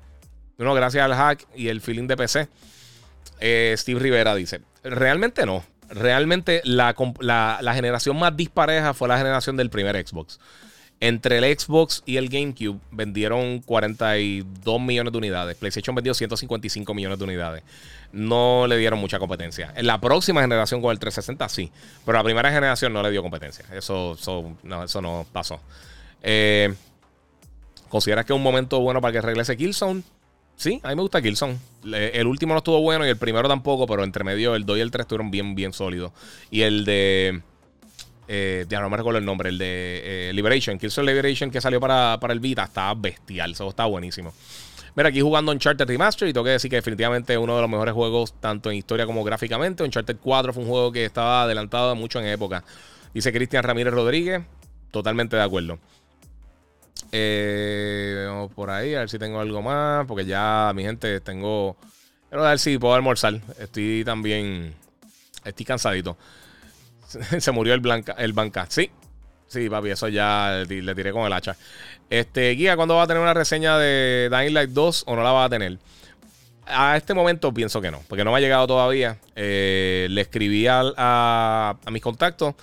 [0.58, 2.48] gracias al hack y el feeling de PC.
[3.40, 5.64] Eh, Steve Rivera dice: Realmente no.
[5.88, 10.40] realmente la, la, generación más dispareja fue la generación del primer Xbox.
[11.00, 15.56] Entre el Xbox y el GameCube vendieron 42 millones de unidades.
[15.56, 17.62] PlayStation vendió 155 millones de unidades.
[18.12, 19.72] No le dieron mucha competencia.
[19.76, 21.70] En la próxima generación con el 360 sí.
[22.04, 23.64] Pero la primera generación no le dio competencia.
[23.72, 24.16] Eso,
[24.62, 25.60] no, pasó.
[26.22, 26.74] Eh,
[27.88, 30.02] ¿Consideras que es un momento bueno para que regrese Killzone?
[30.58, 31.56] Sí, a mí me gusta Killzone.
[31.84, 34.80] El último no estuvo bueno y el primero tampoco, pero entre medio el 2 y
[34.80, 36.12] el 3 estuvieron bien, bien sólidos.
[36.50, 37.42] Y el de.
[38.26, 41.80] Eh, ya no me recuerdo el nombre, el de eh, Liberation, Killzone Liberation que salió
[41.80, 44.34] para, el Vita, estaba bestial, eso estaba buenísimo.
[44.94, 47.70] Mira, aquí jugando Uncharted Remaster y tengo que decir que definitivamente es uno de los
[47.70, 49.84] mejores juegos, tanto en historia como gráficamente.
[49.84, 52.64] Uncharted 4 fue un juego que estaba adelantado mucho en época.
[53.14, 54.42] Dice Cristian Ramírez Rodríguez,
[54.90, 55.78] totalmente de acuerdo.
[57.12, 60.06] Eh, por ahí, a ver si tengo algo más.
[60.06, 61.76] Porque ya, mi gente, tengo.
[62.28, 63.40] Quiero ver si puedo almorzar.
[63.58, 64.74] Estoy también.
[65.44, 66.16] Estoy cansadito.
[67.38, 68.66] Se murió el, blanca, el banca.
[68.68, 68.90] Sí,
[69.48, 71.56] sí, papi, eso ya le tiré con el hacha.
[72.08, 75.32] Este, Guía, ¿cuándo va a tener una reseña de Dying Light 2 o no la
[75.32, 75.78] va a tener?
[76.66, 79.18] A este momento pienso que no, porque no me ha llegado todavía.
[79.34, 82.54] Eh, le escribí a, a mis contactos.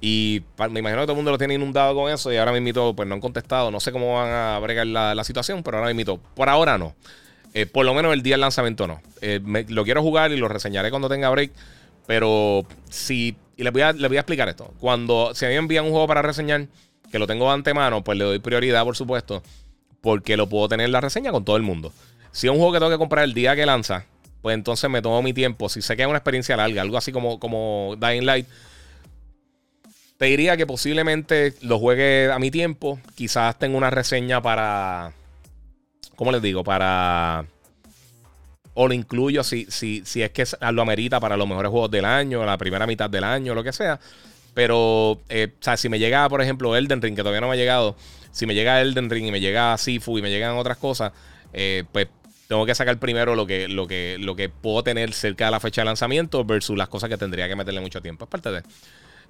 [0.00, 2.58] Y me imagino que todo el mundo lo tiene inundado con eso y ahora me
[2.58, 3.70] invito, pues no han contestado.
[3.70, 6.18] No sé cómo van a bregar la, situación, pero ahora me invito.
[6.34, 6.94] Por ahora no.
[7.52, 9.02] Eh, por lo menos el día del lanzamiento no.
[9.20, 11.52] Eh, lo quiero jugar y lo reseñaré cuando tenga break.
[12.06, 13.36] Pero si.
[13.60, 14.72] Y les voy a, les voy a explicar esto.
[14.80, 16.66] Cuando se me envían un juego para reseñar,
[17.12, 19.42] que lo tengo de antemano, pues le doy prioridad, por supuesto.
[20.00, 21.92] Porque lo puedo tener en la reseña con todo el mundo.
[22.32, 24.06] Si es un juego que tengo que comprar el día que lanza,
[24.40, 25.68] pues entonces me tomo mi tiempo.
[25.68, 28.46] Si sé que es una experiencia larga, algo así como, como Dying Light
[30.16, 32.98] te diría que posiblemente lo juegue a mi tiempo.
[33.14, 35.12] Quizás tenga una reseña para.
[36.16, 36.64] ¿Cómo les digo?
[36.64, 37.44] Para.
[38.74, 42.04] O lo incluyo si, si, si es que lo amerita para los mejores juegos del
[42.04, 43.98] año, la primera mitad del año, lo que sea.
[44.54, 47.54] Pero, eh, o sea, si me llega, por ejemplo, Elden Ring, que todavía no me
[47.54, 47.96] ha llegado.
[48.32, 51.12] Si me llega Elden Ring y me llega Sifu y me llegan otras cosas,
[51.52, 52.08] eh, pues
[52.48, 55.60] tengo que sacar primero lo que, lo, que, lo que puedo tener cerca de la
[55.60, 58.24] fecha de lanzamiento versus las cosas que tendría que meterle mucho tiempo.
[58.24, 58.62] Es parte de.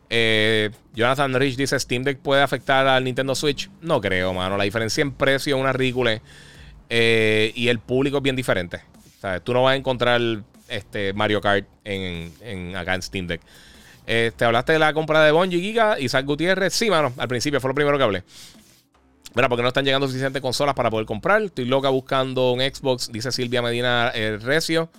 [0.08, 3.70] Eh, Jonathan Rich dice: ¿Steam Deck puede afectar al Nintendo Switch?
[3.82, 4.56] No creo, mano.
[4.56, 6.20] La diferencia en precio es una ridícula.
[6.88, 8.80] Y el público es bien diferente.
[9.44, 10.20] Tú no vas a encontrar
[10.68, 13.40] este Mario Kart en, acá en Steam Deck.
[14.06, 16.72] Este, hablaste de la compra de Bungie Giga Isaac Gutiérrez.
[16.72, 18.24] Sí, mano, al principio fue lo primero que hablé.
[19.34, 21.42] Mira, porque no están llegando suficientes consolas para poder comprar.
[21.42, 24.90] Estoy loca buscando un Xbox, dice Silvia Medina eh, Recio.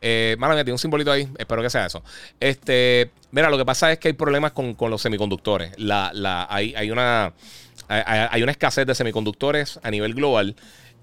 [0.00, 1.28] Eh, mano, tiene un simbolito ahí.
[1.38, 2.02] Espero que sea eso.
[2.40, 5.72] Este, mira, lo que pasa es que hay problemas con, los semiconductores.
[5.78, 7.32] La, la, hay, hay, una,
[7.88, 10.56] hay, una escasez de semiconductores a nivel global.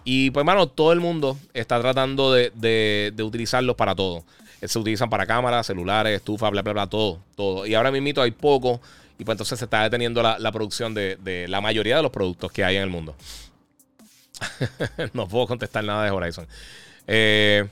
[0.05, 4.23] Y pues, mano, todo el mundo está tratando de, de, utilizarlos para todo.
[4.61, 7.65] Eh, se utilizan para cámaras, celulares, estufas, bla, bla, bla, todo, todo.
[7.65, 8.79] Y ahora mismo hay poco.
[9.17, 12.11] Y pues entonces se está deteniendo la, la producción de, de, la mayoría de los
[12.11, 13.15] productos que hay en el mundo.
[15.13, 16.47] no puedo contestar nada de Horizon.
[17.07, 17.67] Eh,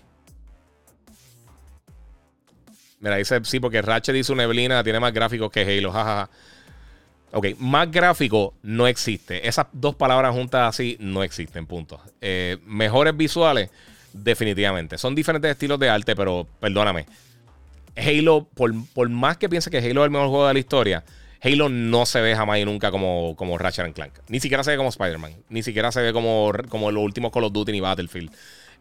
[3.03, 6.29] Mira, dice, sí, porque Ratchet dice Neblina tiene más gráficos que Halo, jajaja.
[7.35, 9.47] Ok, más gráfico no existe.
[9.47, 11.99] Esas dos palabras juntas así no existen, punto.
[12.21, 13.71] Eh, mejores visuales,
[14.13, 14.99] definitivamente.
[14.99, 17.07] Son diferentes estilos de arte, pero perdóname.
[17.95, 21.03] Halo, por, más que piense que Halo es el mejor juego de la historia,
[21.41, 24.13] Halo no se ve jamás y nunca como, como Ratchet Clank.
[24.27, 25.33] Ni siquiera se ve como Spider-Man.
[25.49, 28.31] Ni siquiera se ve como, como los últimos Call of Duty ni Battlefield.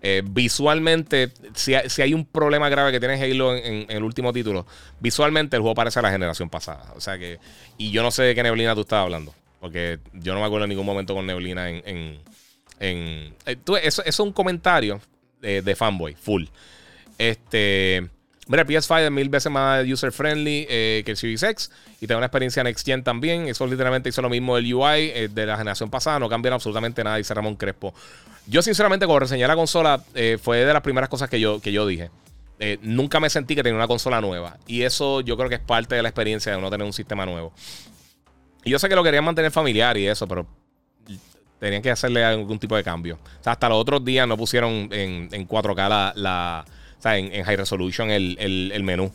[0.05, 4.67] Eh, visualmente, si, hay un problema grave que tiene Halo en, el último título,
[4.99, 6.93] visualmente el juego parece a la generación pasada.
[6.97, 7.39] O sea que,
[7.79, 10.65] y yo no sé de qué neblina tú estabas hablando, porque yo no me acuerdo
[10.65, 11.83] en ningún momento con neblina en.
[12.81, 15.01] en, eh, eso, es un comentario
[15.41, 16.47] de fanboy, full.
[17.17, 18.09] Este.
[18.53, 22.07] Mira, el PS5 es mil veces más user friendly eh, que el Series X y
[22.07, 23.49] tiene una experiencia Next Gen también.
[23.49, 27.17] Eso literalmente hizo lo mismo el UI de la generación pasada, no cambiaron absolutamente nada,
[27.17, 27.95] dice Ramón Crespo.
[28.47, 31.73] Yo, sinceramente, cuando reseñé la consola, eh, fue de las primeras cosas que yo, que
[31.73, 32.11] yo dije.
[32.59, 34.59] Eh, nunca me sentí que tenía una consola nueva.
[34.67, 37.25] Y eso yo creo que es parte de la experiencia de no tener un sistema
[37.25, 37.53] nuevo.
[38.65, 40.47] Y yo sé que lo querían mantener familiar y eso, pero
[41.59, 43.19] tenían que hacerle algún tipo de cambio.
[43.41, 46.65] O sea, hasta los otros días no pusieron en, 4K la,
[47.03, 49.11] o sea, en, high resolution el, el, menú.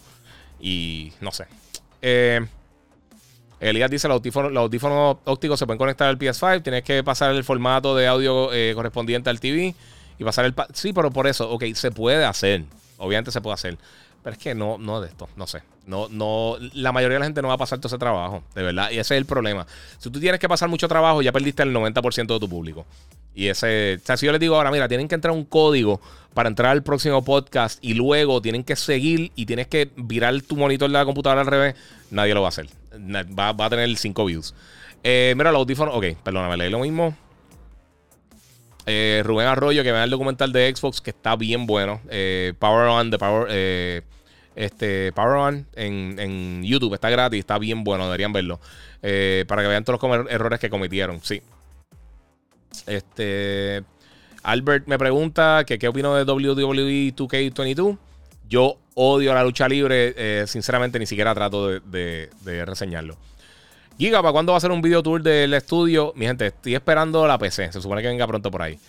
[0.59, 1.45] Y no sé.
[2.01, 2.45] Eh,
[3.61, 6.63] Elías dice: los audífonos, los audífonos ópticos se pueden conectar al PS5.
[6.63, 9.73] Tienes que pasar el formato de audio eh, correspondiente al TV
[10.19, 10.53] y pasar el.
[10.73, 12.65] Sí, pero por eso, ok, se puede hacer.
[12.97, 13.77] Obviamente se puede hacer.
[14.21, 15.63] Pero es que no, no de esto, no sé.
[15.85, 18.63] No, no, la mayoría de la gente no va a pasar todo ese trabajo, de
[18.63, 18.91] verdad.
[18.91, 19.65] Y ese es el problema.
[19.99, 22.85] Si tú tienes que pasar mucho trabajo, ya perdiste el 90% de tu público.
[23.33, 26.01] Y ese, o sea, si yo les digo ahora, mira, tienen que entrar un código
[26.37, 30.55] para entrar al próximo podcast y luego tienen que seguir y tienes que virar tu
[30.55, 31.73] monitor de la computadora al revés,
[32.11, 32.67] nadie lo va a hacer.
[32.93, 34.53] Va, a tener 5 views.
[35.03, 37.17] Eh, mira, los audífonos, ok, perdóname, leí lo mismo.
[38.85, 42.01] Eh, Rubén Arroyo, que ve el documental de Xbox, que está bien bueno.
[42.07, 44.03] Eh, Power On, de Power,
[44.55, 48.59] este, Power On en, YouTube, está gratis, está bien bueno, deberían verlo.
[49.01, 51.41] para que vean todos los errores que cometieron, sí.
[52.85, 53.83] Este.
[54.47, 57.97] Albert me pregunta que qué opino de WWE 2K22.
[58.47, 63.17] Yo odio la lucha libre, sinceramente ni siquiera trato de, de reseñarlo.
[63.97, 66.13] Giga, ¿para cuándo va a ser un video tour del estudio?
[66.15, 67.71] Mi gente, estoy esperando la PC.
[67.71, 68.79] Se supone que venga pronto por ahí.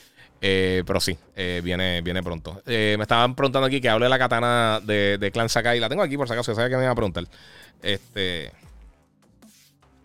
[0.40, 2.62] Eh, pero sí, eh, viene, viene pronto.
[2.66, 5.80] Eh, me estaban preguntando aquí que hable la katana de, de Clan Sakai.
[5.80, 7.24] La tengo aquí por si acaso, ¿sabes que me iba a preguntar?
[7.82, 8.52] Este.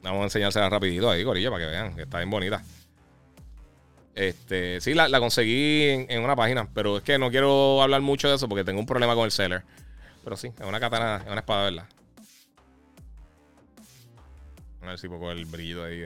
[0.01, 2.63] Vamos a enseñársela rapidito ahí, Corillo, para que vean que está bien bonita.
[4.15, 8.29] Este, sí, la, conseguí en, en, una página, pero es que no quiero hablar mucho
[8.29, 9.63] de eso porque tengo un problema con el seller.
[10.23, 11.87] Pero sí, es una katana, es una espada, ¿verdad?
[14.81, 16.01] A ver si poco el brillo ahí,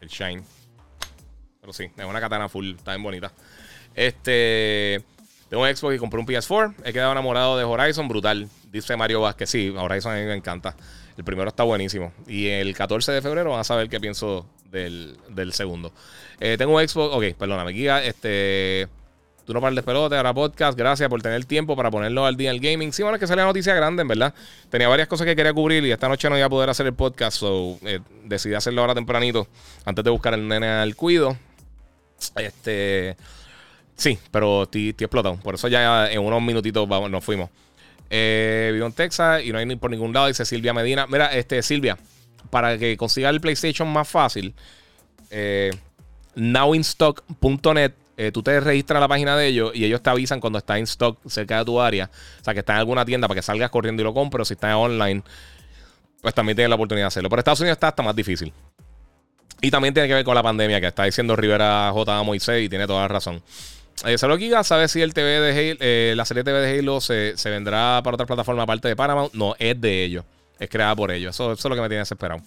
[0.00, 0.42] el shine.
[1.60, 3.32] Pero sí, es una katana full, está bonita.
[3.94, 5.02] Este.
[5.54, 6.74] Tengo un Xbox y compré un PS4.
[6.84, 8.48] He quedado enamorado de Horizon, brutal.
[8.72, 9.48] Dice Mario Vázquez.
[9.48, 10.74] Sí, Horizon a mí me encanta.
[11.16, 12.12] El primero está buenísimo.
[12.26, 15.16] Y el 14 de febrero van a saber qué pienso del,
[15.52, 15.92] segundo.
[16.40, 17.14] Eh, tengo un Xbox.
[17.14, 18.02] Ok, perdóname, guía.
[18.02, 18.88] Este.
[19.44, 20.76] Tú no pares de pelote, ahora podcast.
[20.76, 22.92] Gracias por tener tiempo para ponerlo al día en el gaming.
[22.92, 24.34] Sí, bueno, es que sale la noticia grande, en verdad.
[24.70, 26.94] Tenía varias cosas que quería cubrir y esta noche no iba a poder hacer el
[26.94, 27.38] podcast.
[27.38, 29.46] So eh, decidí hacerlo ahora tempranito
[29.84, 31.36] antes de buscar el nene al cuido.
[32.34, 33.16] Este.
[33.96, 35.36] Sí, pero estoy, explotado.
[35.36, 37.50] Por eso ya en unos minutitos nos fuimos.
[38.10, 41.06] Eh, vivo en Texas y no hay ni por ningún lado, dice Silvia Medina.
[41.06, 41.96] Mira, este, Silvia,
[42.50, 44.54] para que consiga el PlayStation más fácil,
[45.30, 45.70] eh,
[46.34, 50.58] nowinstock.net eh, tú te registras a la página de ellos y ellos te avisan cuando
[50.58, 52.10] está en stock cerca de tu área.
[52.40, 54.48] O sea, que está en alguna tienda para que salgas corriendo y lo compres.
[54.48, 55.22] Si está online,
[56.22, 57.28] pues también tienes la oportunidad de hacerlo.
[57.28, 58.52] Pero Estados Unidos está hasta más difícil.
[59.60, 62.22] Y también tiene que ver con la pandemia que está diciendo Rivera J.
[62.60, 63.42] Y tiene toda la razón.
[64.06, 67.00] Eh, Solo Giga sabe si el TV de Halo, eh, la serie TV de Halo
[67.00, 69.32] se, vendrá para otra plataforma aparte de Paramount.
[69.32, 70.24] No, es de ellos.
[70.58, 71.34] Es creada por ellos.
[71.34, 72.42] Eso, es lo que me tiene desesperado.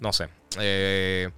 [0.00, 0.28] No sé.
[0.60, 1.30] Eh.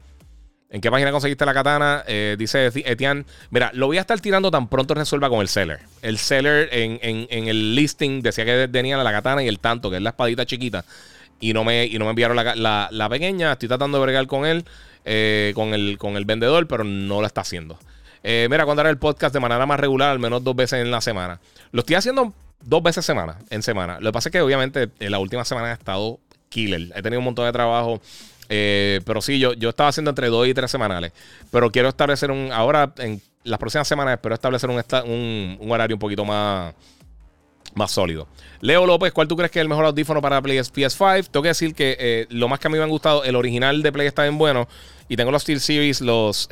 [0.68, 2.02] ¿En qué página conseguiste la katana?
[2.08, 3.24] Eh, dice Etienne.
[3.50, 5.80] Mira, lo voy a estar tirando tan pronto resuelva con el seller.
[6.02, 6.98] El seller en,
[7.30, 10.84] el listing decía que tenía la katana y el tanto, que es la espadita chiquita.
[11.38, 13.52] Y no me, y no me enviaron la, pequeña.
[13.52, 14.64] Estoy tratando de bregar con él,
[15.54, 17.78] con, el, con el vendedor, pero no lo está haciendo.
[18.28, 20.90] Eh, mira, cuando haré el podcast de manera más regular, al menos dos veces en
[20.90, 21.38] la semana.
[21.70, 24.00] Lo estoy haciendo dos veces semana, en semana.
[24.00, 26.90] Lo que pasa es que obviamente en la última semana he estado killer.
[26.96, 28.00] He tenido un montón de trabajo.
[28.48, 31.12] Eh, pero sí, yo, yo estaba haciendo entre dos y tres semanales.
[31.52, 32.50] Pero quiero establecer un.
[32.52, 36.74] Ahora, en las próximas semanas, espero establecer un, un, horario un poquito más,
[37.76, 38.26] más sólido.
[38.60, 41.28] Leo López, ¿cuál tú crees que es el mejor audífono para Play PS5?
[41.28, 43.84] Tengo que decir que eh, lo más que a mí me han gustado, el original
[43.84, 44.66] de Play está bien bueno.
[45.08, 46.48] Y tengo los Steel Series, los.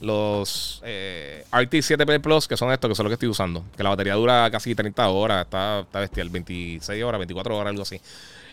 [0.00, 3.64] Los RT7P Plus, que son estos, que son los que estoy usando.
[3.76, 7.82] Que la batería dura casi 30 horas, está, está bestial, 26 horas, 24 horas, algo
[7.82, 8.00] así.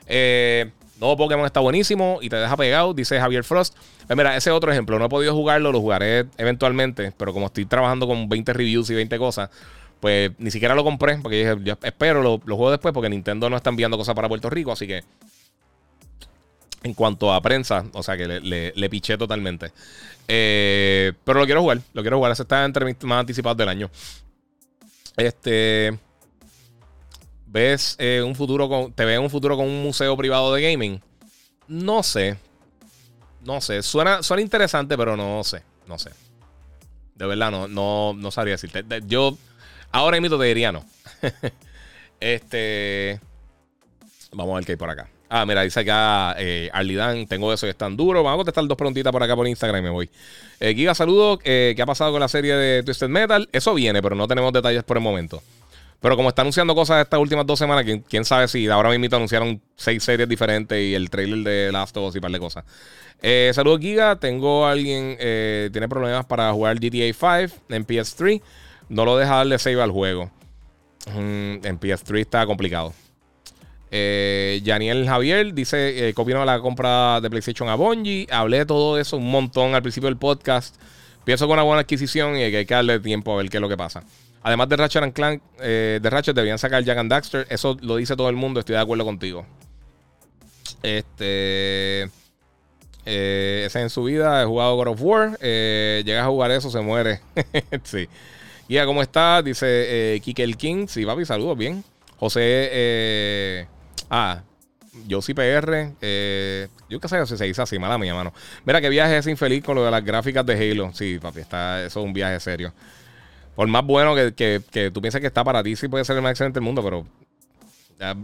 [0.08, 3.76] Eh, Nuevo Pokémon está buenísimo y te deja pegado, dice Javier Frost.
[4.08, 7.66] Pues mira, ese otro ejemplo, no he podido jugarlo, lo jugaré eventualmente, pero como estoy
[7.66, 9.50] trabajando con 20 reviews y 20 cosas,
[10.00, 13.58] pues ni siquiera lo compré, porque dije, yo espero, lo, juego después, porque Nintendo no
[13.58, 15.04] está enviando cosas para Puerto Rico, así que
[16.84, 19.72] en cuanto a prensa, o sea que le, le, piché totalmente.
[20.28, 23.70] Eh, pero lo quiero jugar, lo quiero jugar, ese está entre mis más anticipados del
[23.70, 23.90] año.
[25.16, 25.98] Este.
[27.48, 31.02] ¿Ves eh, un futuro con, te ves un futuro con un museo privado de gaming?
[31.68, 32.38] No sé.
[33.42, 33.82] No sé.
[33.82, 35.64] Suena, suena interesante, pero no sé.
[35.88, 36.12] No sé.
[37.16, 38.84] De verdad, no, no, no sabría decirte.
[39.08, 39.38] Yo
[39.92, 40.86] ahora mismo te diría no.
[42.20, 43.20] este.
[44.34, 45.10] Vamos a ver qué hay por acá.
[45.30, 46.72] Ah, mira, dice acá eh,
[47.28, 48.24] tengo eso y es tan duro.
[48.24, 50.10] Vamos a contestar dos preguntitas por acá por Instagram y me voy.
[50.60, 51.40] Eh, Giga, saludo.
[51.44, 53.48] Eh, ¿Qué ha pasado con la serie de Twisted Metal?
[53.52, 55.42] Eso viene, pero no tenemos detalles por el momento.
[56.00, 59.62] Pero como está anunciando cosas estas últimas dos semanas, quién, sabe si ahora mismo anunciaron
[59.76, 62.64] seis series diferentes y el trailer de Last of Us y par de cosas.
[63.22, 64.16] Eh, saludos, Giga.
[64.18, 68.42] Tengo alguien, eh, tiene problemas para jugar GTA 5 en PS3.
[68.90, 70.32] No lo deja darle save al juego.
[71.08, 72.94] Mm, en PS3 está complicado.
[73.92, 74.62] Eh,
[75.06, 76.14] Javier dice: eh,
[76.46, 78.28] la compra de PlayStation a Bungie.
[78.30, 80.76] Hablé de todo eso un montón al principio del podcast.
[81.24, 83.62] Pienso con una buena adquisición y que hay que darle tiempo a ver qué es
[83.62, 84.04] lo que pasa.
[84.44, 87.46] Además de Ratchet and Clank, eh, de Ratchet debían sacar Jack and Daxter.
[87.50, 89.46] Eso lo dice todo el mundo, estoy de acuerdo contigo.
[90.84, 92.10] Este.
[93.10, 95.38] Eh, ese en su vida he jugado God of War.
[95.42, 97.22] Eh, llegas a jugar eso, se muere.
[97.84, 98.08] sí.
[98.68, 99.44] Guía, ¿cómo estás?
[99.44, 100.88] Dice eh, Kike el King.
[100.88, 101.84] Sí, papi, saludos, bien.
[102.18, 103.68] José.
[104.10, 104.42] Ah,
[105.08, 105.94] yo sí PR.
[106.02, 108.34] Eh, yo qué sé si se dice así, mala mía, mano.
[108.66, 110.92] Mira, qué viaje es infeliz con lo de las gráficas de Halo.
[110.94, 112.74] Sí, papi, está, eso es un viaje serio.
[113.56, 116.16] Por más bueno que, que, que tú pienses que está para ti, sí puede ser
[116.16, 117.06] el más excelente del mundo, pero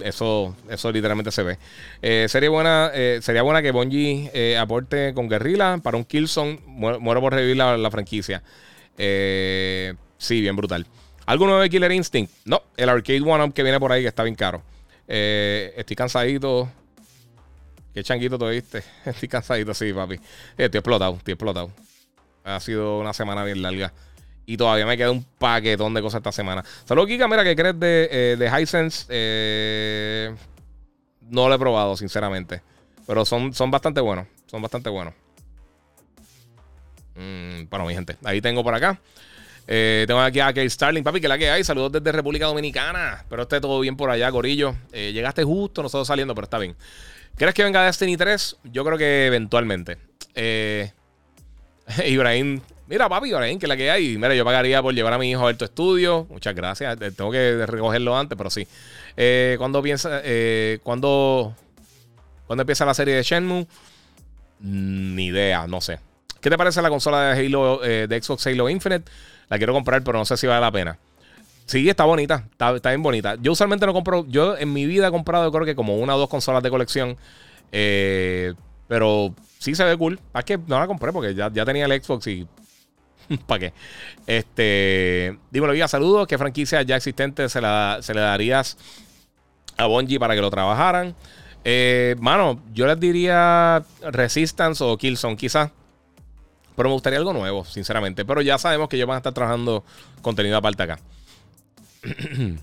[0.04, 1.58] eso, eso literalmente se ve.
[2.02, 6.60] Eh, sería, buena, eh, sería buena que Bungie eh, aporte con Guerrilla para un Killzone.
[6.66, 8.44] Muero, por revivir la, franquicia.
[8.98, 10.86] sí, bien brutal.
[11.26, 12.32] ¿Alguno de Killer Instinct?
[12.46, 14.62] No, el Arcade One-Up que viene por ahí que está bien caro.
[15.08, 16.70] Estoy cansadito.
[17.94, 18.84] Qué changuito te viste.
[19.06, 20.20] estoy cansadito, sí, papi.
[20.58, 21.72] estoy explotado, estoy explotado.
[22.44, 23.94] Ha sido una semana bien larga.
[24.46, 26.66] Y todavía me queda un paquetón de cosas esta semana.
[26.86, 27.28] Saludos, Kika.
[27.28, 29.06] Mira, ¿qué crees de, eh, de Hisense?
[29.08, 30.36] Eh,
[31.22, 32.62] no lo he probado, sinceramente.
[33.08, 34.28] Pero son, son bastante buenos.
[34.48, 35.14] Son bastante buenos.
[37.16, 38.18] Mm, bueno, mi gente.
[38.24, 39.00] Ahí tengo por acá.
[39.68, 41.04] Eh, tengo aquí a Kate Starling.
[41.04, 41.64] Papi, que la que hay.
[41.64, 43.18] Saludos desde República Dominicana.
[43.20, 44.76] Espero esté todo bien por allá, Corillo.
[44.92, 46.76] llegaste justo, nosotros saliendo, pero está bien.
[47.36, 48.58] ¿Crees que venga Destiny 3?
[48.66, 49.98] Yo creo que eventualmente.
[52.06, 54.18] Ibrahim Mira, papi, ahora que la que hay.
[54.18, 56.28] Mira, yo pagaría por llevar a mi hijo a ver tu estudio.
[56.30, 56.98] Muchas gracias.
[57.00, 58.68] Tengo que recogerlo antes, pero sí.
[59.16, 61.56] Eh, ¿Cuándo piensa, eh, cuando,
[62.46, 63.66] cuando empieza la serie de Shenmue?
[64.60, 66.00] Mm, ni idea, no sé.
[66.42, 69.10] ¿Qué te parece la consola de Halo, eh, de Xbox Halo Infinite?
[69.54, 70.98] La quiero comprar, pero no sé si vale la pena.
[71.68, 73.36] Sí, está bonita, está, bien bonita.
[73.40, 76.18] Yo usualmente no compro, yo en mi vida he comprado creo que como una o
[76.18, 77.16] dos consolas de colección.
[77.70, 80.20] pero sí se ve cool.
[80.32, 81.14] ¿Para que no la compré?
[81.14, 82.48] Porque ya, ya tenía el Xbox y
[83.46, 83.74] ¿Para qué?
[84.26, 86.26] Este, dímelo, saludos.
[86.26, 88.76] ¿Qué franquicia ya existente se, la, se le darías
[89.78, 91.14] a Bungie para que lo trabajaran?
[91.64, 95.70] Eh, mano, yo les diría Resistance o Killzone, quizás.
[96.76, 98.26] Pero me gustaría algo nuevo, sinceramente.
[98.26, 99.84] Pero ya sabemos que ellos van a estar trabajando
[100.22, 101.00] contenido aparte acá.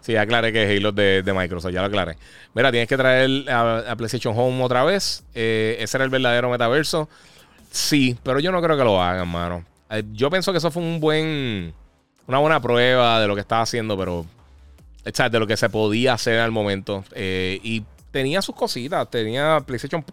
[0.00, 2.16] sí, aclaré que es Halo de, Microsoft, ya lo aclaré.
[2.54, 5.24] Mira, tienes que traer a, PlayStation Home otra vez.
[5.34, 7.08] Eh, ese era el verdadero metaverso.
[7.70, 9.64] Sí, pero yo no creo que lo hagan, mano.
[9.90, 11.74] Eh, yo pienso que eso fue un buen.
[12.26, 14.24] Una buena prueba de lo que estaba haciendo, pero.
[15.04, 17.04] De lo que se podía hacer al momento.
[17.14, 17.84] Eh, y
[18.14, 19.10] tenía sus cositas.
[19.10, 20.04] Tenía PlayStation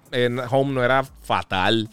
[0.50, 1.88] Home, no era fatal.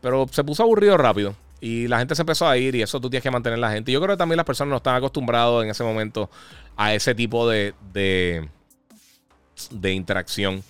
[0.00, 1.36] Pero se puso aburrido rápido.
[1.60, 2.74] Y la gente se empezó a ir.
[2.74, 3.92] Y eso tú tienes que mantener la gente.
[3.92, 6.28] Yo creo que también las personas no están acostumbrados en ese momento
[6.76, 7.74] a ese tipo de.
[7.92, 8.48] de,
[9.70, 10.64] de interacción.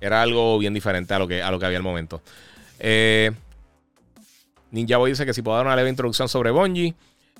[0.00, 2.22] Era algo bien diferente a lo que, a lo que había al momento.
[2.78, 3.32] Eh,
[4.70, 6.94] Ninja Boy dice que si puedo dar una leve introducción sobre Bungie.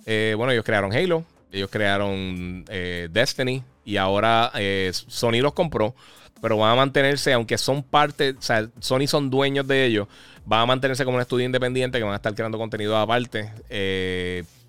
[0.04, 5.94] Eh, bueno, ellos crearon Halo, ellos crearon eh, Destiny y ahora eh, Sony los compró,
[6.42, 10.08] pero van a mantenerse, aunque son parte, o sea, Sony son dueños de ellos,
[10.44, 13.50] van a mantenerse como un estudio independiente que van a estar creando contenido aparte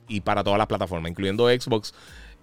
[0.08, 1.94] y para todas las plataformas, incluyendo Xbox.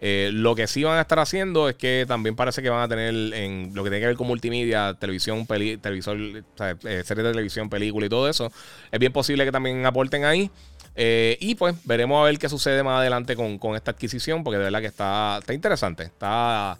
[0.02, 2.88] Eh, lo que sí van a estar haciendo es que también parece que van a
[2.88, 7.68] tener en lo que tiene que ver con multimedia, televisión, televisor, eh, series de televisión,
[7.68, 8.50] película y todo eso.
[8.90, 10.50] Es bien posible que también aporten ahí.
[10.96, 14.64] Eh, y pues veremos a ver qué sucede más adelante con, esta adquisición, porque de
[14.64, 16.04] verdad que está, está interesante.
[16.04, 16.78] Está,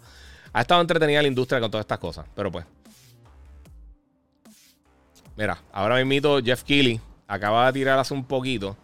[0.53, 2.25] ha estado entretenida la industria con todas estas cosas.
[2.35, 2.65] Pero pues.
[5.35, 8.75] Mira, ahora mismo Jeff Keighley acaba de tirar hace un poquito.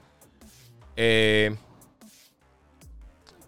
[0.96, 1.56] Eh,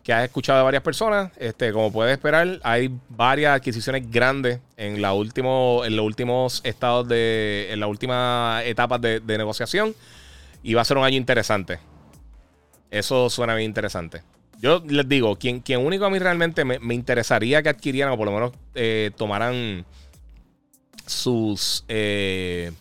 [0.03, 1.31] que has escuchado de varias personas.
[1.37, 7.07] Este, como puedes esperar, hay varias adquisiciones grandes en, la último, en los últimos estados
[7.07, 7.67] de.
[7.71, 9.93] en las últimas etapas de, negociación.
[10.63, 11.79] Y va a ser un año interesante.
[12.91, 14.23] Eso suena bien interesante.
[14.59, 18.27] Yo les digo, quien, quien único a mí realmente me, interesaría que adquirieran, o por
[18.27, 19.85] lo menos eh, tomaran
[21.05, 21.85] sus.
[21.87, 22.71] Eh,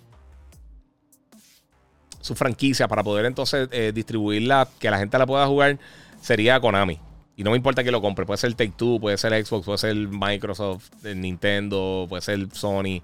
[2.20, 5.78] su franquicia para poder entonces eh, distribuirla, que la gente la pueda jugar,
[6.20, 6.98] sería Konami.
[7.36, 8.26] Y no me importa que lo compre.
[8.26, 13.00] Puede ser Take Two, puede ser Xbox, puede ser Microsoft, Nintendo, puede ser Sony.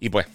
[0.00, 0.26] Y pues.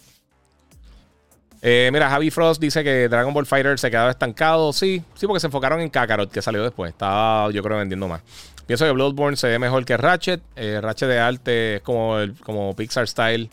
[1.62, 4.74] Eh, mira, Javi Frost dice que Dragon Ball Fighter se quedaba estancado.
[4.74, 6.92] Sí, sí, porque se enfocaron en Kakarot, que salió después.
[6.92, 8.22] Estaba, yo creo, vendiendo más.
[8.66, 10.42] Pienso que Bloodborne se ve mejor que Ratchet.
[10.56, 13.50] Eh, Ratchet de arte es como, el, como Pixar Style.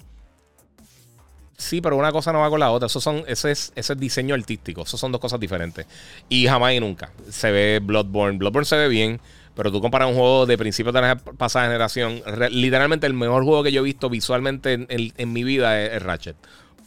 [1.56, 2.86] Sí, pero una cosa no va con la otra.
[2.86, 4.82] Eso son, ese, es, ese es diseño artístico.
[4.82, 5.86] Eso son dos cosas diferentes.
[6.28, 8.38] Y jamás y nunca se ve Bloodborne.
[8.38, 9.20] Bloodborne se ve bien.
[9.54, 13.62] Pero tú comparas un juego de principios de la pasada generación, literalmente el mejor juego
[13.62, 16.34] que yo he visto visualmente en, mi vida es, Ratchet.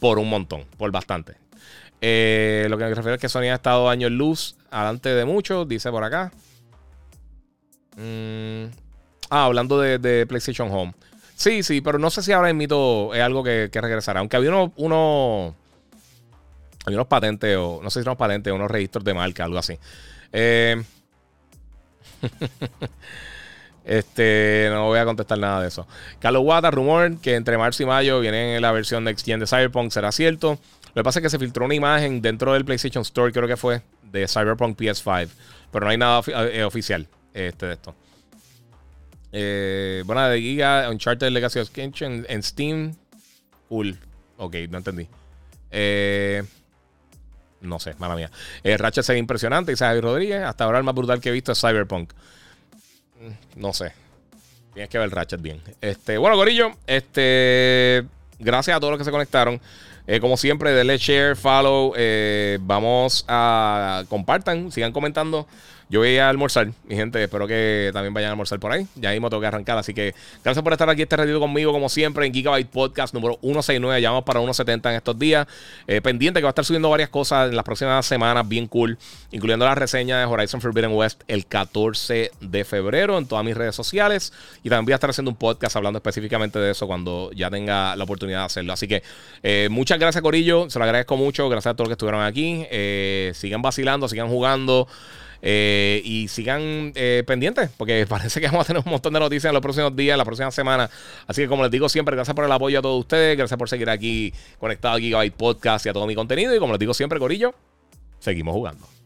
[0.00, 1.36] Por un montón, por bastante.
[2.00, 5.68] Eh, lo que me refiero es que Sony ha estado años luz adelante de muchos,
[5.68, 6.32] dice por acá.
[7.96, 8.66] Mm,
[9.30, 10.94] ah, hablando de, PlayStation Home.
[11.34, 14.20] Sí, sí, pero no sé si ahora el mito es algo que, regresará.
[14.20, 15.54] Aunque había uno, uno,
[16.84, 19.78] hay unos patentes, o no sé si unos patentes, unos registros de marca, algo así.
[20.32, 20.82] Eh,
[23.88, 25.86] este, no voy a contestar nada de eso.
[26.20, 29.90] Carlos Wata, rumor que entre marzo y mayo viene la versión de Next de Cyberpunk,
[29.90, 30.58] ¿será cierto?
[30.88, 33.56] Lo que pasa es que se filtró una imagen dentro del PlayStation Store, creo que
[33.56, 35.28] fue, de Cyberpunk PS5,
[35.72, 37.94] pero no hay nada eh, oficial este, de esto.
[39.32, 42.94] Eh, bueno, de Giga, Uncharted Legacy of Kitchen en, Steam.
[43.68, 43.98] Cool.
[44.36, 45.08] Ok, no entendí.
[45.70, 46.42] Eh,
[47.60, 48.30] no sé, mala mía.
[48.62, 50.42] Eh, Ratchet se ve impresionante, dice Javi Rodríguez.
[50.42, 52.12] Hasta ahora el más brutal que he visto es Cyberpunk.
[53.20, 53.92] Mm, no sé.
[54.74, 55.60] Tienes que ver Ratchet bien.
[55.80, 58.04] Este, bueno, Gorillo, este,
[58.38, 59.60] gracias a todos los que se conectaron.
[60.06, 61.92] Eh, como siempre, denle share, follow.
[61.96, 65.46] Eh, vamos a compartan, sigan comentando.
[65.90, 67.22] Yo voy a almorzar, mi gente.
[67.22, 68.86] Espero que también vayan a almorzar por ahí.
[68.94, 69.78] Ya mismo tengo que arrancar.
[69.78, 73.38] Así que gracias por estar aquí este ratito conmigo, como siempre, en Gigabyte Podcast número
[73.40, 74.02] 169.
[74.02, 75.46] Ya vamos para 170 en estos días.
[75.86, 78.98] Eh, pendiente que va a estar subiendo varias cosas en las próximas semanas, bien cool,
[79.30, 83.74] incluyendo la reseña de Horizon Forbidden West el 14 de febrero en todas mis redes
[83.74, 84.34] sociales.
[84.62, 87.96] Y también voy a estar haciendo un podcast hablando específicamente de eso cuando ya tenga
[87.96, 88.74] la oportunidad de hacerlo.
[88.74, 89.02] Así que
[89.42, 90.68] eh, muchas gracias, Corillo.
[90.68, 91.48] Se lo agradezco mucho.
[91.48, 92.66] Gracias a todos los que estuvieron aquí.
[92.70, 94.86] Eh, sigan vacilando, sigan jugando.
[95.40, 99.50] Eh, y sigan eh, pendientes, porque parece que vamos a tener un montón de noticias
[99.50, 100.90] en los próximos días, en la próxima semana.
[101.26, 103.68] Así que, como les digo siempre, gracias por el apoyo a todos ustedes, gracias por
[103.68, 106.54] seguir aquí conectado a Gigabyte Podcast y a todo mi contenido.
[106.54, 107.54] Y como les digo siempre, Corillo,
[108.18, 108.97] seguimos jugando.